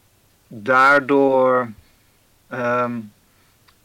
daardoor 0.49 1.71
ehm, 2.49 2.93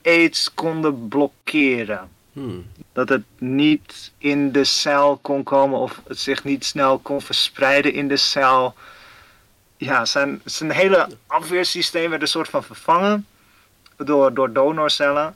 aids 0.04 0.54
konden 0.54 1.08
blokkeren. 1.08 2.10
Hmm, 2.34 2.66
Dat 2.94 3.10
het 3.10 3.24
niet 3.38 4.12
in 4.18 4.52
de 4.52 4.64
cel 4.64 5.18
kon 5.18 5.44
komen 5.44 5.80
of 5.80 6.02
het 6.08 6.20
zich 6.20 6.44
niet 6.44 6.66
snel 6.66 6.98
kon 7.00 7.22
verspreiden 7.22 7.94
in 7.94 8.08
de 8.08 8.18
cel. 8.18 8.74
Ja, 9.78 10.06
zijn, 10.06 10.42
zijn 10.46 10.72
hele 10.72 11.08
afweersysteem 11.28 12.10
werd 12.10 12.22
een 12.22 12.28
soort 12.28 12.50
van 12.50 12.64
vervangen 12.64 13.28
door, 13.98 14.34
door 14.34 14.54
donorcellen. 14.54 15.36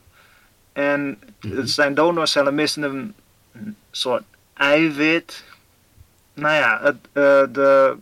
En 0.73 1.19
Mhm. 1.41 1.65
zijn 1.65 1.93
donorcellen 1.93 2.55
misten 2.55 2.83
een, 2.83 3.13
een 3.51 3.75
soort 3.91 4.23
eiwit. 4.71 5.43
Nou 6.33 6.55
ja, 6.55 6.79
het, 6.83 6.95
eh, 7.11 7.23
de, 7.53 7.97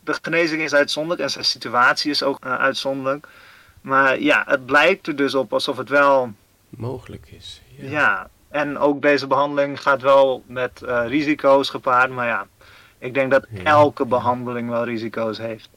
de 0.00 0.14
genezing 0.22 0.62
is 0.62 0.74
uitzonderlijk 0.74 1.22
en 1.22 1.30
zijn 1.30 1.44
situatie 1.44 2.10
is 2.10 2.22
ook 2.22 2.38
eh, 2.44 2.54
uitzonderlijk. 2.58 3.28
Maar 3.80 4.20
ja, 4.20 4.44
het 4.46 4.70
lijkt 4.70 5.06
er 5.06 5.16
dus 5.16 5.34
op 5.34 5.52
alsof 5.52 5.76
het 5.76 5.88
wel 5.88 6.32
mogelijk 6.68 7.26
is. 7.36 7.62
Ja. 7.76 7.90
ja, 7.90 8.28
en 8.48 8.78
ook 8.78 9.02
deze 9.02 9.26
behandeling 9.26 9.82
gaat 9.82 10.02
wel 10.02 10.42
met 10.46 10.82
eh, 10.82 11.02
risico's 11.06 11.68
gepaard. 11.70 12.10
Maar 12.10 12.26
ja, 12.26 12.46
ik 12.98 13.14
denk 13.14 13.30
dat 13.30 13.46
Ja. 13.50 13.62
elke 13.64 14.06
behandeling 14.06 14.68
wel 14.68 14.84
risico's 14.84 15.38
heeft. 15.38 15.68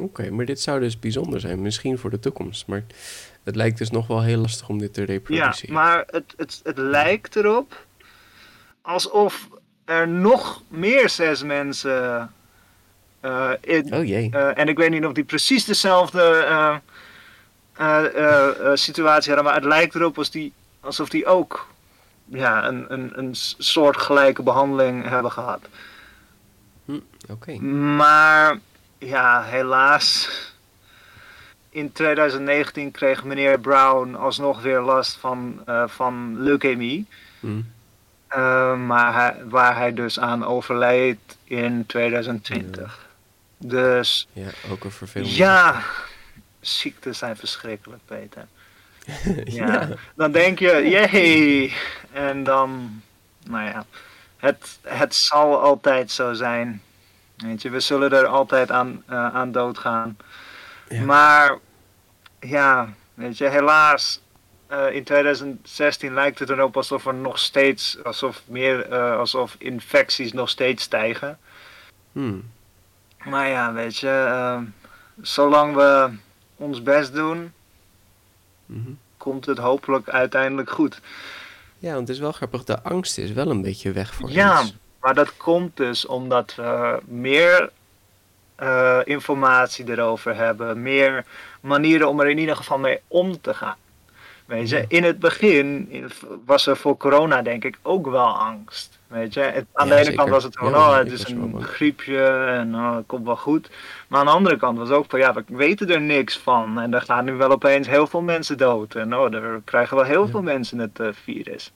Oké, 0.00 0.30
maar 0.30 0.44
dit 0.44 0.60
zou 0.60 0.80
dus 0.80 0.98
bijzonder 0.98 1.40
zijn, 1.40 1.62
misschien 1.62 1.98
voor 1.98 2.10
de 2.10 2.18
toekomst. 2.18 2.66
Maar 2.66 2.84
het 3.44 3.56
lijkt 3.56 3.78
dus 3.78 3.90
nog 3.90 4.06
wel 4.06 4.22
heel 4.22 4.38
lastig 4.40 4.68
om 4.68 4.78
dit 4.78 4.94
te 4.94 5.00
Ja, 5.00 5.06
reproduceren. 5.06 5.74
maar 5.74 6.04
het, 6.06 6.34
het, 6.36 6.60
het 6.64 6.78
lijkt 6.78 7.36
erop 7.36 7.86
alsof 8.82 9.48
er 9.90 10.08
nog 10.08 10.62
meer 10.68 11.08
zes 11.08 11.42
mensen. 11.42 12.32
eh, 13.20 13.50
in, 13.60 13.94
Oh 13.94 14.04
jee. 14.04 14.30
eh, 14.30 14.58
en 14.58 14.68
ik 14.68 14.76
weet 14.76 14.90
niet 14.90 15.04
of 15.04 15.12
die 15.12 15.24
precies 15.24 15.64
dezelfde 15.64 16.22
eh, 17.76 18.70
situatie 18.74 19.26
hadden, 19.34 19.44
maar 19.44 19.54
het 19.54 19.64
lijkt 19.64 19.94
erop 19.94 20.18
als 20.18 20.30
die, 20.30 20.52
alsof 20.80 21.08
die 21.08 21.26
ook 21.26 21.66
ja, 22.24 22.66
een, 22.66 22.92
een, 22.92 23.12
een 23.14 23.34
soortgelijke 23.58 24.42
behandeling 24.42 25.08
hebben 25.08 25.32
gehad. 25.32 25.60
Oké. 27.28 27.60
Maar 27.96 28.58
ja, 28.98 29.42
helaas. 29.42 30.28
In 31.68 31.92
2019 31.92 32.90
kreeg 32.90 33.24
meneer 33.24 33.60
Brown 33.60 34.14
alsnog 34.14 34.62
weer 34.62 34.80
last 34.80 35.16
van, 35.16 35.62
van 35.86 36.42
leukemie. 36.42 37.06
Hmm. 37.40 37.72
Eh, 38.30 38.76
maar 38.76 39.14
hij, 39.14 39.36
waar 39.44 39.76
hij 39.76 39.92
dus 39.94 40.20
aan 40.20 40.44
overleed 40.44 41.18
in 41.44 41.84
2020. 41.86 43.08
Dus 43.56 44.28
Ja, 44.32 44.48
ook 44.70 44.84
een 44.84 44.90
vervelend. 44.90 45.36
ja, 45.36 45.82
ziektes 46.60 47.18
zijn 47.18 47.36
verschrikkelijk, 47.36 48.00
Peter. 48.04 48.46
Ja. 49.44 49.72
ja. 49.72 49.88
Dan 50.14 50.32
denk 50.32 50.58
je, 50.58 50.88
jee. 50.88 51.74
En 52.12 52.44
dan, 52.44 53.02
nou 53.46 53.64
ja, 53.64 53.84
het, 54.36 54.78
het 54.82 55.14
zal 55.14 55.60
altijd 55.60 56.10
zo 56.10 56.32
zijn. 56.32 56.82
Weet 57.36 57.62
je, 57.62 57.70
we 57.70 57.80
zullen 57.80 58.10
er 58.12 58.26
altijd 58.26 58.70
aan, 58.70 59.02
eh, 59.06 59.34
aan 59.34 59.52
doodgaan. 59.52 60.16
Ja. 60.88 61.02
Maar, 61.04 61.58
ja, 62.40 62.88
weet 63.14 63.38
je, 63.38 63.48
helaas. 63.48 64.20
Eh, 64.70 64.94
in 64.94 65.04
2016 65.04 66.14
lijkt 66.14 66.38
het 66.38 66.50
erop 66.50 66.76
alsof 66.76 67.06
er 67.06 67.14
nog 67.14 67.38
steeds, 67.38 67.98
alsof 68.04 68.42
meer, 68.46 68.88
eh, 68.92 69.16
alsof 69.18 69.54
infecties 69.58 70.32
nog 70.32 70.48
steeds 70.48 70.82
stijgen. 70.82 71.38
Hmm. 72.12 72.50
Maar 73.24 73.48
ja, 73.48 73.72
weet 73.72 73.96
je, 73.96 74.08
eh, 74.08 74.58
zolang 75.20 75.74
we 75.74 76.10
ons 76.56 76.82
best 76.82 77.12
doen, 77.14 77.52
Mhm. 78.66 78.90
komt 79.16 79.46
het 79.46 79.58
hopelijk 79.58 80.08
uiteindelijk 80.08 80.70
goed. 80.70 81.00
Ja, 81.78 81.88
want 81.94 82.08
het 82.08 82.16
is 82.16 82.22
wel 82.22 82.32
grappig. 82.32 82.64
De 82.64 82.82
angst 82.82 83.18
is 83.18 83.32
wel 83.32 83.50
een 83.50 83.62
beetje 83.62 83.92
weg 83.92 84.14
voor 84.14 84.30
Ja, 84.30 84.62
iets. 84.62 84.74
maar 85.00 85.14
dat 85.14 85.36
komt 85.36 85.76
dus 85.76 86.06
omdat 86.06 86.54
we 86.54 86.98
meer 87.04 87.70
eh, 88.56 88.98
informatie 89.04 89.90
erover 89.90 90.36
hebben, 90.36 90.82
meer 90.82 91.24
manieren 91.60 92.08
om 92.08 92.20
er 92.20 92.28
in 92.30 92.38
ieder 92.38 92.56
geval 92.56 92.78
mee 92.78 93.00
om 93.08 93.40
te 93.40 93.54
gaan. 93.54 93.76
Weet 94.50 94.68
je, 94.68 94.84
in 94.88 95.04
het 95.04 95.18
begin 95.18 95.86
in- 95.90 96.10
was 96.44 96.66
er 96.66 96.76
voor 96.76 96.96
corona 96.96 97.42
denk 97.42 97.64
ik 97.64 97.78
ook 97.82 98.06
wel 98.10 98.38
angst. 98.38 98.98
Weet 99.06 99.34
je, 99.34 99.40
Het- 99.40 99.66
aan 99.72 99.86
Ja, 99.86 99.92
de 99.92 99.94
ene 99.94 100.04
zeker. 100.04 100.18
kant 100.18 100.30
was 100.30 100.44
het 100.44 100.56
Ja, 100.60 100.66
oh, 100.68 100.96
het 100.96 101.12
is 101.12 101.22
wel 101.32 101.42
een 101.42 101.62
griepje 101.62 102.24
en 102.46 102.74
oh, 102.74 102.96
het 102.96 103.06
komt 103.06 103.24
wel 103.26 103.36
goed. 103.36 103.70
Maar 104.08 104.20
aan 104.20 104.26
de 104.26 104.32
andere 104.32 104.56
kant 104.56 104.78
was 104.78 104.90
ook 104.90 105.04
van, 105.08 105.18
ja, 105.18 105.34
we 105.34 105.44
weten 105.46 105.90
er 105.90 106.00
niks 106.00 106.38
van. 106.38 106.80
En 106.80 106.94
er 106.94 107.02
gaan 107.02 107.24
nu 107.24 107.32
wel 107.32 107.50
opeens 107.50 107.88
heel 107.88 108.06
veel 108.06 108.20
mensen 108.22 108.58
dood. 108.58 108.94
En 108.94 109.16
oh, 109.16 109.34
er 109.34 109.60
krijgen 109.64 109.96
wel 109.96 110.04
heel 110.04 110.24
Ja. 110.24 110.30
veel 110.30 110.42
mensen 110.42 110.78
het 110.78 111.00
eh, 111.00 111.08
virus. 111.22 111.72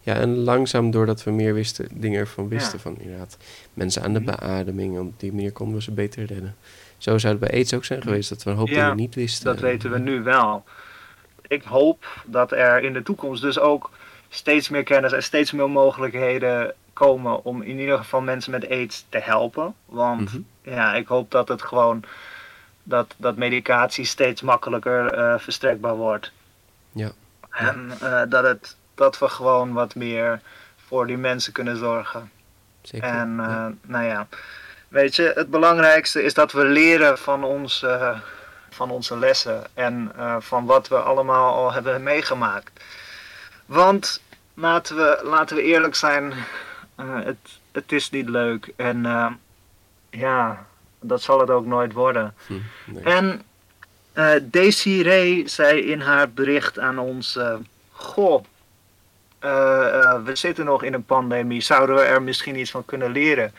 Ja, 0.00 0.14
en 0.14 0.36
langzaam 0.36 0.90
doordat 0.90 1.24
we 1.24 1.30
meer 1.30 1.54
wisten, 1.54 1.88
dingen 1.92 2.20
ervan 2.20 2.48
wisten. 2.48 2.80
Van 2.80 2.96
inderdaad, 2.98 3.36
mensen 3.74 4.02
aan 4.02 4.12
de 4.12 4.20
Mhm. 4.20 4.36
beademing. 4.40 4.98
Op 4.98 5.20
die 5.20 5.32
manier 5.32 5.52
konden 5.52 5.76
we 5.76 5.82
ze 5.82 5.92
beter 5.92 6.24
redden. 6.24 6.56
Zo 6.98 7.18
zou 7.18 7.32
het 7.32 7.42
bij 7.42 7.50
AIDS 7.58 7.74
ook 7.74 7.84
zijn 7.84 8.02
geweest. 8.02 8.28
Dat 8.28 8.42
we 8.42 8.50
een 8.50 8.56
hoop 8.56 8.68
dingen 8.68 8.96
niet 8.96 9.14
wisten. 9.14 9.44
Dat 9.44 9.60
weten 9.60 9.90
we 9.90 9.98
nu 9.98 10.22
wel. 10.22 10.64
Ik 11.48 11.62
hoop 11.62 12.04
dat 12.24 12.52
er 12.52 12.82
in 12.82 12.92
de 12.92 13.02
toekomst 13.02 13.42
dus 13.42 13.58
ook 13.58 13.90
steeds 14.28 14.68
meer 14.68 14.82
kennis 14.82 15.12
en 15.12 15.22
steeds 15.22 15.52
meer 15.52 15.70
mogelijkheden 15.70 16.74
komen 16.92 17.44
om 17.44 17.62
in 17.62 17.78
ieder 17.78 17.98
geval 17.98 18.20
mensen 18.20 18.50
met 18.50 18.68
AIDS 18.70 19.04
te 19.08 19.18
helpen. 19.18 19.74
Want 19.84 20.20
Mhm. 20.32 20.40
ja, 20.62 20.94
ik 20.94 21.06
hoop 21.06 21.30
dat 21.30 21.48
het 21.48 21.62
gewoon 21.62 22.02
dat, 22.82 23.14
dat 23.16 23.36
medicatie 23.36 24.04
steeds 24.04 24.42
makkelijker 24.42 25.12
eh, 25.12 25.38
verstrekbaar 25.38 25.96
wordt. 25.96 26.32
Ja. 26.92 27.10
En 27.50 27.90
eh, 28.00 28.22
dat, 28.28 28.44
het, 28.44 28.76
dat 28.94 29.18
we 29.18 29.28
gewoon 29.28 29.72
wat 29.72 29.94
meer 29.94 30.40
voor 30.86 31.06
die 31.06 31.16
mensen 31.18 31.52
kunnen 31.52 31.76
zorgen. 31.76 32.30
Zeker. 32.82 33.08
En 33.08 33.40
eh, 33.40 33.46
Ja. 33.46 33.72
nou 33.82 34.04
ja, 34.04 34.26
weet 34.88 35.16
je, 35.16 35.32
het 35.34 35.50
belangrijkste 35.50 36.22
is 36.22 36.34
dat 36.34 36.52
we 36.52 36.64
leren 36.64 37.18
van, 37.18 37.44
ons, 37.44 37.82
eh, 37.82 38.18
van 38.70 38.90
onze 38.90 39.18
lessen 39.18 39.64
en 39.74 40.12
eh, 40.16 40.36
van 40.38 40.64
wat 40.66 40.88
we 40.88 40.96
allemaal 40.96 41.54
al 41.54 41.72
hebben 41.72 42.02
meegemaakt. 42.02 42.84
Want 43.66 44.22
laten 44.54 44.96
we, 44.96 45.20
laten 45.22 45.56
we 45.56 45.62
eerlijk 45.62 45.94
zijn, 45.94 46.32
eh, 46.94 47.24
het, 47.24 47.36
het 47.72 47.92
is 47.92 48.10
niet 48.10 48.28
leuk 48.28 48.72
en 48.76 49.06
eh, 49.06 49.30
ja, 50.10 50.66
dat 51.00 51.22
zal 51.22 51.40
het 51.40 51.50
ook 51.50 51.66
nooit 51.66 51.92
worden. 51.92 52.34
Hm, 52.46 52.54
nee. 52.84 53.02
En 53.02 53.42
Desiree 54.42 55.48
zei 55.48 55.80
in 55.80 56.00
haar 56.00 56.30
bericht 56.30 56.78
aan 56.78 56.98
ons: 56.98 57.38
Goh, 57.90 58.44
we 60.24 60.30
zitten 60.32 60.64
nog 60.64 60.82
in 60.82 60.94
een 60.94 61.04
pandemie, 61.04 61.60
zouden 61.60 61.96
we 61.96 62.02
er 62.02 62.22
misschien 62.22 62.58
iets 62.58 62.70
van 62.70 62.84
kunnen 62.84 63.10
leren? 63.10 63.52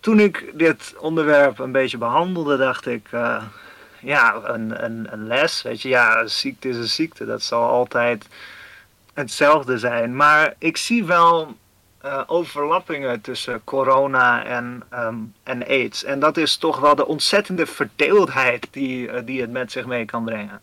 Toen 0.00 0.20
ik 0.20 0.50
dit 0.54 0.94
onderwerp 0.98 1.58
een 1.58 1.72
beetje 1.72 1.98
behandelde, 1.98 2.56
dacht 2.56 2.86
ik: 2.86 3.08
Ja, 4.00 4.40
een, 4.44 4.84
een, 4.84 5.06
een 5.10 5.26
les, 5.26 5.62
weet 5.62 5.82
je, 5.82 5.88
ja, 5.88 6.20
een 6.20 6.30
ziekte 6.30 6.68
is 6.68 6.76
een 6.76 6.88
ziekte, 6.88 7.26
dat 7.26 7.42
zal 7.42 7.68
altijd 7.68 8.26
hetzelfde 9.14 9.78
zijn. 9.78 10.16
Maar 10.16 10.54
ik 10.58 10.76
zie 10.76 11.04
wel 11.04 11.56
eh, 11.98 12.22
overlappingen 12.26 13.20
tussen 13.20 13.64
corona 13.64 14.44
en, 14.44 14.82
ehm, 14.90 15.16
en 15.42 15.66
AIDS. 15.66 16.04
En 16.04 16.20
dat 16.20 16.36
is 16.36 16.56
toch 16.56 16.78
wel 16.78 16.94
de 16.94 17.06
ontzettende 17.06 17.66
verdeeldheid 17.66 18.68
die, 18.70 19.10
eh, 19.10 19.20
die 19.24 19.40
het 19.40 19.50
met 19.50 19.72
zich 19.72 19.86
mee 19.86 20.04
kan 20.04 20.24
brengen. 20.24 20.60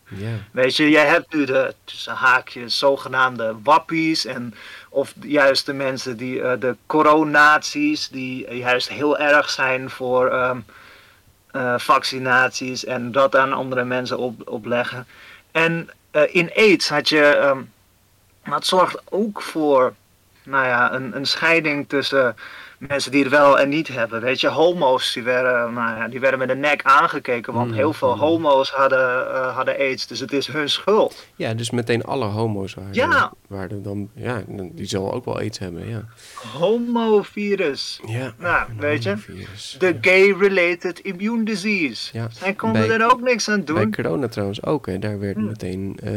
Weet 0.51 0.75
je, 0.75 0.89
jij 0.89 1.05
hebt 1.05 1.33
nu 1.33 1.45
de 1.45 1.73
tussen 1.83 2.13
haakjes 2.13 2.77
zogenaamde 2.77 3.55
wappies 3.63 4.25
en 4.25 4.53
of 4.89 5.13
juist 5.21 5.65
de 5.65 5.73
mensen 5.73 6.17
die 6.17 6.41
eh, 6.41 6.59
de 6.59 6.75
coronaties 6.85 8.07
die 8.09 8.55
juist 8.55 8.89
heel 8.89 9.17
erg 9.17 9.49
zijn 9.49 9.89
voor 9.89 10.27
ehm, 10.27 10.57
eh, 10.57 10.63
vaccinaties 11.77 12.85
en 12.85 13.11
dat 13.11 13.35
aan 13.35 13.53
andere 13.53 13.83
mensen 13.83 14.17
op, 14.17 14.49
opleggen. 14.49 15.07
En 15.51 15.89
eh, 16.11 16.35
in 16.35 16.51
AIDS 16.55 16.89
had 16.89 17.09
je, 17.09 17.23
ehm, 17.23 17.61
maar 18.43 18.55
het 18.55 18.65
zorgt 18.65 19.01
ook 19.09 19.41
voor, 19.41 19.93
nou 20.43 20.65
ja, 20.65 20.93
een, 20.93 21.15
een 21.15 21.25
scheiding 21.25 21.89
tussen 21.89 22.35
mensen 22.79 23.11
die 23.11 23.21
het 23.21 23.31
wel 23.31 23.59
en 23.59 23.69
niet 23.69 23.87
hebben. 23.87 24.21
Weet 24.21 24.41
je, 24.41 24.47
homo's 24.47 25.13
die 25.13 25.23
werden, 25.23 25.73
nou 25.73 25.97
ja, 25.97 26.07
die 26.07 26.19
werden 26.19 26.39
met 26.39 26.47
de 26.47 26.55
nek 26.55 26.83
aangekeken, 26.83 27.53
want 27.53 27.69
Mm, 27.69 27.73
heel 27.75 27.93
veel 27.93 28.13
mm. 28.13 28.19
homo's 28.19 28.69
hadden, 28.71 29.33
eh, 29.33 29.55
hadden 29.55 29.75
AIDS, 29.77 30.07
dus 30.07 30.19
het 30.19 30.33
is 30.33 30.47
hun 30.47 30.69
schuld. 30.69 31.25
ja, 31.35 31.53
dus 31.53 31.69
meteen 31.69 32.03
alle 32.03 32.25
homo's 32.25 32.73
waren, 32.73 32.93
Ja. 32.93 33.33
waren 33.47 33.83
dan... 33.83 34.09
Ja, 34.13 34.43
die 34.47 34.85
zullen 34.85 35.11
ook 35.13 35.25
wel 35.25 35.37
AIDS 35.39 35.59
hebben, 35.59 35.87
ja. 35.89 36.05
Homovirus. 36.59 37.99
Ja, 38.05 38.33
Nou, 38.37 38.67
weet 38.79 39.03
je, 39.03 39.15
De 39.79 39.97
gay-related 40.01 40.99
immune 40.99 41.43
disease. 41.43 42.09
Ja, 42.17 42.27
Zij 42.31 42.53
konden 42.53 42.87
bij- 42.87 42.97
er 42.99 43.11
ook 43.11 43.21
niks 43.21 43.49
aan 43.49 43.63
Bij 43.63 43.75
doen. 43.75 43.93
corona 43.95 44.27
trouwens 44.27 44.63
ook, 44.63 44.85
hè. 44.85 44.99
Daar 44.99 45.19
werd 45.19 45.35
Hm. 45.35 45.45
meteen... 45.45 45.97
eh, 46.03 46.11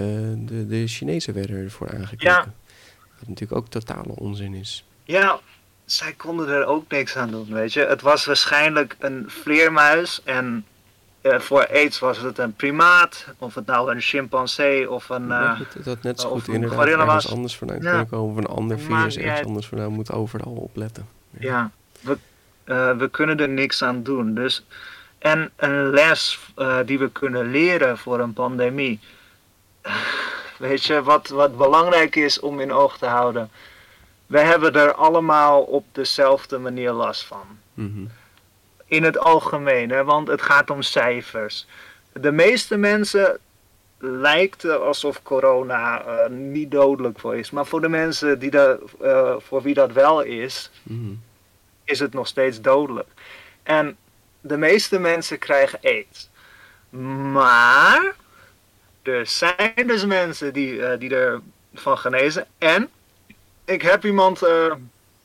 de, 0.48 0.66
de 0.66 0.86
Chinezen 0.86 1.34
werden 1.34 1.56
ervoor 1.56 1.90
aangekeken. 1.90 2.26
Ja. 2.30 2.44
Wat 3.18 3.28
natuurlijk 3.28 3.58
ook 3.60 3.68
totale 3.68 4.14
onzin 4.14 4.54
is. 4.54 4.84
Ja, 5.04 5.38
zij 5.92 6.12
konden 6.12 6.48
er 6.48 6.66
ook 6.66 6.90
niks 6.90 7.16
aan 7.16 7.30
doen, 7.30 7.46
weet 7.52 7.72
je. 7.72 7.80
Het 7.80 8.00
was 8.02 8.24
waarschijnlijk 8.24 8.96
een 8.98 9.24
vleermuis 9.28 10.20
en 10.24 10.66
eh, 11.20 11.38
voor 11.38 11.66
AIDS 11.66 11.98
was 11.98 12.18
het 12.18 12.38
een 12.38 12.54
primaat. 12.54 13.26
Of 13.38 13.54
het 13.54 13.66
nou 13.66 13.90
een 13.90 14.00
chimpansee 14.00 14.90
of 14.90 15.08
een... 15.08 15.30
Het 15.30 15.84
had 15.84 16.02
net 16.02 16.20
zo 16.20 16.28
goed 16.30 16.48
inderdaad 16.48 16.86
ergens 16.86 17.06
was. 17.24 17.32
anders 17.32 17.56
vandaan 17.56 17.76
Ja. 17.82 17.90
kunnen 17.90 18.08
komen. 18.08 18.30
Of 18.32 18.36
een 18.36 18.56
ander 18.56 18.78
virus 18.78 19.16
ergens 19.16 19.36
uit. 19.38 19.46
anders 19.46 19.66
vandaan. 19.66 19.92
Moet 19.92 20.12
overal 20.12 20.52
opletten. 20.52 21.08
Ja, 21.38 21.70
we, 22.00 22.18
eh, 22.64 22.96
we 22.96 23.08
kunnen 23.08 23.40
er 23.40 23.48
niks 23.48 23.82
aan 23.82 24.02
doen. 24.02 24.34
Dus, 24.34 24.64
en 25.18 25.50
een 25.56 25.90
les 25.90 26.38
die 26.84 26.98
we 26.98 27.10
kunnen 27.10 27.50
leren 27.50 27.98
voor 27.98 28.20
een 28.20 28.32
pandemie. 28.32 29.00
Weet 30.58 30.84
je, 30.84 31.02
wat, 31.02 31.28
wat 31.28 31.56
belangrijk 31.56 32.16
is 32.16 32.40
om 32.40 32.60
in 32.60 32.72
oog 32.72 32.98
te 32.98 33.06
houden. 33.06 33.50
We 34.28 34.38
hebben 34.40 34.72
er 34.74 34.92
allemaal 34.94 35.62
op 35.62 35.84
dezelfde 35.92 36.58
manier 36.58 36.92
last 36.92 37.24
van. 37.24 37.46
Mhm. 37.74 38.04
In 38.86 39.02
het 39.02 39.18
algemeen, 39.18 39.90
hè, 39.90 40.04
want 40.04 40.28
het 40.28 40.42
gaat 40.42 40.70
om 40.70 40.82
cijfers. 40.82 41.66
De 42.12 42.32
meeste 42.32 42.76
mensen 42.76 43.38
lijkt 43.98 44.64
alsof 44.64 45.22
corona 45.22 46.02
eh, 46.04 46.30
niet 46.30 46.70
dodelijk 46.70 47.18
voor 47.20 47.36
is. 47.36 47.50
Maar 47.50 47.66
voor 47.66 47.80
de 47.80 47.88
mensen 47.88 48.38
die 48.38 48.50
dat, 48.50 48.80
eh, 49.00 49.34
voor 49.38 49.62
wie 49.62 49.74
dat 49.74 49.92
wel 49.92 50.20
is, 50.22 50.70
Mhm. 50.82 51.12
is 51.84 51.98
het 51.98 52.12
nog 52.14 52.26
steeds 52.26 52.60
dodelijk. 52.60 53.08
En 53.62 53.96
de 54.40 54.56
meeste 54.56 54.98
mensen 54.98 55.38
krijgen 55.38 55.78
aids. 55.82 56.28
Maar 57.32 58.14
er 59.02 59.26
zijn 59.26 59.86
dus 59.86 60.04
mensen 60.06 60.52
die, 60.52 60.82
eh, 60.82 60.98
die 60.98 61.14
ervan 61.74 61.98
genezen. 61.98 62.46
En 62.58 62.88
ik 63.68 63.82
heb 63.82 64.04
iemand, 64.04 64.42
eh, 64.42 64.74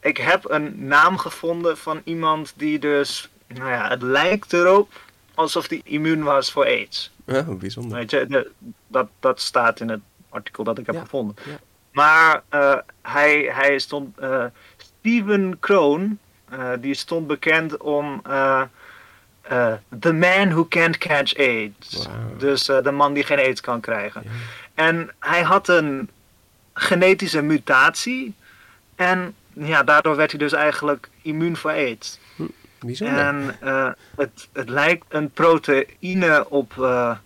ik 0.01 0.17
heb 0.17 0.49
een 0.49 0.87
naam 0.87 1.17
gevonden 1.17 1.77
van 1.77 2.01
iemand 2.03 2.53
die 2.55 2.79
dus, 2.79 3.29
nou 3.47 3.69
ja, 3.69 3.89
het 3.89 4.01
lijkt 4.01 4.53
erop 4.53 4.91
alsof 5.33 5.67
die 5.67 5.81
immuun 5.83 6.23
was 6.23 6.51
voor 6.51 6.65
aids. 6.65 7.11
Ja, 7.25 7.43
bijzonder. 7.43 7.97
Weet 7.97 8.11
je, 8.11 8.27
de- 8.27 8.51
dat, 8.87 9.07
dat 9.19 9.41
staat 9.41 9.79
in 9.79 9.89
het 9.89 10.01
artikel 10.29 10.63
dat 10.63 10.77
ik 10.77 10.85
heb 10.85 10.95
Ja, 10.95 11.01
gevonden. 11.01 11.35
ja. 11.45 11.59
Maar 11.91 12.43
eh, 12.49 12.77
hij, 13.01 13.49
hij 13.53 13.79
stond. 13.79 14.17
eh, 14.17 14.45
Steven 14.77 15.59
Kroon, 15.59 16.19
die 16.79 16.93
stond 16.93 17.27
bekend 17.27 17.77
om. 17.77 18.21
the 19.99 20.13
man 20.13 20.49
who 20.49 20.65
can't 20.67 20.97
catch 20.97 21.35
AIDS. 21.37 22.07
Dus 22.37 22.63
de 22.65 22.91
man 22.91 23.13
die 23.13 23.23
geen 23.23 23.37
AIDS 23.39 23.61
kan 23.61 23.79
krijgen. 23.79 24.23
En 24.73 25.11
hij 25.19 25.41
had 25.41 25.67
een 25.67 26.09
genetische 26.73 27.41
mutatie. 27.41 28.33
En 28.95 29.35
ja, 29.53 29.83
daardoor 29.83 30.15
werd 30.15 30.31
hij 30.31 30.39
dus 30.39 30.53
eigenlijk 30.53 31.09
immuun 31.21 31.57
voor 31.57 31.71
aids. 31.71 32.19
Bijzonder. 32.79 33.17
En 33.19 33.55
eh, 33.59 33.89
het, 34.15 34.47
het 34.53 34.69
lijkt 34.69 35.05
een 35.09 35.29
proteïne 35.31 36.49
op, 36.49 36.73
eh, 36.79 37.17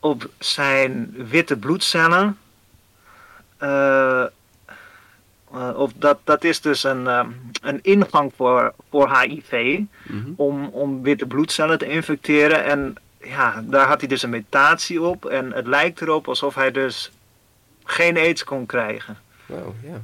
op 0.00 0.30
zijn 0.38 1.14
witte 1.28 1.56
bloedcellen. 1.56 2.38
Eh, 3.56 4.24
of 5.76 5.92
dat, 5.96 6.18
dat 6.24 6.44
is 6.44 6.60
dus 6.60 6.84
een, 6.84 7.06
een 7.62 7.78
ingang 7.82 8.32
voor, 8.36 8.74
voor 8.90 9.18
HIV 9.20 9.80
Mhm. 10.02 10.30
om, 10.36 10.66
om 10.66 11.02
witte 11.02 11.26
bloedcellen 11.26 11.78
te 11.78 11.88
infecteren. 11.88 12.64
En 12.64 12.94
ja, 13.22 13.62
daar 13.66 13.86
had 13.86 14.00
hij 14.00 14.08
dus 14.08 14.22
een 14.22 14.30
mutatie 14.30 15.02
op. 15.02 15.24
En 15.24 15.52
het 15.52 15.66
lijkt 15.66 16.00
erop 16.00 16.28
alsof 16.28 16.54
hij 16.54 16.70
dus 16.70 17.12
geen 17.84 18.16
aids 18.16 18.44
kon 18.44 18.66
krijgen. 18.66 19.16
Wauw, 19.46 19.74
ja. 19.82 20.00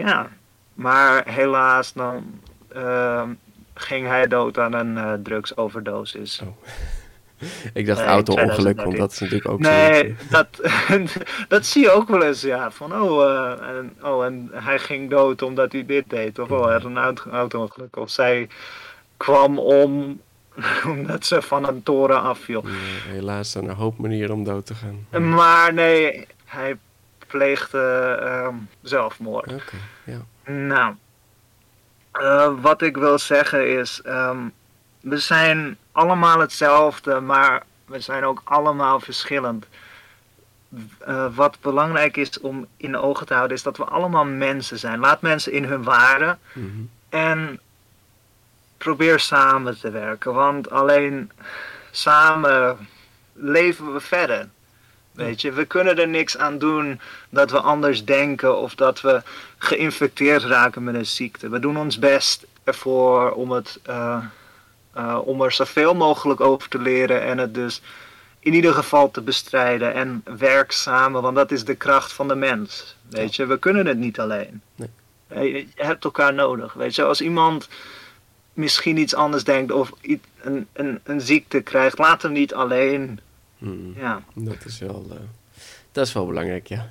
Ja, 0.00 0.28
maar 0.74 1.28
helaas 1.28 1.92
dan 1.92 2.40
ehm, 2.68 3.28
ging 3.74 4.06
hij 4.06 4.26
dood 4.26 4.58
aan 4.58 4.72
een 4.72 4.98
eh, 4.98 5.12
drugsoverdosis. 5.22 6.40
Oh. 6.44 6.48
Ik 7.72 7.86
dacht 7.86 7.98
Nee, 7.98 8.08
auto-ongeluk, 8.08 8.76
2013. 8.76 8.84
want 8.84 8.96
dat 8.96 9.12
is 9.12 9.18
natuurlijk 9.20 9.48
ook 9.50 9.58
Nee, 9.60 10.08
zo. 10.08 10.24
dat, 10.30 10.70
dat 11.48 11.66
zie 11.66 11.82
je 11.82 11.90
ook 11.90 12.08
wel 12.08 12.22
eens, 12.22 12.40
ja. 12.40 12.70
Van, 12.70 13.00
oh, 13.00 13.22
eh, 13.24 13.68
en, 13.68 13.96
oh, 14.02 14.24
en 14.24 14.48
hij 14.52 14.78
ging 14.78 15.10
dood 15.10 15.42
omdat 15.42 15.72
hij 15.72 15.86
dit 15.86 16.04
deed. 16.10 16.38
Of, 16.38 16.50
oh, 16.50 16.64
hij 16.64 16.72
had 16.72 16.84
een 16.84 16.98
auto- 16.98 17.30
auto-ongeluk. 17.30 17.96
Of 17.96 18.10
zij 18.10 18.48
kwam 19.16 19.58
om 19.58 20.20
omdat 20.86 21.26
ze 21.26 21.42
van 21.42 21.68
een 21.68 21.82
toren 21.82 22.22
afviel. 22.22 22.64
Helaas 23.08 23.50
zijn 23.50 23.64
er 23.64 23.70
een 23.70 23.76
hoop 23.76 23.98
manieren 23.98 24.34
om 24.34 24.44
dood 24.44 24.66
te 24.66 24.74
gaan. 24.74 25.22
Maar 25.34 25.74
nee, 25.74 26.26
hij 26.44 26.76
pleegde 27.32 28.16
ehm, 28.22 28.54
zelfmoord. 28.82 29.52
Oké, 29.52 29.76
ja. 30.04 30.20
Nou, 30.52 30.94
eh, 32.12 32.52
wat 32.60 32.82
ik 32.82 32.96
wil 32.96 33.18
zeggen 33.18 33.78
is, 33.78 34.00
ehm, 34.04 34.38
we 35.00 35.18
zijn 35.18 35.76
allemaal 35.92 36.38
hetzelfde, 36.38 37.20
maar 37.20 37.62
we 37.86 38.00
zijn 38.00 38.24
ook 38.24 38.40
allemaal 38.44 39.00
verschillend. 39.00 39.66
Eh, 40.98 41.26
wat 41.34 41.56
belangrijk 41.60 42.16
is 42.16 42.40
om 42.40 42.66
in 42.76 42.92
de 42.92 42.98
ogen 42.98 43.26
te 43.26 43.34
houden, 43.34 43.56
is 43.56 43.62
dat 43.62 43.76
we 43.76 43.84
allemaal 43.84 44.24
mensen 44.24 44.78
zijn. 44.78 44.98
Laat 44.98 45.20
mensen 45.22 45.52
in 45.52 45.64
hun 45.64 45.82
waarde 45.82 46.36
Mhm. 46.52 46.68
en 47.08 47.60
probeer 48.78 49.18
samen 49.20 49.78
te 49.80 49.90
werken, 49.90 50.34
want 50.34 50.70
alleen 50.70 51.30
samen 51.90 52.88
leven 53.32 53.92
we 53.92 54.00
verder. 54.00 54.48
Weet 55.12 55.40
je, 55.40 55.52
we 55.52 55.64
kunnen 55.64 55.98
er 55.98 56.08
niks 56.08 56.38
aan 56.38 56.58
doen 56.58 57.00
dat 57.28 57.50
we 57.50 57.60
anders 57.60 58.04
denken 58.04 58.58
of 58.58 58.74
dat 58.74 59.00
we 59.00 59.22
geïnfecteerd 59.58 60.42
raken 60.42 60.84
met 60.84 60.94
een 60.94 61.06
ziekte. 61.06 61.48
We 61.48 61.58
doen 61.58 61.76
ons 61.76 61.98
best 61.98 62.46
ervoor 62.64 63.30
om, 63.30 63.50
het, 63.50 63.80
eh, 63.82 64.24
eh, 64.92 65.18
om 65.24 65.42
er 65.42 65.52
zoveel 65.52 65.94
mogelijk 65.94 66.40
over 66.40 66.68
te 66.68 66.78
leren 66.78 67.22
en 67.22 67.38
het 67.38 67.54
dus 67.54 67.82
in 68.38 68.54
ieder 68.54 68.74
geval 68.74 69.10
te 69.10 69.20
bestrijden. 69.20 69.94
En 69.94 70.22
werk 70.38 70.72
samen, 70.72 71.22
want 71.22 71.36
dat 71.36 71.50
is 71.50 71.64
de 71.64 71.74
kracht 71.74 72.12
van 72.12 72.28
de 72.28 72.34
mens. 72.34 72.96
Weet 73.10 73.36
je, 73.36 73.46
we 73.46 73.58
kunnen 73.58 73.86
het 73.86 73.98
niet 73.98 74.20
alleen. 74.20 74.62
Nee. 74.74 74.88
Je 75.52 75.66
hebt 75.74 76.04
elkaar 76.04 76.34
nodig. 76.34 76.72
Weet 76.72 76.94
je, 76.94 77.04
als 77.04 77.20
iemand 77.20 77.68
misschien 78.52 78.96
iets 78.96 79.14
anders 79.14 79.44
denkt 79.44 79.72
of 79.72 79.92
een, 80.40 80.66
een, 80.72 81.00
een 81.02 81.20
ziekte 81.20 81.60
krijgt, 81.60 81.98
laat 81.98 82.22
hem 82.22 82.32
niet 82.32 82.54
alleen. 82.54 83.20
Mhm. 83.62 84.00
Ja. 84.00 84.22
Dat 84.34 84.64
is 84.64 84.78
wel, 84.78 85.06
eh, 85.10 85.16
dat 85.92 86.06
is 86.06 86.12
wel 86.12 86.26
belangrijk, 86.26 86.66
ja. 86.66 86.88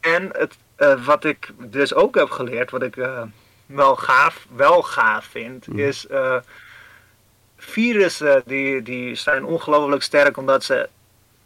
En 0.00 0.28
het, 0.32 0.56
eh, 0.76 1.04
wat 1.06 1.24
ik 1.24 1.50
dus 1.58 1.94
ook 1.94 2.14
heb 2.14 2.30
geleerd, 2.30 2.70
wat 2.70 2.82
ik 2.82 2.96
eh, 2.96 3.22
wel, 3.66 3.96
gaaf, 3.96 4.46
wel 4.54 4.82
gaaf 4.82 5.24
vind, 5.24 5.66
Mhm. 5.66 5.78
is 5.78 6.06
virussen 7.56 8.42
die, 8.46 8.82
die 8.82 9.14
zijn 9.14 9.44
ongelooflijk 9.44 10.02
sterk 10.02 10.36
omdat 10.36 10.64
ze 10.64 10.88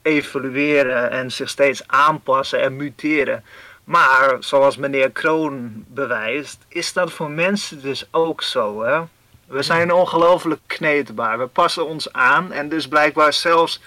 evolueren 0.03 1.11
en 1.11 1.31
zich 1.33 1.49
steeds 1.49 1.87
aanpassen 1.87 2.61
en 2.61 2.77
muteren. 2.77 3.45
Maar 3.85 4.37
zoals 4.41 4.77
meneer 4.77 5.11
Kroon 5.11 5.85
bewijst, 5.89 6.59
is 6.69 6.93
dat 6.93 7.13
voor 7.13 7.31
mensen 7.31 7.83
dus 7.83 8.07
ook 8.11 8.43
zo. 8.43 8.83
Hè? 8.83 9.01
We 9.47 9.63
zijn 9.63 9.93
ongelooflijk 9.93 10.61
kneedbaar. 10.67 11.39
We 11.39 11.47
passen 11.47 11.87
ons 11.87 12.13
aan 12.13 12.53
en 12.53 12.69
dus 12.69 12.89
blijkbaar 12.89 13.33
zelfs 13.33 13.81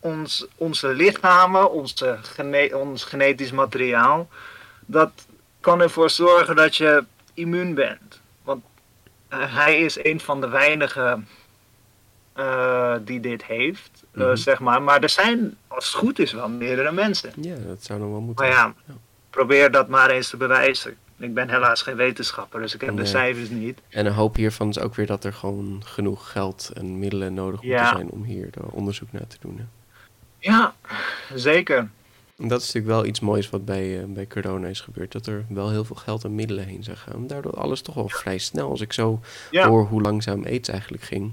ons, 0.00 0.46
onze 0.56 0.88
lichamen, 0.88 1.72
onze 1.72 2.18
gene- 2.22 2.76
ons 2.76 3.04
genetisch 3.04 3.50
materiaal, 3.52 4.28
dat 4.86 5.10
kan 5.60 5.80
ervoor 5.80 6.10
zorgen 6.10 6.56
dat 6.56 6.76
je 6.76 7.04
immuun 7.34 7.74
bent. 7.74 8.20
Want 8.42 8.64
eh, 9.28 9.54
hij 9.56 9.80
is 9.80 10.04
een 10.04 10.20
van 10.20 10.40
de 10.40 10.48
weinigen 10.48 11.28
eh, 12.32 12.94
die 13.04 13.20
dit 13.20 13.44
heeft, 13.44 14.04
eh, 14.12 14.20
Mhm. 14.24 14.36
zeg 14.36 14.60
maar. 14.60 14.82
Maar 14.82 15.02
er 15.02 15.08
zijn, 15.08 15.56
als 15.68 15.84
het 15.86 15.94
goed 15.94 16.18
is, 16.18 16.32
wel 16.32 16.48
meerdere 16.48 16.92
mensen. 16.92 17.32
Ja, 17.40 17.54
dat 17.66 17.84
zou 17.84 18.00
nog 18.00 18.10
wel 18.10 18.20
moeten. 18.20 18.44
Maar 18.46 18.54
ja, 18.54 18.74
Ja. 18.86 18.94
probeer 19.30 19.70
dat 19.70 19.88
maar 19.88 20.10
eens 20.10 20.28
te 20.30 20.36
bewijzen. 20.36 20.96
Ik 21.18 21.34
ben 21.34 21.50
helaas 21.50 21.82
geen 21.82 21.96
wetenschapper, 21.96 22.60
dus 22.60 22.74
ik 22.74 22.80
heb 22.80 22.96
de 22.96 23.06
cijfers 23.06 23.48
niet. 23.48 23.80
En 23.88 24.06
een 24.06 24.12
hoop 24.12 24.36
hiervan 24.36 24.68
is 24.68 24.78
ook 24.78 24.94
weer 24.94 25.06
dat 25.06 25.24
er 25.24 25.32
gewoon 25.32 25.82
genoeg 25.84 26.30
geld 26.30 26.70
en 26.74 26.98
middelen 26.98 27.34
nodig 27.34 27.62
moeten 27.62 27.78
Ja. 27.80 27.90
zijn 27.92 28.10
om 28.10 28.22
hier 28.24 28.48
er 28.54 28.64
onderzoek 28.66 29.12
naar 29.12 29.26
te 29.26 29.36
doen. 29.40 29.56
Hè. 29.58 29.64
Ja, 30.40 30.74
zeker. 31.34 31.90
Dat 32.36 32.60
is 32.60 32.66
natuurlijk 32.66 32.94
wel 32.94 33.04
iets 33.06 33.20
moois 33.20 33.50
wat 33.50 33.64
bij, 33.64 33.98
eh, 34.00 34.04
bij 34.06 34.26
corona 34.26 34.68
is 34.68 34.80
gebeurd. 34.80 35.12
Dat 35.12 35.26
er 35.26 35.44
wel 35.48 35.70
heel 35.70 35.84
veel 35.84 35.96
geld 35.96 36.24
en 36.24 36.34
middelen 36.34 36.64
heen 36.66 36.84
zijn 36.84 36.96
gaan. 36.96 37.26
Daardoor 37.26 37.56
alles 37.56 37.80
toch 37.80 37.94
wel 37.94 38.08
vrij 38.08 38.38
snel. 38.38 38.70
Als 38.70 38.80
ik 38.80 38.92
zo 38.92 39.20
Ja, 39.50 39.68
hoor 39.68 39.84
hoe 39.86 40.00
langzaam 40.02 40.44
aids 40.44 40.68
eigenlijk 40.68 41.02
ging. 41.02 41.32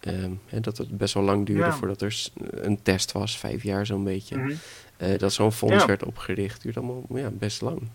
ehm, 0.00 0.30
hè, 0.46 0.60
dat 0.60 0.76
het 0.78 0.98
best 0.98 1.14
wel 1.14 1.22
lang 1.22 1.46
duurde 1.46 1.64
Ja. 1.64 1.72
voordat 1.72 2.02
er 2.02 2.26
een 2.50 2.82
test 2.82 3.12
was. 3.12 3.38
Vijf 3.38 3.62
jaar 3.62 3.86
zo'n 3.86 4.04
beetje. 4.04 4.36
mhm. 4.36 4.54
Eh, 4.96 5.18
dat 5.18 5.32
zo'n 5.32 5.52
fonds 5.52 5.74
Ja. 5.74 5.86
werd 5.86 6.04
opgericht. 6.04 6.62
Duurde 6.62 6.80
allemaal 6.80 7.04
ja, 7.14 7.30
best 7.30 7.60
lang. 7.60 7.88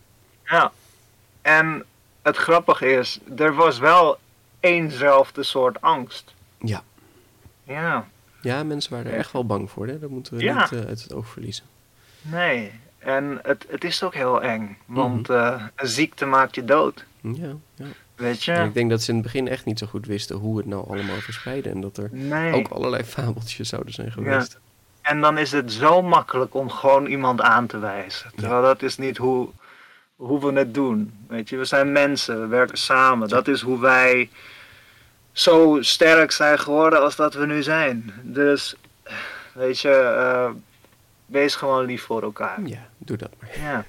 ja. 0.45 0.71
En 1.41 1.83
het 2.21 2.37
grappige 2.37 2.91
is, 2.91 3.19
er 3.37 3.53
was 3.55 3.79
wel 3.79 4.17
éénzelfde 4.59 5.43
soort 5.43 5.81
angst. 5.81 6.33
Ja. 6.59 6.83
Ja, 7.63 8.07
Ja, 8.41 8.63
mensen 8.63 8.93
waren 8.93 9.11
er 9.11 9.17
echt 9.17 9.31
wel 9.31 9.45
bang 9.45 9.71
voor. 9.71 9.87
Hè? 9.87 9.99
Dat 9.99 10.09
moeten 10.09 10.37
we 10.37 10.43
Ja. 10.43 10.61
niet 10.61 10.71
eh, 10.81 10.87
uit 10.87 11.01
het 11.03 11.13
oog 11.13 11.27
verliezen. 11.27 11.65
nee. 12.21 12.71
En 12.99 13.39
het, 13.43 13.65
het 13.69 13.83
is 13.83 14.03
ook 14.03 14.13
heel 14.13 14.41
eng, 14.41 14.77
want 14.85 15.27
Mhm. 15.27 15.37
eh, 15.37 15.63
een 15.75 15.87
ziekte 15.87 16.25
maakt 16.25 16.55
je 16.55 16.65
dood. 16.65 17.05
Ja, 17.21 17.53
ja. 17.75 17.85
Weet 18.15 18.43
je? 18.43 18.51
En 18.51 18.65
ik 18.67 18.73
denk 18.73 18.89
dat 18.89 19.01
ze 19.01 19.09
in 19.09 19.15
het 19.15 19.23
begin 19.23 19.47
echt 19.47 19.65
niet 19.65 19.79
zo 19.79 19.87
goed 19.87 20.05
wisten 20.05 20.35
hoe 20.35 20.57
het 20.57 20.65
nou 20.65 20.87
allemaal 20.89 21.15
verspreidde. 21.15 21.69
En 21.69 21.81
dat 21.81 21.97
er 21.97 22.09
Nee. 22.11 22.53
ook 22.53 22.67
allerlei 22.67 23.03
fabeltjes 23.03 23.69
zouden 23.69 23.93
zijn 23.93 24.11
geweest. 24.11 24.59
En 25.01 25.21
dan 25.21 25.37
is 25.37 25.51
het 25.51 25.71
zo 25.71 26.01
makkelijk 26.01 26.53
om 26.55 26.69
gewoon 26.69 27.05
iemand 27.05 27.41
aan 27.41 27.67
te 27.67 27.77
wijzen. 27.79 28.31
Terwijl 28.35 28.61
dat 28.61 28.81
is 28.81 28.97
niet 28.97 29.17
hoe, 29.17 29.49
hoe 30.15 30.39
we 30.53 30.59
het 30.59 30.73
doen. 30.73 31.13
Weet 31.27 31.49
je, 31.49 31.57
we 31.57 31.65
zijn 31.65 31.91
mensen, 31.91 32.39
we 32.41 32.47
werken 32.47 32.77
samen. 32.77 33.27
Dat 33.29 33.47
is 33.47 33.61
hoe 33.61 33.79
wij 33.79 34.29
zo 35.31 35.77
sterk 35.81 36.31
zijn 36.31 36.59
geworden 36.59 37.01
als 37.01 37.15
dat 37.15 37.33
we 37.33 37.45
nu 37.45 37.63
zijn. 37.63 38.13
Dus, 38.21 38.75
weet 39.53 39.79
je, 39.79 39.91
eh, 39.91 40.49
wees 41.25 41.55
gewoon 41.55 41.85
lief 41.85 42.03
voor 42.03 42.21
elkaar. 42.23 42.59
Ja, 42.63 42.87
doe 42.97 43.17
dat 43.17 43.31
maar. 43.39 43.49
Ja. 43.59 43.85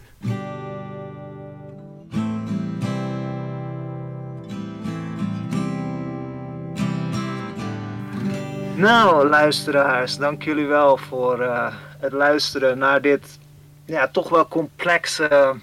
Nou, 8.77 9.29
luisteraars, 9.29 10.17
dank 10.17 10.43
jullie 10.43 10.67
wel 10.67 10.97
voor 10.97 11.41
eh, 11.41 11.75
het 11.99 12.13
luisteren 12.13 12.79
naar 12.79 13.01
dit 13.01 13.39
ja, 13.85 14.09
toch 14.09 14.29
wel 14.29 14.49
complexe 14.49 15.55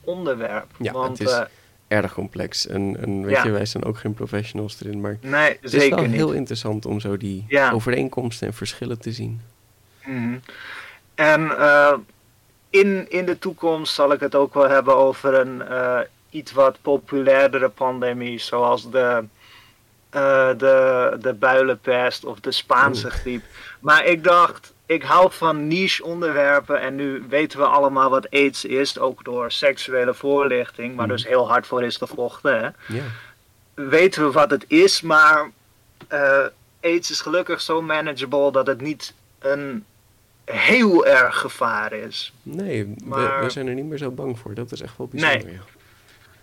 onderwerp. 0.00 0.66
Ja, 0.78 0.92
Want, 0.92 1.18
het 1.18 1.28
is 1.28 1.34
eh, 1.34 1.44
erg 1.88 2.12
complex. 2.14 2.66
En, 2.66 2.96
en 3.00 3.22
weet 3.24 3.36
Ja. 3.36 3.44
je, 3.44 3.50
wij 3.50 3.66
zijn 3.66 3.84
ook 3.84 3.98
geen 3.98 4.14
professionals 4.14 4.80
erin. 4.80 5.00
Maar 5.00 5.18
nee, 5.20 5.50
het 5.50 5.58
is 5.62 5.70
zeker 5.70 5.96
wel 5.96 6.04
niet. 6.06 6.14
heel 6.14 6.32
interessant 6.32 6.86
om 6.86 7.00
zo 7.00 7.16
die 7.16 7.44
Ja. 7.48 7.70
overeenkomsten 7.70 8.46
en 8.46 8.54
verschillen 8.54 8.98
te 8.98 9.12
zien. 9.12 9.40
Mhm. 10.04 10.38
En 11.14 11.58
eh, 11.58 11.92
in, 12.70 13.06
in 13.10 13.24
de 13.26 13.38
toekomst 13.38 13.94
zal 13.94 14.12
ik 14.12 14.20
het 14.20 14.34
ook 14.34 14.54
wel 14.54 14.68
hebben 14.68 14.96
over 14.96 15.34
een 15.34 15.62
eh, 15.62 15.98
iets 16.30 16.52
wat 16.52 16.78
populairdere 16.82 17.68
pandemie, 17.68 18.38
zoals 18.38 18.90
de, 18.90 19.24
eh, 20.10 20.48
de, 20.58 21.16
de 21.20 21.32
builenpest 21.34 22.24
of 22.24 22.40
de 22.40 22.52
Spaanse 22.52 23.10
griep. 23.10 23.42
Maar 23.80 24.04
ik 24.06 24.24
dacht, 24.24 24.74
ik 24.86 25.02
hou 25.02 25.32
van 25.32 25.66
niche 25.66 26.04
onderwerpen 26.04 26.80
en 26.80 26.94
nu 26.94 27.24
weten 27.28 27.58
we 27.58 27.64
allemaal 27.66 28.10
wat 28.10 28.30
aids 28.30 28.64
is, 28.64 28.98
ook 28.98 29.24
door 29.24 29.50
seksuele 29.50 30.14
voorlichting, 30.14 30.96
waar 30.96 31.06
Mhm. 31.06 31.14
dus 31.16 31.26
heel 31.26 31.48
hard 31.48 31.66
voor 31.66 31.82
is 31.82 31.96
gevochten. 31.96 32.74
Hè? 32.86 33.00
Weten 33.74 34.24
we 34.24 34.30
wat 34.30 34.50
het 34.50 34.64
is, 34.68 35.00
maar 35.00 35.50
eh, 36.08 36.44
aids 36.82 37.10
is 37.10 37.20
gelukkig 37.20 37.60
zo 37.60 37.82
manageable 37.82 38.52
dat 38.52 38.66
het 38.66 38.80
niet 38.80 39.14
een 39.38 39.84
heel 40.44 41.06
erg 41.06 41.38
gevaar 41.38 41.92
is. 41.92 42.32
nee, 42.42 42.84
we, 42.84 43.04
Maar- 43.04 43.42
we 43.44 43.50
zijn 43.50 43.66
er 43.66 43.74
niet 43.74 43.84
meer 43.84 43.98
zo 43.98 44.10
bang 44.10 44.38
voor. 44.38 44.54
Dat 44.54 44.72
is 44.72 44.80
echt 44.82 44.96
wel 44.98 45.06
bijzonder. 45.08 45.52
Ja. 45.52 45.58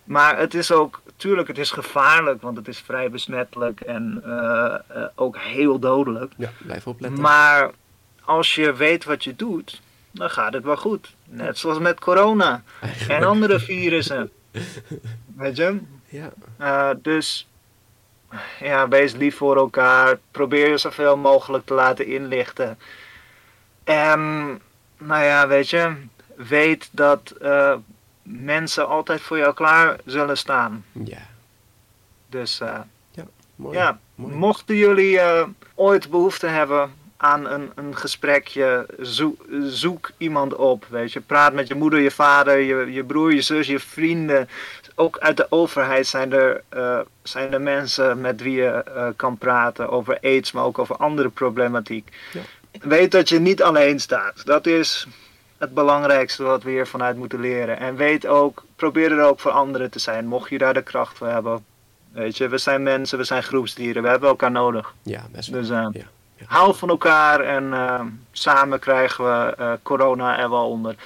Maar 0.04 0.38
het 0.38 0.54
is 0.54 0.72
ook, 0.72 1.02
tuurlijk, 1.16 1.48
het 1.48 1.58
is 1.58 1.70
gevaarlijk, 1.70 2.42
want 2.42 2.56
het 2.56 2.68
is 2.68 2.78
vrij 2.78 3.10
besmettelijk 3.10 3.80
en 3.80 4.20
eh, 4.24 4.74
eh, 4.88 5.02
ook 5.14 5.36
heel 5.38 5.78
dodelijk. 5.78 6.32
Ja, 6.36 6.50
blijf 6.64 6.86
opletten. 6.86 7.20
Maar 7.20 7.70
als 8.24 8.54
je 8.54 8.72
weet 8.72 9.04
wat 9.04 9.24
je 9.24 9.36
doet, 9.36 9.80
dan 10.10 10.30
gaat 10.30 10.52
het 10.52 10.64
wel 10.64 10.76
goed. 10.76 11.14
Net 11.24 11.58
zoals 11.58 11.78
met 11.78 12.00
corona 12.00 12.62
en 13.08 13.24
andere 13.24 13.60
virussen. 13.60 14.30
Weet 15.36 15.56
je? 15.56 15.78
Ja, 16.08 16.32
Eh, 16.58 16.90
dus 17.02 17.48
ja, 18.60 18.88
wees 18.88 19.12
lief 19.14 19.36
voor 19.36 19.56
elkaar. 19.56 20.18
Probeer 20.30 20.68
je 20.68 20.78
zoveel 20.78 21.16
mogelijk 21.16 21.66
te 21.66 21.74
laten 21.74 22.06
inlichten. 22.06 22.78
En 23.84 24.20
nou 24.98 25.24
ja, 25.24 25.48
weet 25.48 25.70
je, 25.70 25.94
weet 26.36 26.88
dat 26.92 27.30
eh, 27.30 27.74
mensen 28.22 28.88
altijd 28.88 29.20
voor 29.20 29.38
jou 29.38 29.54
klaar 29.54 29.96
zullen 30.04 30.36
staan. 30.38 30.84
ja. 30.92 31.26
Dus 32.28 32.60
eh, 32.60 32.78
Mooi. 33.56 33.76
ja, 33.78 33.98
mooi. 34.14 34.34
mochten 34.34 34.76
jullie 34.76 35.20
ooit 35.74 36.10
behoefte 36.10 36.46
hebben 36.46 36.92
aan 37.24 37.46
een, 37.50 37.70
een 37.74 37.96
gesprekje, 37.96 38.86
zoek, 38.98 39.44
zoek 39.62 40.10
iemand 40.16 40.54
op. 40.54 40.86
Weet 40.88 41.12
je, 41.12 41.20
praat 41.20 41.52
met 41.52 41.68
je 41.68 41.74
moeder, 41.74 42.00
je 42.00 42.10
vader, 42.10 42.58
je, 42.58 42.92
je 42.92 43.04
broer, 43.04 43.34
je 43.34 43.42
zus, 43.42 43.66
je 43.66 43.78
vrienden. 43.80 44.48
Ook 44.94 45.18
uit 45.18 45.36
de 45.36 45.46
overheid 45.50 46.06
zijn 46.06 46.32
er, 46.32 46.62
eh, 46.68 46.98
zijn 47.22 47.52
er 47.52 47.60
mensen 47.60 48.20
met 48.20 48.40
wie 48.40 48.54
je 48.54 48.68
eh, 48.70 49.08
kan 49.16 49.38
praten 49.38 49.90
over 49.90 50.18
aids, 50.22 50.52
maar 50.52 50.64
ook 50.64 50.78
over 50.78 50.96
andere 50.96 51.28
problematiek. 51.28 52.08
Ja. 52.32 52.40
Weet 52.80 53.10
dat 53.10 53.28
je 53.28 53.38
niet 53.38 53.62
alleen 53.62 54.00
staat. 54.00 54.46
Dat 54.46 54.66
is 54.66 55.06
het 55.58 55.74
belangrijkste 55.74 56.42
wat 56.42 56.62
we 56.62 56.70
hier 56.70 56.86
vanuit 56.86 57.16
moeten 57.16 57.40
leren. 57.40 57.78
En 57.78 57.96
weet 57.96 58.26
ook, 58.26 58.64
probeer 58.76 59.12
er 59.12 59.24
ook 59.24 59.40
voor 59.40 59.50
anderen 59.50 59.90
te 59.90 59.98
zijn, 59.98 60.26
mocht 60.26 60.50
je 60.50 60.58
daar 60.58 60.74
de 60.74 60.82
kracht 60.82 61.18
voor 61.18 61.28
hebben. 61.28 61.64
Weet 62.12 62.36
je, 62.36 62.48
we 62.48 62.58
zijn 62.58 62.82
mensen, 62.82 63.18
we 63.18 63.24
zijn 63.24 63.42
groepsdieren, 63.42 64.02
we 64.02 64.08
hebben 64.08 64.28
elkaar 64.28 64.50
nodig. 64.50 64.94
Ja, 65.02 65.22
best 65.32 65.48
wel. 65.48 65.60
Dus 65.60 65.70
eh, 65.70 65.86
Ja, 65.92 66.06
hou 66.46 66.74
van 66.74 66.88
elkaar 66.88 67.40
en 67.40 67.72
eh, 67.72 68.00
samen 68.32 68.78
krijgen 68.78 69.24
we 69.24 69.54
eh, 69.56 69.72
corona 69.82 70.38
er 70.38 70.50
wel 70.50 70.68
onder. 70.68 70.96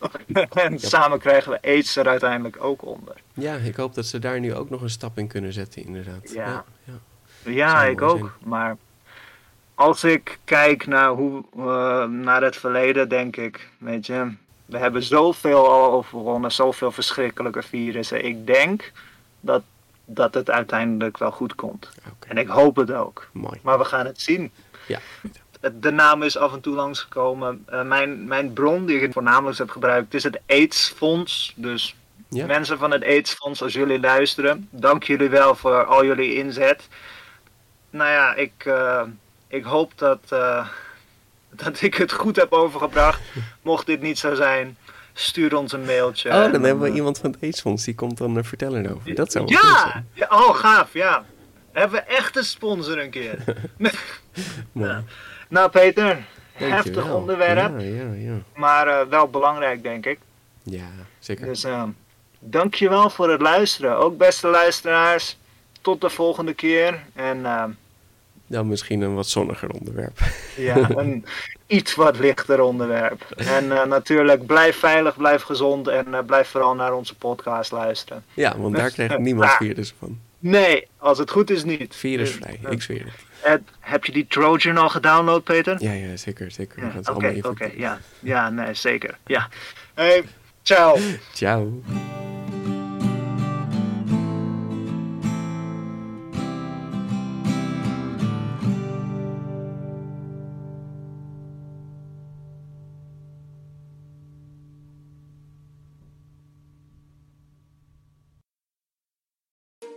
en 0.52 0.78
samen 0.78 1.18
krijgen 1.18 1.52
we 1.52 1.58
aids 1.62 1.96
er 1.96 2.08
uiteindelijk 2.08 2.64
ook 2.64 2.84
onder. 2.84 3.14
Ja, 3.34 3.54
ik 3.54 3.76
hoop 3.76 3.94
dat 3.94 4.06
ze 4.06 4.18
daar 4.18 4.40
nu 4.40 4.54
ook 4.54 4.70
nog 4.70 4.82
een 4.82 4.90
stap 4.90 5.18
in 5.18 5.26
kunnen 5.26 5.52
zetten, 5.52 5.84
inderdaad. 5.84 6.32
Ja. 6.32 6.64
ja, 6.84 7.00
ja. 7.52 7.84
Ik 7.84 8.02
ook. 8.02 8.18
zijn. 8.18 8.30
Maar 8.44 8.76
als 9.74 10.04
ik 10.04 10.38
kijk 10.44 10.86
naar, 10.86 11.10
hoe, 11.10 11.44
eh, 11.56 12.04
naar 12.04 12.42
het 12.42 12.56
verleden, 12.56 13.08
denk 13.08 13.36
ik, 13.36 13.68
weet 13.78 14.06
je, 14.06 14.32
we 14.66 14.78
hebben 14.78 15.02
zoveel 15.02 15.68
al 15.68 15.92
overwonnen, 15.92 16.52
zoveel 16.52 16.90
verschrikkelijke 16.90 17.62
virussen. 17.62 18.24
Ik 18.24 18.46
denk 18.46 18.92
dat, 19.40 19.62
dat 20.04 20.34
het 20.34 20.50
uiteindelijk 20.50 21.18
wel 21.18 21.30
goed 21.32 21.54
komt. 21.54 21.88
En 22.28 22.38
ik 22.38 22.48
hoop 22.48 22.76
het 22.76 22.92
ook. 22.92 23.28
mooi. 23.32 23.58
Maar 23.62 23.78
we 23.78 23.84
gaan 23.84 24.06
het 24.06 24.20
zien. 24.20 24.50
Ja, 24.86 24.98
De 25.72 25.90
naam 25.90 26.22
is 26.22 26.36
af 26.36 26.52
en 26.52 26.60
toe 26.60 26.74
langsgekomen. 26.74 27.64
Eh, 27.66 27.82
mijn, 27.82 28.24
mijn 28.26 28.52
bron 28.52 28.86
die 28.86 29.00
ik 29.00 29.12
voornamelijk 29.12 29.58
heb 29.58 29.70
gebruikt 29.70 30.14
is 30.14 30.22
het 30.22 30.40
AIDS-fonds. 30.46 31.52
Dus 31.56 31.96
ja. 32.28 32.46
mensen 32.46 32.78
van 32.78 32.90
het 32.90 33.04
AIDS-fonds, 33.04 33.62
als 33.62 33.72
jullie 33.72 34.00
luisteren, 34.00 34.68
dank 34.70 35.02
jullie 35.02 35.28
wel 35.28 35.54
voor 35.54 35.84
al 35.84 36.04
jullie 36.04 36.34
inzet. 36.34 36.88
Nou 37.90 38.10
ja, 38.10 38.34
ik, 38.34 38.52
eh, 38.64 39.02
ik 39.48 39.64
hoop 39.64 39.92
dat, 39.98 40.20
eh, 40.28 40.66
dat 41.62 41.82
ik 41.82 41.94
het 41.94 42.12
goed 42.12 42.36
heb 42.36 42.52
overgebracht. 42.52 43.20
Mocht 43.62 43.86
dit 43.86 44.00
niet 44.00 44.18
zo 44.18 44.34
zijn, 44.34 44.76
stuur 45.12 45.56
ons 45.56 45.72
een 45.72 45.84
mailtje. 45.84 46.28
Oh, 46.28 46.34
dan 46.34 46.54
En 46.54 46.62
hebben 46.62 46.90
we 46.90 46.96
iemand 46.96 47.18
van 47.18 47.30
het 47.30 47.42
AIDS-fonds 47.42 47.84
die 47.84 47.94
komt 47.94 48.18
dan 48.18 48.44
vertellen 48.44 48.94
over. 48.94 49.14
Dat 49.14 49.32
zou 49.32 49.44
wel 49.44 49.54
Ja! 49.54 49.90
zijn. 49.90 50.08
ja! 50.12 50.26
Oh, 50.30 50.54
gaaf, 50.54 50.92
ja. 50.92 51.24
Hebben 51.78 52.00
we 52.00 52.06
echt 52.06 52.36
een 52.36 52.44
sponsor 52.44 52.98
een 52.98 53.10
keer. 53.10 53.44
Mooi. 54.72 55.04
nou, 55.48 55.70
Peter, 55.70 56.04
Dankjewel. 56.58 56.76
heftig 56.76 57.10
onderwerp, 57.12 57.80
Ja, 57.80 57.86
ja, 57.86 58.12
ja. 58.12 58.34
maar 58.54 58.86
eh, 58.88 59.06
wel 59.06 59.28
belangrijk, 59.28 59.82
denk 59.82 60.06
ik. 60.06 60.18
Ja, 60.62 60.88
zeker. 61.18 61.46
Dus 61.46 61.64
uh, 61.64 61.82
dankjewel 62.38 63.10
voor 63.10 63.30
het 63.30 63.40
luisteren. 63.40 63.96
Ook 63.96 64.16
beste 64.18 64.48
luisteraars, 64.48 65.38
tot 65.80 66.00
de 66.00 66.10
volgende 66.10 66.54
keer. 66.54 67.04
En 67.14 67.42
Dan 68.46 68.68
misschien 68.68 69.00
een 69.00 69.14
wat 69.14 69.28
zonniger 69.28 69.70
onderwerp. 69.70 70.18
ja, 70.56 70.76
een 70.90 71.24
iets 71.66 71.94
wat 71.94 72.18
lichter 72.18 72.60
onderwerp. 72.60 73.22
En 73.36 73.72
eh, 73.72 73.84
natuurlijk, 73.84 74.46
blijf 74.46 74.76
veilig, 74.78 75.16
blijf 75.16 75.42
gezond 75.42 75.88
en 75.88 76.14
eh, 76.14 76.24
blijf 76.26 76.48
vooral 76.48 76.74
naar 76.74 76.92
onze 76.94 77.14
podcast 77.16 77.72
luisteren. 77.72 78.24
Ja, 78.34 78.58
want 78.58 78.76
daar 78.76 78.90
krijgt 78.90 79.18
niemand 79.28 79.50
Ja. 79.50 79.56
virus 79.56 79.94
van. 79.98 80.18
Nee, 80.38 80.86
als 80.98 81.18
het 81.18 81.30
goed 81.30 81.50
is 81.50 81.64
niet. 81.64 81.94
Virusvrij, 81.96 82.58
Eh, 82.62 82.70
ik 82.72 82.82
zweer 82.82 83.04
het. 83.04 83.14
eh, 83.42 83.52
heb 83.80 84.04
je 84.04 84.12
die 84.12 84.26
Trojan 84.28 84.76
al 84.76 84.88
gedownload, 84.88 85.44
Peter? 85.44 85.76
Ja, 85.82 85.92
ja, 85.92 86.16
zeker, 86.16 86.50
zeker. 86.50 86.80
We 86.80 87.00
Ja, 87.02 87.12
Oké, 87.12 87.48
oké, 87.48 87.70
ja. 87.76 87.98
Ja, 88.20 88.50
nee, 88.50 88.74
zeker. 88.74 89.18
Ja. 89.26 89.48
Hey, 89.94 90.22
ciao. 90.62 90.98
Ciao. 91.32 91.82